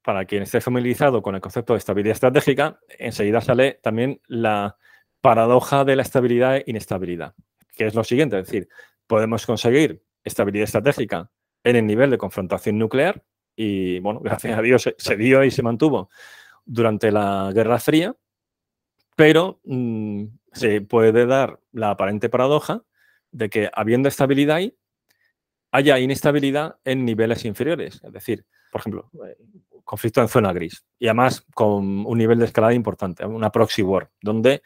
para 0.00 0.26
quien 0.26 0.44
esté 0.44 0.60
familiarizado 0.60 1.22
con 1.22 1.34
el 1.34 1.40
concepto 1.40 1.72
de 1.72 1.80
estabilidad 1.80 2.12
estratégica, 2.12 2.78
enseguida 3.00 3.40
sale 3.40 3.80
también 3.82 4.20
la 4.28 4.76
paradoja 5.20 5.84
de 5.84 5.96
la 5.96 6.02
estabilidad 6.02 6.58
e 6.58 6.64
inestabilidad, 6.68 7.34
que 7.74 7.86
es 7.86 7.96
lo 7.96 8.04
siguiente, 8.04 8.38
es 8.38 8.46
decir, 8.46 8.68
podemos 9.08 9.44
conseguir 9.44 10.04
estabilidad 10.22 10.66
estratégica 10.66 11.32
en 11.64 11.74
el 11.74 11.84
nivel 11.84 12.10
de 12.10 12.18
confrontación 12.18 12.78
nuclear, 12.78 13.24
y 13.56 13.98
bueno, 13.98 14.20
gracias 14.22 14.56
a 14.56 14.62
Dios 14.62 14.88
se, 14.96 15.16
dio 15.16 15.42
y 15.42 15.50
se 15.50 15.64
mantuvo 15.64 16.10
durante 16.64 17.10
la 17.10 17.50
Guerra 17.54 17.78
Fría, 17.78 18.16
pero 19.16 19.60
mm, 19.64 20.24
se 20.52 20.80
puede 20.80 21.26
dar 21.26 21.60
la 21.72 21.90
aparente 21.90 22.28
paradoja 22.28 22.82
de 23.30 23.50
que 23.50 23.70
habiendo 23.72 24.08
estabilidad 24.08 24.56
ahí, 24.56 24.76
haya 25.72 25.98
inestabilidad 25.98 26.76
en 26.84 27.04
niveles 27.04 27.44
inferiores. 27.44 28.00
Es 28.04 28.12
decir, 28.12 28.46
por 28.70 28.80
ejemplo, 28.80 29.10
eh, 29.26 29.36
conflicto 29.84 30.20
en 30.20 30.28
zona 30.28 30.52
gris 30.52 30.84
y 30.98 31.06
además 31.06 31.44
con 31.52 32.06
un 32.06 32.18
nivel 32.18 32.38
de 32.38 32.46
escalada 32.46 32.72
importante, 32.72 33.24
una 33.26 33.50
proxy 33.50 33.82
war, 33.82 34.10
donde 34.20 34.62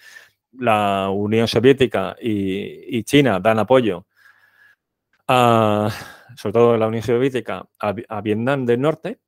la 0.52 1.10
Unión 1.10 1.48
Soviética 1.48 2.16
y, 2.20 3.02
China 3.04 3.40
dan 3.40 3.58
apoyo 3.58 4.06
a, 5.26 5.90
sobre 6.36 6.52
todo 6.52 6.76
la 6.76 6.86
Unión 6.86 7.02
Soviética, 7.02 7.66
a, 7.78 8.20
Vietnam 8.20 8.64
del 8.64 8.80
Norte 8.80 9.18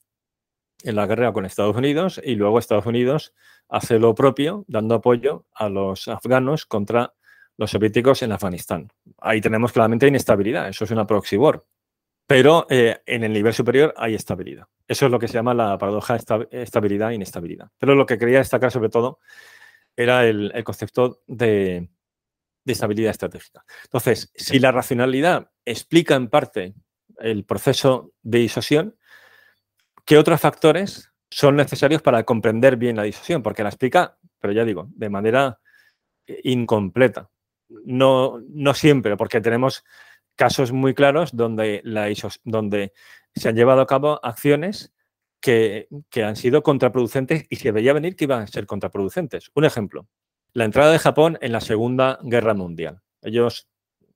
en 0.82 0.96
la 0.96 1.06
guerra 1.06 1.32
con 1.32 1.44
Estados 1.44 1.76
Unidos 1.76 2.20
y 2.22 2.34
luego 2.34 2.58
Estados 2.58 2.86
Unidos 2.86 3.34
hace 3.68 3.98
lo 3.98 4.14
propio 4.14 4.64
dando 4.68 4.96
apoyo 4.96 5.46
a 5.54 5.68
los 5.68 6.08
afganos 6.08 6.66
contra 6.66 7.14
los 7.56 7.70
soviéticos 7.70 8.22
en 8.22 8.32
Afganistán. 8.32 8.90
Ahí 9.18 9.40
tenemos 9.40 9.72
claramente 9.72 10.08
inestabilidad, 10.08 10.68
eso 10.68 10.84
es 10.84 10.90
una 10.90 11.06
proxy 11.06 11.36
war. 11.36 11.64
Pero 12.26 12.66
eh, 12.70 13.02
en 13.06 13.24
el 13.24 13.32
nivel 13.32 13.52
superior 13.52 13.92
hay 13.96 14.14
estabilidad. 14.14 14.66
Eso 14.86 15.06
es 15.06 15.10
lo 15.10 15.18
que 15.18 15.26
se 15.26 15.34
llama 15.34 15.52
la 15.52 15.76
paradoja 15.76 16.16
estabilidad-inestabilidad. 16.50 17.70
Pero 17.76 17.94
lo 17.94 18.06
que 18.06 18.18
quería 18.18 18.38
destacar 18.38 18.70
sobre 18.70 18.88
todo 18.88 19.18
era 19.96 20.24
el, 20.26 20.52
concepto 20.64 21.22
de, 21.26 21.90
de, 22.64 22.72
estabilidad 22.72 23.10
estratégica. 23.10 23.64
Entonces, 23.82 24.32
si 24.34 24.60
la 24.60 24.70
racionalidad 24.70 25.50
explica 25.64 26.14
en 26.14 26.28
parte 26.28 26.74
el 27.18 27.44
proceso 27.44 28.12
de 28.22 28.38
disuasión, 28.38 28.96
¿qué 30.10 30.18
otros 30.18 30.40
factores 30.40 31.12
son 31.30 31.54
necesarios 31.54 32.02
para 32.02 32.24
comprender 32.24 32.76
bien 32.76 32.96
la 32.96 33.04
disuasión? 33.04 33.44
Porque 33.44 33.62
la 33.62 33.68
explica, 33.68 34.18
pero 34.40 34.52
ya 34.52 34.64
digo, 34.64 34.88
de 34.90 35.08
manera 35.08 35.60
eh, 36.26 36.40
incompleta 36.42 37.30
no, 37.84 38.40
no 38.48 38.74
siempre, 38.74 39.16
porque 39.16 39.40
tenemos 39.40 39.84
casos 40.34 40.72
muy 40.72 40.94
claros 40.94 41.36
donde, 41.36 41.80
la 41.84 42.12
donde 42.42 42.92
se 43.36 43.50
han 43.50 43.54
llevado 43.54 43.82
a 43.82 43.86
cabo 43.86 44.18
acciones 44.24 44.92
que, 45.40 45.86
han 46.16 46.34
sido 46.34 46.64
contraproducentes 46.64 47.46
y 47.48 47.54
se 47.54 47.70
veía 47.70 47.92
venir 47.92 48.16
que 48.16 48.24
iban 48.24 48.42
a 48.42 48.48
ser 48.48 48.66
contraproducentes. 48.66 49.52
Un 49.54 49.64
ejemplo, 49.64 50.08
la 50.52 50.64
entrada 50.64 50.90
de 50.90 50.98
Japón 50.98 51.38
en 51.40 51.52
la 51.52 51.60
Segunda 51.60 52.18
Guerra 52.24 52.54
Mundial. 52.54 53.00
Ellos 53.22 53.68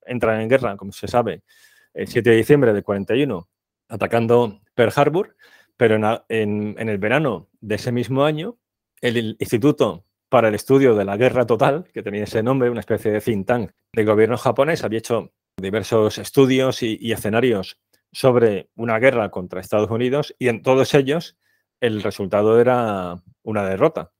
entran 0.04 0.40
en 0.40 0.48
guerra, 0.48 0.76
como 0.76 0.90
se 0.90 1.06
sabe, 1.06 1.44
el 1.92 2.08
7 2.08 2.30
de 2.30 2.36
diciembre 2.36 2.72
de 2.72 2.82
41, 2.82 3.48
atacando 3.86 4.60
Pearl 4.74 4.92
Harbor, 4.96 5.36
pero 5.76 5.96
en, 6.28 6.76
en 6.78 6.88
el 6.88 6.98
verano 6.98 7.48
de 7.60 7.74
ese 7.74 7.92
mismo 7.92 8.24
año, 8.24 8.58
el 9.00 9.36
Instituto 9.38 10.04
para 10.34 10.48
el 10.48 10.56
estudio 10.56 10.96
de 10.96 11.04
la 11.04 11.16
guerra 11.16 11.46
total, 11.46 11.84
que 11.92 12.02
tenía 12.02 12.24
ese 12.24 12.42
nombre, 12.42 12.68
una 12.68 12.80
especie 12.80 13.12
de 13.12 13.20
think 13.20 13.46
tank 13.46 13.70
del 13.92 14.04
gobierno 14.04 14.36
japonés, 14.36 14.82
había 14.82 14.98
hecho 14.98 15.32
diversos 15.56 16.18
estudios 16.18 16.82
y, 16.82 17.12
escenarios 17.12 17.78
sobre 18.10 18.68
una 18.74 18.98
guerra 18.98 19.30
contra 19.30 19.60
Estados 19.60 19.90
Unidos 19.90 20.34
y 20.38 20.48
en 20.48 20.62
todos 20.62 20.92
ellos 20.94 21.36
el 21.80 22.02
resultado 22.02 22.60
era 22.60 23.22
una 23.44 23.64
derrota. 23.64 24.10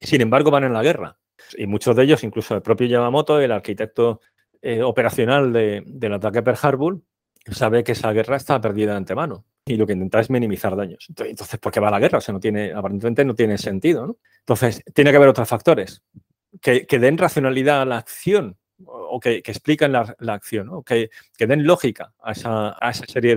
Sin 0.00 0.20
embargo, 0.20 0.52
van 0.52 0.62
en 0.62 0.72
la 0.72 0.84
guerra. 0.84 1.18
Y 1.56 1.66
muchos 1.66 1.96
de 1.96 2.04
ellos, 2.04 2.22
incluso 2.22 2.54
el 2.54 2.62
propio 2.62 2.86
Yamamoto, 2.86 3.40
el 3.40 3.50
arquitecto 3.50 4.20
eh, 4.62 4.82
operacional 4.82 5.52
del 5.52 6.12
ataque 6.12 6.38
a 6.38 6.44
Pearl 6.44 6.58
Harbor, 6.62 7.00
sabe 7.50 7.82
que 7.82 7.90
esa 7.90 8.12
guerra 8.12 8.36
está 8.36 8.60
perdida 8.60 8.92
de 8.92 8.98
antemano 8.98 9.44
y 9.68 9.76
lo 9.76 9.86
que 9.86 9.94
intenta 9.94 10.20
es 10.20 10.30
minimizar 10.30 10.76
daños. 10.76 11.06
Entonces, 11.08 11.58
¿por 11.58 11.72
qué 11.72 11.80
va 11.80 11.90
la 11.90 11.98
guerra? 11.98 12.18
O 12.18 12.20
sea, 12.20 12.32
no 12.32 12.38
tiene, 12.38 12.72
aparentemente 12.72 13.24
no 13.24 13.34
tiene 13.34 13.58
sentido. 13.58 14.06
¿no? 14.06 14.16
Entonces, 14.38 14.82
tiene 14.94 15.10
que 15.10 15.16
haber 15.16 15.28
otros 15.28 15.48
factores 15.48 16.02
que, 16.60 16.86
den 16.88 17.18
racionalidad 17.18 17.82
a 17.82 17.84
la 17.84 17.98
acción 17.98 18.56
o 18.84 19.18
que, 19.18 19.38
expliquen 19.38 19.90
la, 19.90 20.16
acción, 20.28 20.68
¿no? 20.68 20.82
que, 20.84 21.10
den 21.36 21.66
lógica 21.66 22.14
a 22.22 22.32
esa, 22.32 22.76
serie 23.08 23.34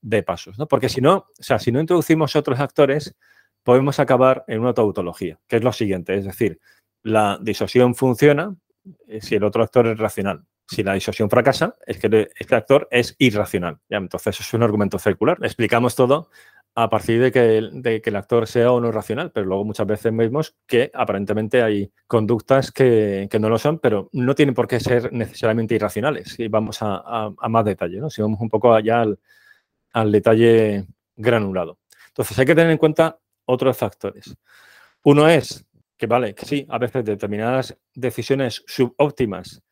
de, 0.00 0.22
pasos. 0.22 0.58
¿no? 0.58 0.66
Porque 0.66 0.88
si 0.88 1.02
no, 1.02 1.26
o 1.38 1.42
sea, 1.42 1.58
si 1.58 1.70
no 1.70 1.80
introducimos 1.80 2.34
otros 2.34 2.58
actores, 2.60 3.14
podemos 3.62 4.00
acabar 4.00 4.44
en 4.48 4.60
una 4.60 4.72
tautología, 4.72 5.38
que 5.46 5.56
es 5.56 5.64
lo 5.64 5.72
siguiente, 5.72 6.16
es 6.16 6.24
decir, 6.24 6.58
la 7.02 7.38
disosión 7.42 7.94
funciona 7.94 8.56
eh, 9.06 9.20
si 9.20 9.34
el 9.34 9.44
otro 9.44 9.62
actor 9.62 9.86
es 9.86 9.98
racional 9.98 10.47
si 10.68 10.82
la 10.82 10.92
disuasión 10.92 11.30
fracasa, 11.30 11.76
es 11.86 11.98
que 11.98 12.28
este 12.38 12.54
actor 12.54 12.88
es 12.90 13.16
irracional. 13.18 13.78
¿ya? 13.88 13.96
Entonces, 13.96 14.38
es 14.38 14.52
un 14.54 14.62
argumento 14.62 14.98
circular. 14.98 15.38
Explicamos 15.42 15.96
todo 15.96 16.28
a 16.74 16.90
partir 16.90 17.22
de 17.22 17.32
que, 17.32 17.56
el, 17.56 17.82
de 17.82 18.02
que 18.02 18.10
el 18.10 18.16
actor 18.16 18.46
sea 18.46 18.70
o 18.70 18.80
no 18.80 18.92
racional, 18.92 19.32
pero 19.32 19.46
luego 19.46 19.64
muchas 19.64 19.86
veces 19.86 20.14
vemos 20.14 20.56
que 20.66 20.90
aparentemente 20.92 21.62
hay 21.62 21.90
conductas 22.06 22.70
que, 22.70 23.28
no 23.40 23.48
lo 23.48 23.58
son, 23.58 23.78
pero 23.78 24.10
no 24.12 24.34
tienen 24.34 24.54
por 24.54 24.68
qué 24.68 24.78
ser 24.78 25.10
necesariamente 25.10 25.74
irracionales. 25.74 26.38
Y 26.38 26.48
vamos 26.48 26.78
a, 26.82 27.30
más 27.48 27.64
detalle, 27.64 27.98
¿no? 27.98 28.10
si 28.10 28.20
vamos 28.20 28.38
un 28.38 28.50
poco 28.50 28.74
allá 28.74 29.00
al, 29.00 29.18
al 29.94 30.12
detalle 30.12 30.86
granulado. 31.16 31.78
Entonces, 32.08 32.38
hay 32.38 32.44
que 32.44 32.54
tener 32.54 32.70
en 32.70 32.78
cuenta 32.78 33.18
otros 33.46 33.74
factores. 33.74 34.36
Uno 35.02 35.28
es 35.28 35.64
que, 35.96 36.06
vale, 36.06 36.34
que 36.34 36.44
sí, 36.44 36.66
a 36.68 36.76
veces 36.76 37.06
determinadas 37.06 37.74
decisiones 37.94 38.62
subóptimas 38.66 39.62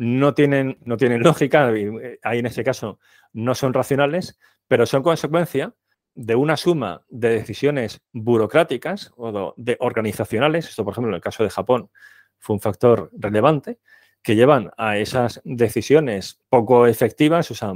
no 0.00 0.32
tienen, 0.32 0.78
no 0.86 0.96
tienen 0.96 1.22
lógica, 1.22 1.70
eh, 1.74 2.18
ahí 2.22 2.38
en 2.38 2.46
ese 2.46 2.64
caso 2.64 2.98
no 3.34 3.54
son 3.54 3.74
racionales, 3.74 4.38
pero 4.66 4.86
son 4.86 5.02
consecuencia 5.02 5.74
de 6.14 6.34
una 6.36 6.56
suma 6.56 7.04
de 7.10 7.28
decisiones 7.28 8.00
burocráticas 8.10 9.12
o 9.18 9.52
de 9.58 9.76
organizacionales, 9.78 10.70
esto 10.70 10.84
por 10.84 10.94
ejemplo 10.94 11.10
en 11.10 11.16
el 11.16 11.20
caso 11.20 11.44
de 11.44 11.50
Japón 11.50 11.90
fue 12.38 12.54
un 12.54 12.60
factor 12.60 13.10
relevante, 13.12 13.78
que 14.22 14.36
llevan 14.36 14.70
a 14.78 14.96
esas 14.96 15.42
decisiones 15.44 16.40
poco 16.48 16.86
efectivas, 16.86 17.50
o 17.50 17.54
sea, 17.54 17.74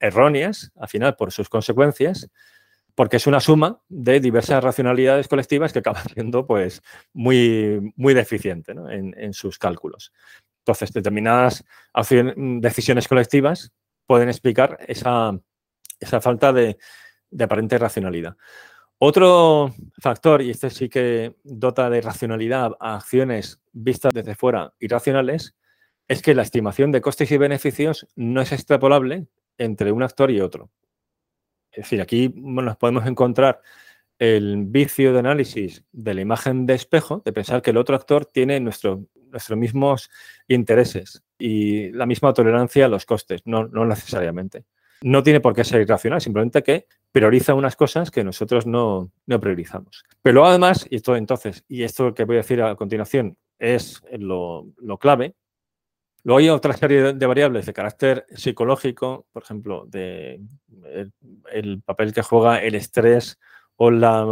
erróneas, 0.00 0.72
al 0.74 0.88
final 0.88 1.16
por 1.16 1.32
sus 1.32 1.50
consecuencias, 1.50 2.30
porque 2.94 3.18
es 3.18 3.26
una 3.26 3.40
suma 3.40 3.82
de 3.88 4.20
diversas 4.20 4.64
racionalidades 4.64 5.28
colectivas 5.28 5.72
que 5.74 5.80
acaban 5.80 6.02
siendo 6.14 6.46
pues, 6.46 6.82
muy, 7.12 7.92
muy 7.94 8.14
deficiente 8.14 8.72
en, 8.72 9.14
en, 9.18 9.34
sus 9.34 9.58
cálculos. 9.58 10.12
Entonces, 10.66 10.92
determinadas 10.92 11.64
decisiones 12.34 13.06
colectivas 13.06 13.72
pueden 14.04 14.28
explicar 14.28 14.76
esa, 14.88 15.38
falta 16.20 16.52
de, 16.52 16.76
aparente 17.38 17.78
racionalidad. 17.78 18.36
Otro 18.98 19.72
factor, 20.02 20.42
y 20.42 20.50
este 20.50 20.70
sí 20.70 20.88
que 20.88 21.36
dota 21.44 21.88
de 21.88 22.00
racionalidad 22.00 22.72
a 22.80 22.96
acciones 22.96 23.60
vistas 23.72 24.12
desde 24.12 24.34
fuera 24.34 24.72
irracionales, 24.80 25.54
es 26.08 26.20
que 26.20 26.34
la 26.34 26.42
estimación 26.42 26.90
de 26.90 27.00
costes 27.00 27.30
y 27.30 27.36
beneficios 27.36 28.08
no 28.16 28.40
es 28.40 28.50
extrapolable 28.50 29.28
entre 29.58 29.92
un 29.92 30.02
actor 30.02 30.32
y 30.32 30.40
otro. 30.40 30.72
Es 31.70 31.84
decir, 31.84 32.00
aquí 32.00 32.32
nos 32.34 32.76
podemos 32.76 33.06
encontrar 33.06 33.62
el 34.18 34.64
vicio 34.66 35.12
de 35.12 35.20
análisis 35.20 35.84
de 35.92 36.14
la 36.14 36.22
imagen 36.22 36.66
de 36.66 36.74
espejo, 36.74 37.22
de 37.24 37.32
pensar 37.32 37.62
que 37.62 37.70
el 37.70 37.76
otro 37.76 37.94
actor 37.94 38.26
tiene 38.26 38.58
nuestro 38.58 39.06
nuestros 39.36 39.58
mismos 39.58 40.10
intereses 40.48 41.22
y 41.38 41.90
la 41.92 42.06
misma 42.06 42.32
tolerancia 42.32 42.86
a 42.86 42.88
los 42.88 43.04
costes, 43.04 43.42
no, 43.44 43.68
necesariamente. 43.68 44.64
No 45.02 45.22
tiene 45.22 45.40
por 45.40 45.54
qué 45.54 45.62
ser 45.62 45.82
irracional, 45.82 46.22
simplemente 46.22 46.62
que 46.62 46.86
prioriza 47.12 47.52
unas 47.52 47.76
cosas 47.76 48.10
que 48.10 48.24
nosotros 48.24 48.66
no, 48.66 49.12
priorizamos. 49.40 50.04
Pero 50.22 50.46
además, 50.46 50.86
y 50.90 50.96
esto 50.96 51.16
entonces, 51.16 51.64
y 51.68 51.82
esto 51.82 52.14
que 52.14 52.24
voy 52.24 52.36
a 52.36 52.38
decir 52.38 52.62
a 52.62 52.74
continuación 52.76 53.36
es 53.58 54.02
lo, 54.10 54.72
clave, 54.98 55.34
Luego 56.24 56.38
hay 56.38 56.48
otra 56.48 56.72
serie 56.72 57.12
de 57.12 57.26
variables 57.26 57.66
de 57.66 57.72
carácter 57.72 58.26
psicológico, 58.34 59.26
por 59.32 59.44
ejemplo, 59.44 59.84
de 59.86 60.40
el, 61.52 61.82
papel 61.82 62.12
que 62.12 62.22
juega 62.22 62.60
el 62.64 62.74
estrés 62.74 63.38
o 63.76 63.92
la, 63.92 64.26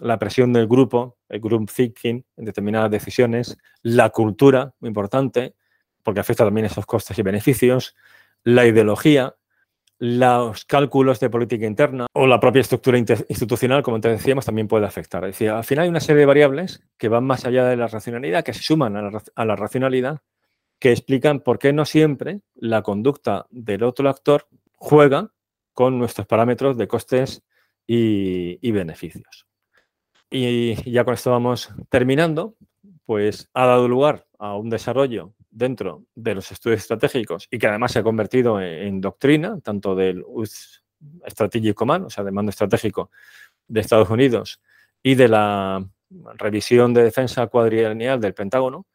la 0.00 0.18
presión 0.18 0.52
del 0.52 0.66
grupo, 0.66 1.18
el 1.28 1.40
group 1.40 1.70
thinking 1.70 2.24
en 2.36 2.44
determinadas 2.44 2.90
decisiones, 2.90 3.58
la 3.82 4.10
cultura, 4.10 4.74
muy 4.80 4.88
importante, 4.88 5.54
porque 6.02 6.20
afecta 6.20 6.44
también 6.44 6.66
esos 6.66 6.86
costes 6.86 7.18
y 7.18 7.22
beneficios, 7.22 7.94
la 8.44 8.66
ideología, 8.66 9.36
los 9.98 10.64
cálculos 10.64 11.20
de 11.20 11.30
política 11.30 11.64
interna 11.64 12.06
o 12.12 12.26
la 12.26 12.40
propia 12.40 12.60
estructura 12.60 12.98
institucional, 12.98 13.84
como 13.84 14.00
te 14.00 14.08
decíamos, 14.08 14.44
también 14.44 14.66
puede 14.66 14.84
afectar. 14.84 15.22
Es 15.24 15.34
decir, 15.34 15.50
al 15.50 15.62
final 15.62 15.84
hay 15.84 15.90
una 15.90 16.00
serie 16.00 16.20
de 16.20 16.26
variables 16.26 16.82
que 16.98 17.08
van 17.08 17.24
más 17.24 17.44
allá 17.44 17.66
de 17.66 17.76
la 17.76 17.86
racionalidad, 17.86 18.42
que 18.42 18.52
se 18.52 18.62
suman 18.62 18.96
a 18.96 19.44
la, 19.44 19.56
racionalidad, 19.56 20.22
que 20.80 20.90
explican 20.90 21.38
por 21.40 21.60
qué 21.60 21.72
no 21.72 21.84
siempre 21.84 22.40
la 22.54 22.82
conducta 22.82 23.46
del 23.50 23.84
otro 23.84 24.08
actor 24.08 24.48
juega 24.74 25.30
con 25.72 25.98
nuestros 25.98 26.26
parámetros 26.26 26.76
de 26.76 26.88
costes 26.88 27.44
y 27.86 28.70
beneficios. 28.72 29.46
Y 30.34 30.90
ya 30.90 31.04
con 31.04 31.12
esto 31.12 31.30
vamos 31.30 31.68
terminando, 31.90 32.56
pues 33.04 33.50
ha 33.52 33.66
dado 33.66 33.86
lugar 33.86 34.26
a 34.38 34.56
un 34.56 34.70
desarrollo 34.70 35.34
dentro 35.50 36.06
de 36.14 36.34
los 36.34 36.50
estudios 36.50 36.80
estratégicos 36.80 37.48
y 37.50 37.58
que 37.58 37.66
además 37.66 37.92
se 37.92 37.98
ha 37.98 38.02
convertido 38.02 38.58
en, 38.58 39.02
doctrina, 39.02 39.60
tanto 39.60 39.94
del 39.94 40.24
Strategic 41.28 41.74
Command, 41.74 42.06
o 42.06 42.10
sea, 42.10 42.24
de 42.24 42.30
mando 42.30 42.48
estratégico 42.48 43.10
de 43.68 43.80
Estados 43.80 44.08
Unidos 44.08 44.62
y 45.02 45.16
de 45.16 45.28
la 45.28 45.86
revisión 46.38 46.94
de 46.94 47.04
defensa 47.04 47.46
cuadrienal 47.48 48.18
del 48.18 48.32
Pentágono, 48.32 48.86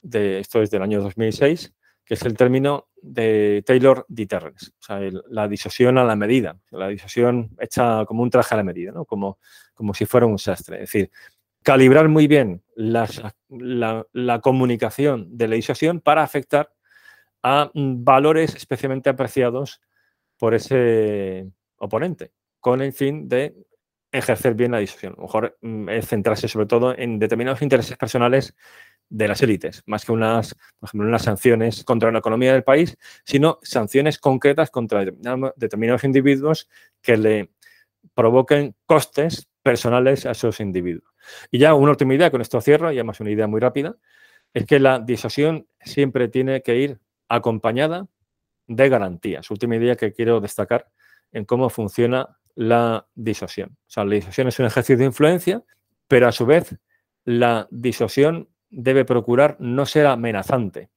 de, 0.00 0.38
esto 0.38 0.62
es 0.62 0.70
del 0.70 0.80
año 0.80 1.02
2006, 1.02 1.74
que 2.04 2.14
es 2.14 2.22
el 2.22 2.34
término 2.34 2.88
de 3.00 3.62
Taylor 3.66 4.04
Deterrence, 4.08 4.70
o 4.80 4.82
sea, 4.82 5.00
la 5.28 5.48
disuasión 5.48 5.98
a 5.98 6.04
la 6.04 6.16
medida, 6.16 6.58
la 6.70 6.88
disuasión 6.88 7.50
hecha 7.60 8.04
como 8.06 8.22
un 8.22 8.30
traje 8.30 8.54
a 8.54 8.58
la 8.58 8.64
medida, 8.64 8.92
¿no? 8.92 9.04
como, 9.04 9.38
como 9.82 9.94
si 9.94 10.06
fuera 10.06 10.26
un 10.26 10.38
sastre. 10.38 10.76
Es 10.76 10.92
decir, 10.92 11.10
calibrar 11.64 12.08
muy 12.08 12.28
bien 12.28 12.62
la, 12.76 14.40
comunicación 14.40 15.36
de 15.36 15.48
la 15.48 15.56
disuasión 15.56 16.00
para 16.00 16.22
afectar 16.22 16.72
a 17.42 17.68
valores 17.74 18.54
especialmente 18.54 19.10
apreciados 19.10 19.80
por 20.38 20.54
ese 20.54 21.50
oponente, 21.78 22.30
con 22.60 22.80
el 22.80 22.92
fin 22.92 23.28
de 23.28 23.56
ejercer 24.12 24.54
bien 24.54 24.70
la 24.70 24.78
disuasión. 24.78 25.14
A 25.14 25.16
lo 25.16 25.22
mejor 25.22 25.58
mm, 25.60 25.88
es 25.88 26.06
centrarse 26.06 26.46
sobre 26.46 26.66
todo 26.66 26.96
en 26.96 27.18
determinados 27.18 27.60
intereses 27.60 27.96
personales 27.96 28.54
de 29.08 29.26
las 29.26 29.42
élites, 29.42 29.82
más 29.86 30.04
que 30.04 30.12
unas, 30.12 30.54
por 30.78 30.90
ejemplo, 30.90 31.08
unas 31.08 31.22
sanciones 31.22 31.82
contra 31.82 32.12
la 32.12 32.20
economía 32.20 32.52
del 32.52 32.62
país, 32.62 32.96
sino 33.24 33.58
sanciones 33.62 34.20
concretas 34.20 34.70
contra 34.70 35.04
determinados 35.56 36.04
individuos 36.04 36.68
que 37.00 37.16
le 37.16 37.50
provoquen 38.14 38.76
costes 38.86 39.48
personales 39.62 40.26
a 40.26 40.32
esos 40.32 40.60
individuos. 40.60 41.12
Y 41.50 41.58
ya 41.58 41.74
una 41.74 41.90
última 41.90 42.14
idea, 42.14 42.30
con 42.30 42.40
esto 42.40 42.60
cierro, 42.60 42.92
y 42.92 42.96
además 42.96 43.20
una 43.20 43.30
idea 43.30 43.46
muy 43.46 43.60
rápida, 43.60 43.96
es 44.52 44.66
que 44.66 44.78
la 44.78 44.98
disuasión 44.98 45.66
siempre 45.80 46.28
tiene 46.28 46.62
que 46.62 46.76
ir 46.76 47.00
acompañada 47.28 48.08
de 48.66 48.88
garantías. 48.88 49.50
Última 49.50 49.76
idea 49.76 49.96
que 49.96 50.12
quiero 50.12 50.40
destacar 50.40 50.88
en 51.32 51.44
cómo 51.44 51.70
funciona 51.70 52.38
la 52.54 53.06
disuasión. 53.14 53.70
O 53.86 53.90
sea, 53.90 54.04
la 54.04 54.14
disuasión 54.14 54.48
es 54.48 54.58
un 54.58 54.66
ejercicio 54.66 54.98
de 54.98 55.04
influencia, 55.04 55.62
pero 56.06 56.28
a 56.28 56.32
su 56.32 56.44
vez 56.44 56.76
la 57.24 57.68
disuasión 57.70 58.48
debe 58.68 59.04
procurar 59.04 59.56
no 59.60 59.86
ser 59.86 60.06
amenazante, 60.06 60.90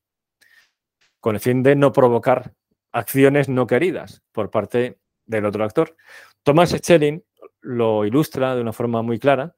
con 1.20 1.36
el 1.36 1.42
fin 1.42 1.64
de 1.64 1.76
no 1.76 1.92
provocar 1.92 2.54
acciones 2.92 3.50
no 3.50 3.68
queridas 3.68 4.24
por 4.32 4.50
parte 4.50 5.00
del 5.26 5.46
otro 5.46 5.64
actor. 5.64 5.96
Thomas 6.44 6.72
Schelling 6.72 7.24
lo 7.66 8.06
ilustra 8.06 8.56
de 8.56 8.62
una 8.62 8.74
forma 8.74 9.02
muy 9.02 9.20
clara, 9.20 9.56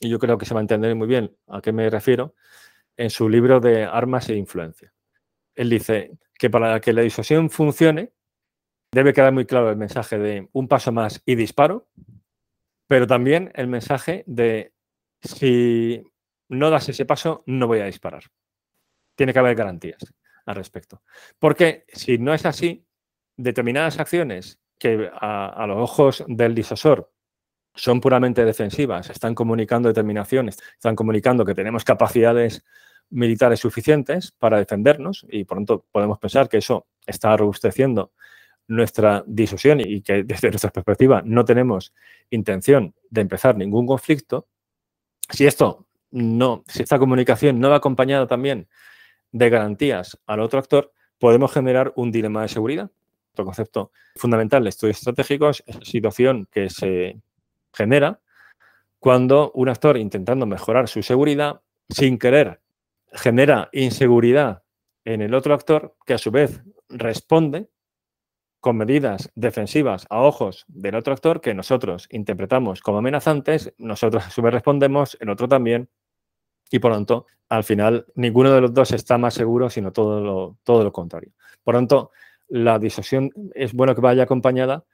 y 0.00 0.08
yo 0.08 0.18
creo 0.18 0.38
que 0.38 0.46
se 0.46 0.54
va 0.54 0.60
a 0.60 0.62
entender 0.62 0.94
muy 0.94 1.06
bien 1.06 1.36
a 1.48 1.60
qué 1.60 1.72
me 1.72 1.90
refiero, 1.90 2.34
en 2.96 3.10
su 3.10 3.28
libro 3.28 3.60
de 3.60 3.84
Armas 3.84 4.28
e 4.28 4.36
Influencia. 4.36 4.92
Él 5.54 5.70
dice 5.70 6.12
que 6.38 6.50
para 6.50 6.80
que 6.80 6.92
la 6.92 7.02
disuasión 7.02 7.50
funcione, 7.50 8.12
debe 8.92 9.12
quedar 9.12 9.32
muy 9.32 9.46
claro 9.46 9.70
el 9.70 9.76
mensaje 9.76 10.18
de 10.18 10.48
un 10.52 10.68
paso 10.68 10.92
más 10.92 11.22
y 11.26 11.34
disparo, 11.34 11.88
pero 12.86 13.06
también 13.06 13.50
el 13.54 13.66
mensaje 13.66 14.22
de 14.26 14.72
si 15.20 16.02
no 16.48 16.70
das 16.70 16.88
ese 16.88 17.04
paso, 17.04 17.42
no 17.46 17.66
voy 17.66 17.80
a 17.80 17.86
disparar. 17.86 18.24
Tiene 19.16 19.32
que 19.32 19.38
haber 19.38 19.56
garantías 19.56 20.14
al 20.46 20.54
respecto. 20.54 21.02
Porque 21.38 21.84
si 21.88 22.18
no 22.18 22.34
es 22.34 22.46
así, 22.46 22.86
determinadas 23.36 23.98
acciones 23.98 24.60
que 24.78 25.10
a, 25.12 25.64
los 25.66 25.78
ojos 25.78 26.24
del 26.28 26.54
disuasor 26.54 27.13
son 27.74 28.00
puramente 28.00 28.44
defensivas, 28.44 29.10
están 29.10 29.34
comunicando 29.34 29.88
determinaciones, 29.88 30.58
están 30.74 30.94
comunicando 30.94 31.44
que 31.44 31.54
tenemos 31.54 31.84
capacidades 31.84 32.64
militares 33.10 33.60
suficientes 33.60 34.32
para 34.32 34.58
defendernos 34.58 35.26
y 35.28 35.44
por 35.44 35.58
tanto 35.58 35.84
podemos 35.90 36.18
pensar 36.18 36.48
que 36.48 36.58
eso 36.58 36.86
está 37.06 37.36
robusteciendo 37.36 38.12
nuestra 38.66 39.24
disuasión 39.26 39.80
y 39.80 40.00
que 40.00 40.22
desde 40.24 40.50
nuestra 40.50 40.70
perspectiva 40.70 41.22
no 41.24 41.44
tenemos 41.44 41.92
intención 42.30 42.94
de 43.10 43.20
empezar 43.20 43.56
ningún 43.56 43.86
conflicto, 43.86 44.48
si 45.30 45.46
esto 45.46 45.86
no, 46.10 46.62
si 46.68 46.82
esta 46.82 46.98
comunicación 46.98 47.58
no 47.58 47.70
va 47.70 47.76
acompañada 47.76 48.26
también 48.26 48.68
de 49.32 49.50
garantías 49.50 50.18
al 50.26 50.40
otro 50.40 50.60
actor, 50.60 50.92
podemos 51.18 51.52
generar 51.52 51.92
un 51.96 52.12
dilema 52.12 52.42
de 52.42 52.48
seguridad. 52.48 52.90
Otro 53.32 53.46
concepto 53.46 53.90
fundamental 54.14 54.62
de 54.62 54.68
estudios 54.68 54.98
estratégicos 54.98 55.64
es 55.66 55.74
la 55.74 55.84
situación 55.84 56.46
que 56.52 56.70
se 56.70 57.20
genera 57.74 58.20
cuando 58.98 59.52
un 59.52 59.68
actor 59.68 59.98
intentando 59.98 60.46
mejorar 60.46 60.88
su 60.88 61.02
seguridad, 61.02 61.60
sin 61.90 62.18
querer, 62.18 62.62
genera 63.12 63.68
inseguridad 63.72 64.62
en 65.04 65.20
el 65.20 65.34
otro 65.34 65.52
actor, 65.52 65.94
que 66.06 66.14
a 66.14 66.18
su 66.18 66.30
vez 66.30 66.62
responde 66.88 67.68
con 68.60 68.78
medidas 68.78 69.30
defensivas 69.34 70.06
a 70.08 70.22
ojos 70.22 70.64
del 70.68 70.94
otro 70.94 71.12
actor 71.12 71.42
que 71.42 71.52
nosotros 71.52 72.08
interpretamos 72.10 72.80
como 72.80 72.98
amenazantes, 72.98 73.74
nosotros 73.76 74.24
a 74.24 74.30
su 74.30 74.40
vez 74.40 74.54
respondemos, 74.54 75.18
el 75.20 75.28
otro 75.28 75.48
también, 75.48 75.90
y 76.70 76.78
por 76.78 76.92
lo 76.92 76.96
tanto, 76.96 77.26
al 77.50 77.62
final, 77.62 78.06
ninguno 78.14 78.50
de 78.52 78.62
los 78.62 78.72
dos 78.72 78.92
está 78.92 79.18
más 79.18 79.34
seguro, 79.34 79.68
sino 79.68 79.92
todo 79.92 80.20
lo, 80.20 80.56
todo 80.64 80.82
lo 80.82 80.92
contrario. 80.92 81.32
Por 81.62 81.74
lo 81.74 81.80
tanto, 81.80 82.10
la 82.48 82.78
disuasión 82.78 83.30
es 83.54 83.74
bueno 83.74 83.94
que 83.94 84.00
vaya 84.00 84.22
acompañada 84.22 84.84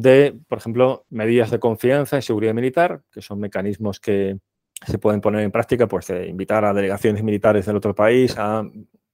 de, 0.00 0.38
por 0.48 0.58
ejemplo, 0.58 1.06
medidas 1.10 1.50
de 1.50 1.58
confianza 1.58 2.18
y 2.18 2.22
seguridad 2.22 2.54
militar, 2.54 3.02
que 3.10 3.22
son 3.22 3.40
mecanismos 3.40 4.00
que 4.00 4.38
se 4.86 4.98
pueden 4.98 5.20
poner 5.20 5.42
en 5.42 5.50
práctica, 5.50 5.88
pues 5.88 6.08
de 6.08 6.26
invitar 6.26 6.64
a 6.64 6.74
delegaciones 6.74 7.22
militares 7.22 7.66
del 7.66 7.76
otro 7.76 7.94
país, 7.94 8.34
a 8.38 8.62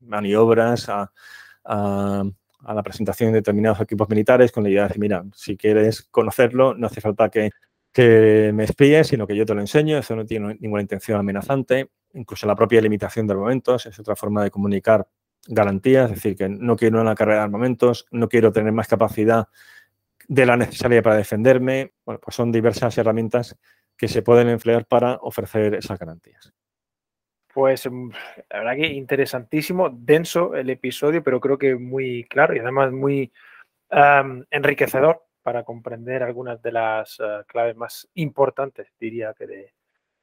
maniobras, 0.01 0.89
a, 0.89 1.13
a, 1.65 2.25
la 2.75 2.83
presentación 2.83 3.31
de 3.33 3.39
determinados 3.39 3.81
equipos 3.81 4.09
militares 4.09 4.51
con 4.51 4.65
la 4.65 4.71
idea 4.71 4.89
de, 4.89 4.99
mira, 4.99 5.25
si 5.35 5.57
quieres 5.57 6.03
conocerlo, 6.03 6.75
no 6.75 6.87
hace 6.87 7.01
falta 7.01 7.29
que 7.29 7.51
que 7.93 8.53
me 8.55 8.65
espíes, 8.65 9.09
sino 9.09 9.27
que 9.27 9.37
yo 9.37 9.45
te 9.45 9.55
lo 9.55 9.61
enseño. 9.61 9.99
Eso 9.99 10.17
no 10.17 10.25
tiene 10.25 10.57
ninguna 10.61 10.83
intención 10.83 11.19
amenazante. 11.19 11.91
Incluso 12.15 12.47
la 12.47 12.57
propia 12.57 12.81
limitación 12.81 13.27
de 13.27 13.35
armamentos 13.35 13.87
es 13.87 13.99
otra 13.99 14.17
forma 14.17 14.43
de 14.43 14.51
comunicar 14.51 15.07
garantías, 15.47 16.11
es 16.11 16.17
decir, 16.17 16.37
que 16.37 16.49
no 16.49 16.77
quiero 16.77 17.01
una 17.01 17.15
carrera 17.15 17.39
de 17.39 17.45
armamentos, 17.45 18.07
no 18.13 18.29
quiero 18.29 18.53
tener 18.53 18.73
más 18.73 18.87
capacidad 18.87 19.49
de 20.29 20.47
la 20.47 20.57
necesaria 20.57 21.03
para 21.03 21.17
defenderme. 21.17 21.93
Bueno, 22.05 22.21
pues 22.21 22.37
son 22.37 22.53
diversas 22.53 22.97
herramientas 22.99 23.57
que 23.97 24.09
se 24.09 24.23
pueden 24.23 24.49
emplear 24.49 24.87
para 24.87 25.15
ofrecer 25.23 25.75
esas 25.75 25.99
garantías. 25.99 26.53
Pues 27.53 27.89
mm, 27.91 28.11
la 28.51 28.59
verdad 28.59 28.77
que 28.77 28.87
interesantísimo, 28.87 29.91
denso 29.91 30.55
el 30.55 30.71
episodio, 30.71 31.23
pero 31.23 31.41
creo 31.41 31.59
que 31.59 31.77
muy 31.77 32.25
claro 32.25 32.55
y 32.55 32.59
además 32.59 32.93
muy 32.93 33.33
enriquecedor 34.51 35.23
para 35.43 35.65
comprender 35.65 36.23
algunas 36.23 36.63
de 36.63 36.73
las 36.73 37.21
eh, 37.21 37.43
claves 37.47 37.77
más 37.77 38.09
importantes, 38.15 38.89
diría 38.99 39.35
que 39.35 39.47
de 39.47 39.75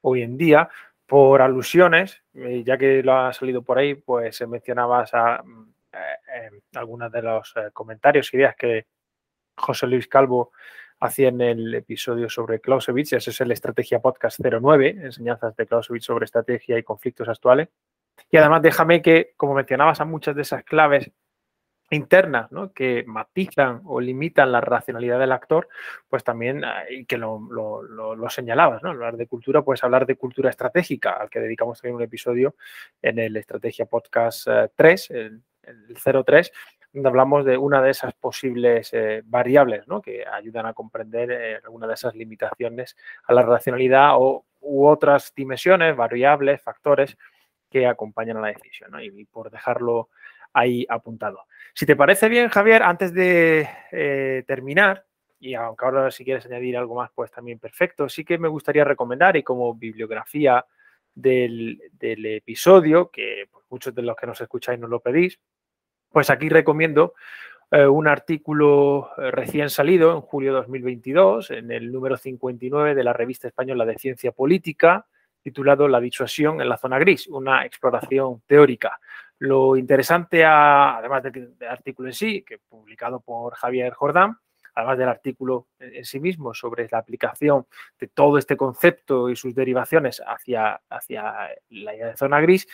hoy 0.02 0.24
en 0.24 0.38
día. 0.38 0.70
Por 1.06 1.42
alusiones, 1.42 2.22
eh, 2.36 2.64
ya 2.64 2.78
que 2.78 3.02
lo 3.04 3.14
ha 3.14 3.34
salido 3.34 3.64
por 3.64 3.78
ahí, 3.78 3.96
pues 3.96 4.48
mencionabas 4.48 5.14
a, 5.14 5.42
mm, 5.44 5.74
eh, 5.94 6.50
algunos 6.76 7.12
de 7.12 7.22
los 7.22 7.54
comentarios, 7.74 8.34
ideas 8.34 8.56
que 8.56 8.86
José 9.60 9.88
Luis 9.88 10.08
Calvo 10.08 10.52
hacía 11.00 11.30
en 11.30 11.42
el 11.42 11.74
episodio 11.76 12.30
sobre 12.30 12.60
Clausewitz, 12.60 13.14
ese 13.14 13.30
es 13.30 13.42
el 13.42 13.52
Estrategia 13.52 14.00
Podcast 14.00 14.40
09, 14.40 14.98
enseñanzas 15.02 15.56
de 15.56 15.66
Clausewitz 15.66 16.06
sobre 16.06 16.26
estrategia 16.26 16.78
y 16.78 16.84
conflictos 16.84 17.30
actuales. 17.30 17.70
Y 18.30 18.38
además 18.38 18.62
déjame 18.62 19.02
que, 19.02 19.34
como 19.38 19.54
mencionabas, 19.54 20.02
a 20.02 20.06
muchas 20.06 20.36
de 20.36 20.42
esas 20.42 20.64
claves 20.64 21.12
internas 21.92 22.52
¿no? 22.52 22.72
que 22.74 23.04
matizan 23.08 23.82
o 23.86 24.00
limitan 24.00 24.52
la 24.52 24.62
racionalidad 24.62 25.20
del 25.20 25.32
actor, 25.32 25.70
pues 26.08 26.24
también, 26.24 26.64
ah, 26.64 26.84
y 26.90 27.06
que 27.06 27.18
lo, 27.18 27.40
señalabas, 28.30 28.84
¿no? 28.84 28.90
hablar 28.90 29.18
de 29.18 29.28
cultura, 29.28 29.64
pues 29.64 29.84
hablar 29.84 30.06
de 30.06 30.16
cultura 30.16 30.50
estratégica, 30.50 31.14
al 31.14 31.30
que 31.30 31.40
dedicamos 31.40 31.82
también 31.82 31.96
un 31.96 32.04
episodio 32.04 32.56
en 33.02 33.20
el 33.20 33.36
Estrategia 33.38 33.86
Podcast 33.86 34.48
3, 34.76 35.12
eh, 35.12 35.32
el, 35.64 35.98
03, 36.26 36.52
donde 36.92 37.10
hablamos 37.10 37.46
de 37.46 37.58
una 37.58 37.82
de 37.82 37.92
esas 37.92 38.14
posibles 38.14 38.90
eh, 38.94 39.22
variables 39.26 39.88
¿no? 39.88 40.02
que 40.02 40.26
ayudan 40.26 40.66
a 40.66 40.74
comprender 40.74 41.32
eh, 41.32 41.56
alguna 41.64 41.88
de 41.88 41.94
esas 41.94 42.16
limitaciones 42.16 42.96
a 43.26 43.34
la 43.34 43.44
racionalidad 43.44 44.12
o, 44.16 44.46
u 44.62 44.88
otras 44.88 45.34
dimensiones, 45.36 45.96
variables, 45.96 46.62
factores 46.62 47.18
que 47.70 47.86
acompañan 47.86 48.38
a 48.38 48.42
la 48.42 48.48
decisión. 48.48 48.92
y 49.02 49.26
por 49.26 49.52
dejarlo 49.52 50.10
ahí 50.54 50.86
apuntado. 50.90 51.46
Si 51.74 51.86
te 51.86 51.96
parece 51.96 52.30
bien, 52.30 52.50
Javier, 52.50 52.84
antes 52.84 53.14
de 53.14 53.68
eh, 53.92 54.44
terminar, 54.48 55.06
y 55.40 55.54
aunque 55.54 55.86
ahora 55.86 56.12
si 56.12 56.26
quieres 56.26 56.46
añadir 56.46 56.78
algo 56.78 56.96
más, 56.96 57.12
pues 57.14 57.32
también 57.32 57.60
perfecto, 57.60 58.10
sí 58.10 58.26
que 58.26 58.38
me 58.38 58.48
gustaría 58.48 58.84
recomendar 58.84 59.38
y 59.38 59.44
como 59.44 59.74
bibliografía 59.76 60.66
del, 61.14 61.80
episodio, 62.00 63.10
que 63.10 63.48
pues, 63.52 63.66
muchos 63.70 63.94
de 63.94 64.02
los 64.02 64.16
que 64.16 64.28
nos 64.28 64.42
escucháis 64.42 64.80
nos 64.80 64.90
lo 64.90 65.00
pedís, 65.00 65.40
pues 66.12 66.30
aquí 66.30 66.50
recomiendo 66.50 67.14
eh, 67.72 67.86
un 67.86 68.08
artículo 68.08 69.12
eh, 69.18 69.30
recién 69.30 69.70
salido 69.70 70.12
en 70.14 70.22
julio 70.22 70.54
de 70.54 70.60
2022, 70.62 71.52
en 71.52 71.72
el 71.72 71.92
número 71.92 72.18
59 72.18 72.96
de 72.96 73.04
la 73.04 73.14
revista 73.14 73.48
española 73.48 73.86
de 73.86 73.96
Ciencia 73.96 74.32
Política, 74.32 75.06
titulado 75.42 75.88
La 75.88 76.00
disuasión 76.00 76.62
en 76.62 76.70
la 76.70 76.78
zona 76.78 76.98
gris, 76.98 77.28
una 77.28 77.66
exploración 77.66 78.42
teórica. 78.48 79.00
Lo 79.38 79.78
interesante, 79.78 80.44
además 80.44 81.24
del 81.24 81.56
artículo 81.70 82.10
en 82.10 82.14
sí, 82.14 82.42
que 82.42 82.58
publicado 82.58 83.22
por 83.22 83.54
Javier 83.54 83.94
Jordán, 83.94 84.38
además 84.74 84.98
del 84.98 85.10
artículo 85.10 85.68
en 85.80 86.06
sí 86.06 86.20
mismo, 86.20 86.54
sobre 86.54 86.88
la 86.92 86.98
aplicación 86.98 87.68
de 88.00 88.08
todo 88.08 88.38
este 88.38 88.58
concepto 88.58 89.30
y 89.30 89.36
sus 89.36 89.54
derivaciones 89.54 90.22
hacia, 90.26 90.82
hacia 90.90 91.50
la 91.70 92.18
zona 92.18 92.42
gris, 92.42 92.68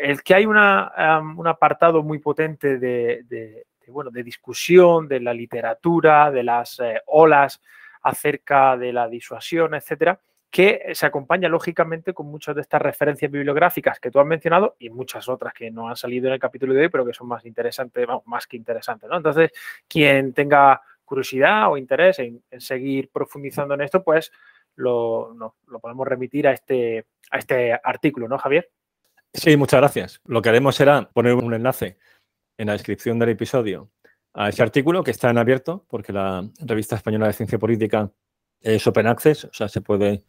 el 0.00 0.22
que 0.22 0.34
hay 0.34 0.46
un 0.46 0.56
apartado 0.56 2.02
muy 2.02 2.18
potente 2.18 2.78
de, 2.78 3.66
bueno, 3.88 4.10
de 4.10 4.22
discusión 4.22 5.06
de 5.06 5.20
la 5.20 5.34
literatura, 5.34 6.30
de 6.30 6.42
las 6.42 6.80
eh, 6.80 7.02
olas 7.06 7.60
acerca 8.02 8.76
de 8.78 8.92
la 8.94 9.08
disuasión, 9.08 9.74
etcétera, 9.74 10.18
que 10.50 10.90
se 10.94 11.06
acompaña 11.06 11.48
lógicamente 11.48 12.14
con 12.14 12.26
muchas 12.26 12.54
de 12.54 12.62
estas 12.62 12.80
referencias 12.80 13.30
bibliográficas 13.30 14.00
que 14.00 14.10
tú 14.10 14.18
has 14.18 14.26
mencionado 14.26 14.74
y 14.78 14.88
muchas 14.88 15.28
otras 15.28 15.52
que 15.52 15.70
no 15.70 15.88
han 15.88 15.96
salido 15.96 16.28
en 16.28 16.34
el 16.34 16.40
capítulo 16.40 16.72
de 16.72 16.82
hoy, 16.82 16.88
pero 16.88 17.04
que 17.04 17.12
son 17.12 17.28
más 17.28 17.44
interesantes, 17.44 18.06
más 18.24 18.46
que 18.46 18.56
interesantes. 18.56 19.08
¿no? 19.08 19.18
Entonces, 19.18 19.52
quien 19.86 20.32
tenga 20.32 20.80
curiosidad 21.04 21.70
o 21.70 21.76
interés 21.76 22.20
en, 22.20 22.42
seguir 22.58 23.10
profundizando 23.10 23.74
en 23.74 23.82
esto, 23.82 24.02
pues 24.02 24.32
lo, 24.76 25.34
lo, 25.34 25.78
podemos 25.78 26.08
remitir 26.08 26.48
a 26.48 26.52
este, 26.52 27.04
a 27.30 27.38
este 27.38 27.78
artículo, 27.84 28.28
¿no, 28.28 28.38
Javier? 28.38 28.70
Sí, 29.32 29.56
muchas 29.56 29.80
gracias. 29.80 30.20
Lo 30.24 30.42
que 30.42 30.48
haremos 30.48 30.74
será 30.74 31.08
poner 31.10 31.34
un 31.34 31.54
enlace 31.54 31.98
en 32.58 32.66
la 32.66 32.72
descripción 32.72 33.18
del 33.18 33.30
episodio 33.30 33.90
a 34.34 34.48
ese 34.48 34.62
artículo 34.62 35.02
que 35.02 35.12
está 35.12 35.30
en 35.30 35.38
abierto, 35.38 35.86
porque 35.88 36.12
la 36.12 36.48
revista 36.60 36.96
española 36.96 37.26
de 37.26 37.32
ciencia 37.32 37.58
política 37.58 38.12
es 38.60 38.86
open 38.86 39.06
access, 39.06 39.44
o 39.44 39.52
sea, 39.52 39.68
se 39.68 39.80
puede 39.80 40.24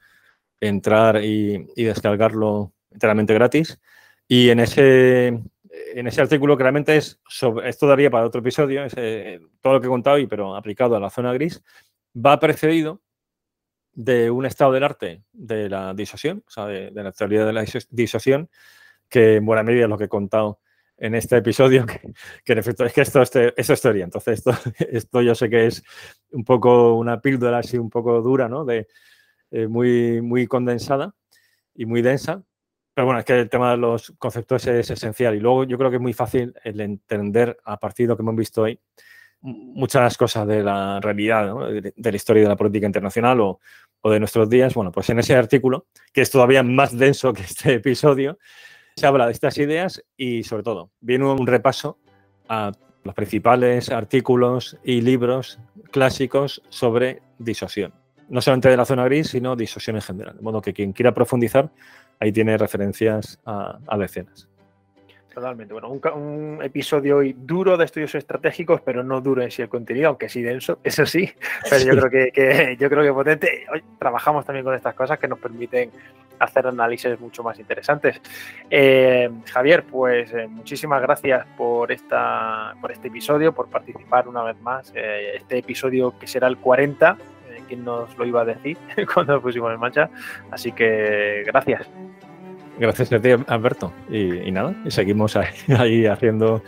entrar 0.60 1.24
y, 1.24 1.66
descargarlo 1.76 2.74
enteramente 2.92 3.34
gratis. 3.34 3.80
Y 4.28 4.50
en 4.50 4.60
ese, 4.60 5.28
en 5.28 6.08
ese 6.08 6.22
artículo 6.22 6.56
claramente 6.56 6.96
es 6.96 7.20
sobre, 7.28 7.70
esto 7.70 7.88
daría 7.88 8.10
para 8.10 8.26
otro 8.26 8.42
episodio, 8.42 8.86
es, 8.86 8.94
eh, 8.98 9.40
todo 9.62 9.74
lo 9.74 9.82
que 9.82 9.88
he 9.88 9.90
contado 9.90 10.16
hoy, 10.18 10.28
pero 10.28 10.56
aplicado 10.56 10.96
a 10.96 11.00
la 11.00 11.10
zona 11.10 11.34
gris, 11.34 11.64
va 12.16 12.40
precedido 12.40 13.02
de 13.94 14.32
un 14.32 14.46
estado 14.46 14.72
del 14.72 14.84
arte 14.84 15.24
de 15.34 15.70
la 15.70 15.94
disosión, 15.94 16.44
o 16.48 16.50
sea, 16.50 16.66
de, 16.68 16.92
la 16.92 17.12
teoría 17.12 17.46
de 17.46 17.54
la 17.54 17.66
disosión, 17.90 18.50
que 19.12 19.36
en 19.36 19.46
buena 19.46 19.62
medida 19.62 19.84
es 19.84 19.90
lo 19.90 19.98
que 19.98 20.06
he 20.06 20.10
contado 20.10 20.60
en 20.98 21.14
este 21.16 21.38
episodio, 21.38 21.86
que, 22.46 22.54
en 22.54 22.58
efecto 22.58 22.86
es 22.86 22.94
que 22.94 23.02
esto, 23.02 23.22
este, 23.22 23.54
es 23.56 23.70
historia. 23.70 24.06
Entonces, 24.06 24.40
esto, 24.40 24.52
esto 24.80 25.22
yo 25.22 25.36
sé 25.36 25.50
que 25.50 25.68
es 25.68 25.84
un 26.32 26.44
poco 26.44 26.96
una 26.96 27.22
píldora 27.22 27.60
así 27.60 27.78
un 27.78 27.90
poco 27.90 28.22
dura, 28.22 28.48
¿no? 28.48 28.66
De, 28.66 28.88
eh, 29.52 29.68
muy, 29.68 30.22
muy 30.22 30.48
condensada 30.48 31.14
y 31.76 31.86
muy 31.86 32.02
densa. 32.02 32.44
Pero 32.94 33.06
bueno, 33.06 33.20
es 33.20 33.26
que 33.26 33.40
el 33.40 33.50
tema 33.50 33.72
de 33.72 33.78
los 33.78 34.14
conceptos 34.18 34.66
es 34.68 34.90
esencial. 34.90 35.36
Y 35.36 35.40
luego 35.40 35.64
yo 35.66 35.78
creo 35.78 35.90
que 35.90 35.98
es 35.98 36.02
muy 36.02 36.14
fácil 36.14 36.54
el 36.64 36.80
entender 36.82 37.58
a 37.64 37.78
partir 37.78 38.06
de 38.06 38.10
lo 38.10 38.18
que 38.18 38.24
hemos 38.24 38.36
visto 38.36 38.64
hoy 38.64 38.80
muchas 39.44 40.18
cosas 40.18 40.48
de 40.48 40.64
la 40.64 41.00
realidad, 41.02 41.56
de, 41.72 42.12
la 42.12 42.16
historia 42.16 42.44
de 42.44 42.50
la 42.50 42.56
política 42.56 42.86
internacional 42.86 43.40
o, 43.42 43.60
o 44.02 44.12
de 44.12 44.20
nuestros 44.20 44.50
días. 44.50 44.74
Bueno, 44.74 44.92
pues 44.92 45.10
en 45.10 45.20
ese 45.20 45.36
artículo, 45.36 45.88
que 46.14 46.22
es 46.22 46.30
todavía 46.30 46.64
más 46.64 46.96
denso 46.96 47.34
que 47.34 47.42
este 47.42 47.74
episodio, 47.76 48.38
se 48.96 49.08
habla 49.08 49.26
de 49.26 49.32
estas 49.32 49.58
ideas 49.58 50.04
y 50.18 50.44
sobre 50.44 50.64
todo 50.64 50.92
viene 51.00 51.26
un 51.26 51.48
repaso 51.48 51.98
a 52.50 52.72
los 53.04 53.16
principales 53.16 53.90
artículos 53.90 54.78
y 54.84 55.02
libros 55.02 55.60
clásicos 55.92 56.62
sobre 56.70 57.22
disosión. 57.40 57.94
No 58.30 58.42
solamente 58.42 58.70
de 58.70 58.78
la 58.78 58.86
zona 58.86 59.06
gris, 59.06 59.30
sino 59.30 59.56
disosión 59.56 59.96
en 59.96 60.02
general. 60.02 60.38
De 60.38 60.42
modo 60.42 60.62
que 60.62 60.74
quien 60.74 60.94
quiera 60.94 61.14
profundizar, 61.14 61.72
ahí 62.20 62.32
tiene 62.32 62.58
referencias 62.58 63.40
a, 63.46 63.80
a 63.88 63.98
decenas. 63.98 64.48
Totalmente. 65.34 65.74
Bueno, 65.74 65.90
un, 65.90 66.60
episodio 66.62 67.18
hoy 67.18 67.34
duro 67.38 67.78
de 67.78 67.86
estudios 67.86 68.14
estratégicos, 68.16 68.82
pero 68.82 69.02
no 69.02 69.22
duro 69.22 69.42
en 69.42 69.50
sí 69.50 69.62
el 69.62 69.70
contenido, 69.70 70.10
aunque 70.10 70.28
sí 70.28 70.42
denso, 70.42 70.80
eso 70.84 71.06
sí. 71.06 71.32
Pero 71.70 71.86
yo 71.86 72.02
creo 72.02 72.34
que, 72.34 72.78
yo 72.78 72.90
creo 72.90 73.04
que 73.04 73.14
potente. 73.14 73.66
Hoy 73.72 73.82
trabajamos 73.98 74.46
también 74.46 74.66
con 74.66 74.76
estas 74.76 74.94
cosas 74.94 75.18
que 75.20 75.28
nos 75.30 75.40
permiten 75.40 75.90
hacer 76.40 76.68
análisis 76.68 77.18
mucho 77.20 77.44
más 77.44 77.58
interesantes. 77.60 78.20
Eh, 78.70 79.30
Javier, 79.46 79.84
pues 79.84 80.34
eh, 80.34 80.48
muchísimas 80.48 81.02
gracias 81.02 81.46
por 81.56 81.92
esta, 81.92 82.76
por 82.82 82.92
este 82.92 83.08
episodio, 83.08 83.54
por 83.54 83.70
participar 83.70 84.28
una 84.28 84.44
vez 84.44 84.60
más. 84.60 84.92
Eh, 84.96 85.36
este 85.38 85.60
episodio 85.60 86.18
que 86.20 86.28
será 86.28 86.48
el 86.48 86.58
40, 86.58 87.18
quien 87.70 87.86
nos 87.86 88.18
lo 88.18 88.26
iba 88.26 88.42
a 88.42 88.46
decir 88.46 88.78
cuando 89.14 89.36
lo 89.36 89.42
pusimos 89.42 89.72
en 89.72 89.80
marcha. 89.80 90.10
Así 90.52 90.74
que 90.74 91.44
gracias. 91.46 91.90
Gracias 92.78 93.12
a 93.12 93.20
ti, 93.20 93.30
Alberto. 93.48 93.94
Y, 94.10 94.52
nada, 94.52 94.74
y 94.86 94.92
seguimos 94.92 95.36
ahí, 95.68 96.06
haciendo, 96.06 96.64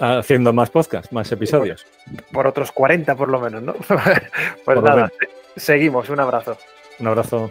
haciendo 0.00 0.52
más 0.52 0.70
podcasts, 0.70 1.12
más 1.12 1.30
episodios. 1.32 1.86
Por, 2.32 2.46
otros 2.46 2.72
40 2.72 3.14
por 3.14 3.28
lo 3.28 3.40
menos, 3.40 3.62
¿no? 3.62 3.74
pues 4.64 4.82
nada, 4.82 5.10
seguimos. 5.56 6.08
Un 6.08 6.20
abrazo. 6.20 6.58
Un 6.98 7.06
abrazo. 7.06 7.50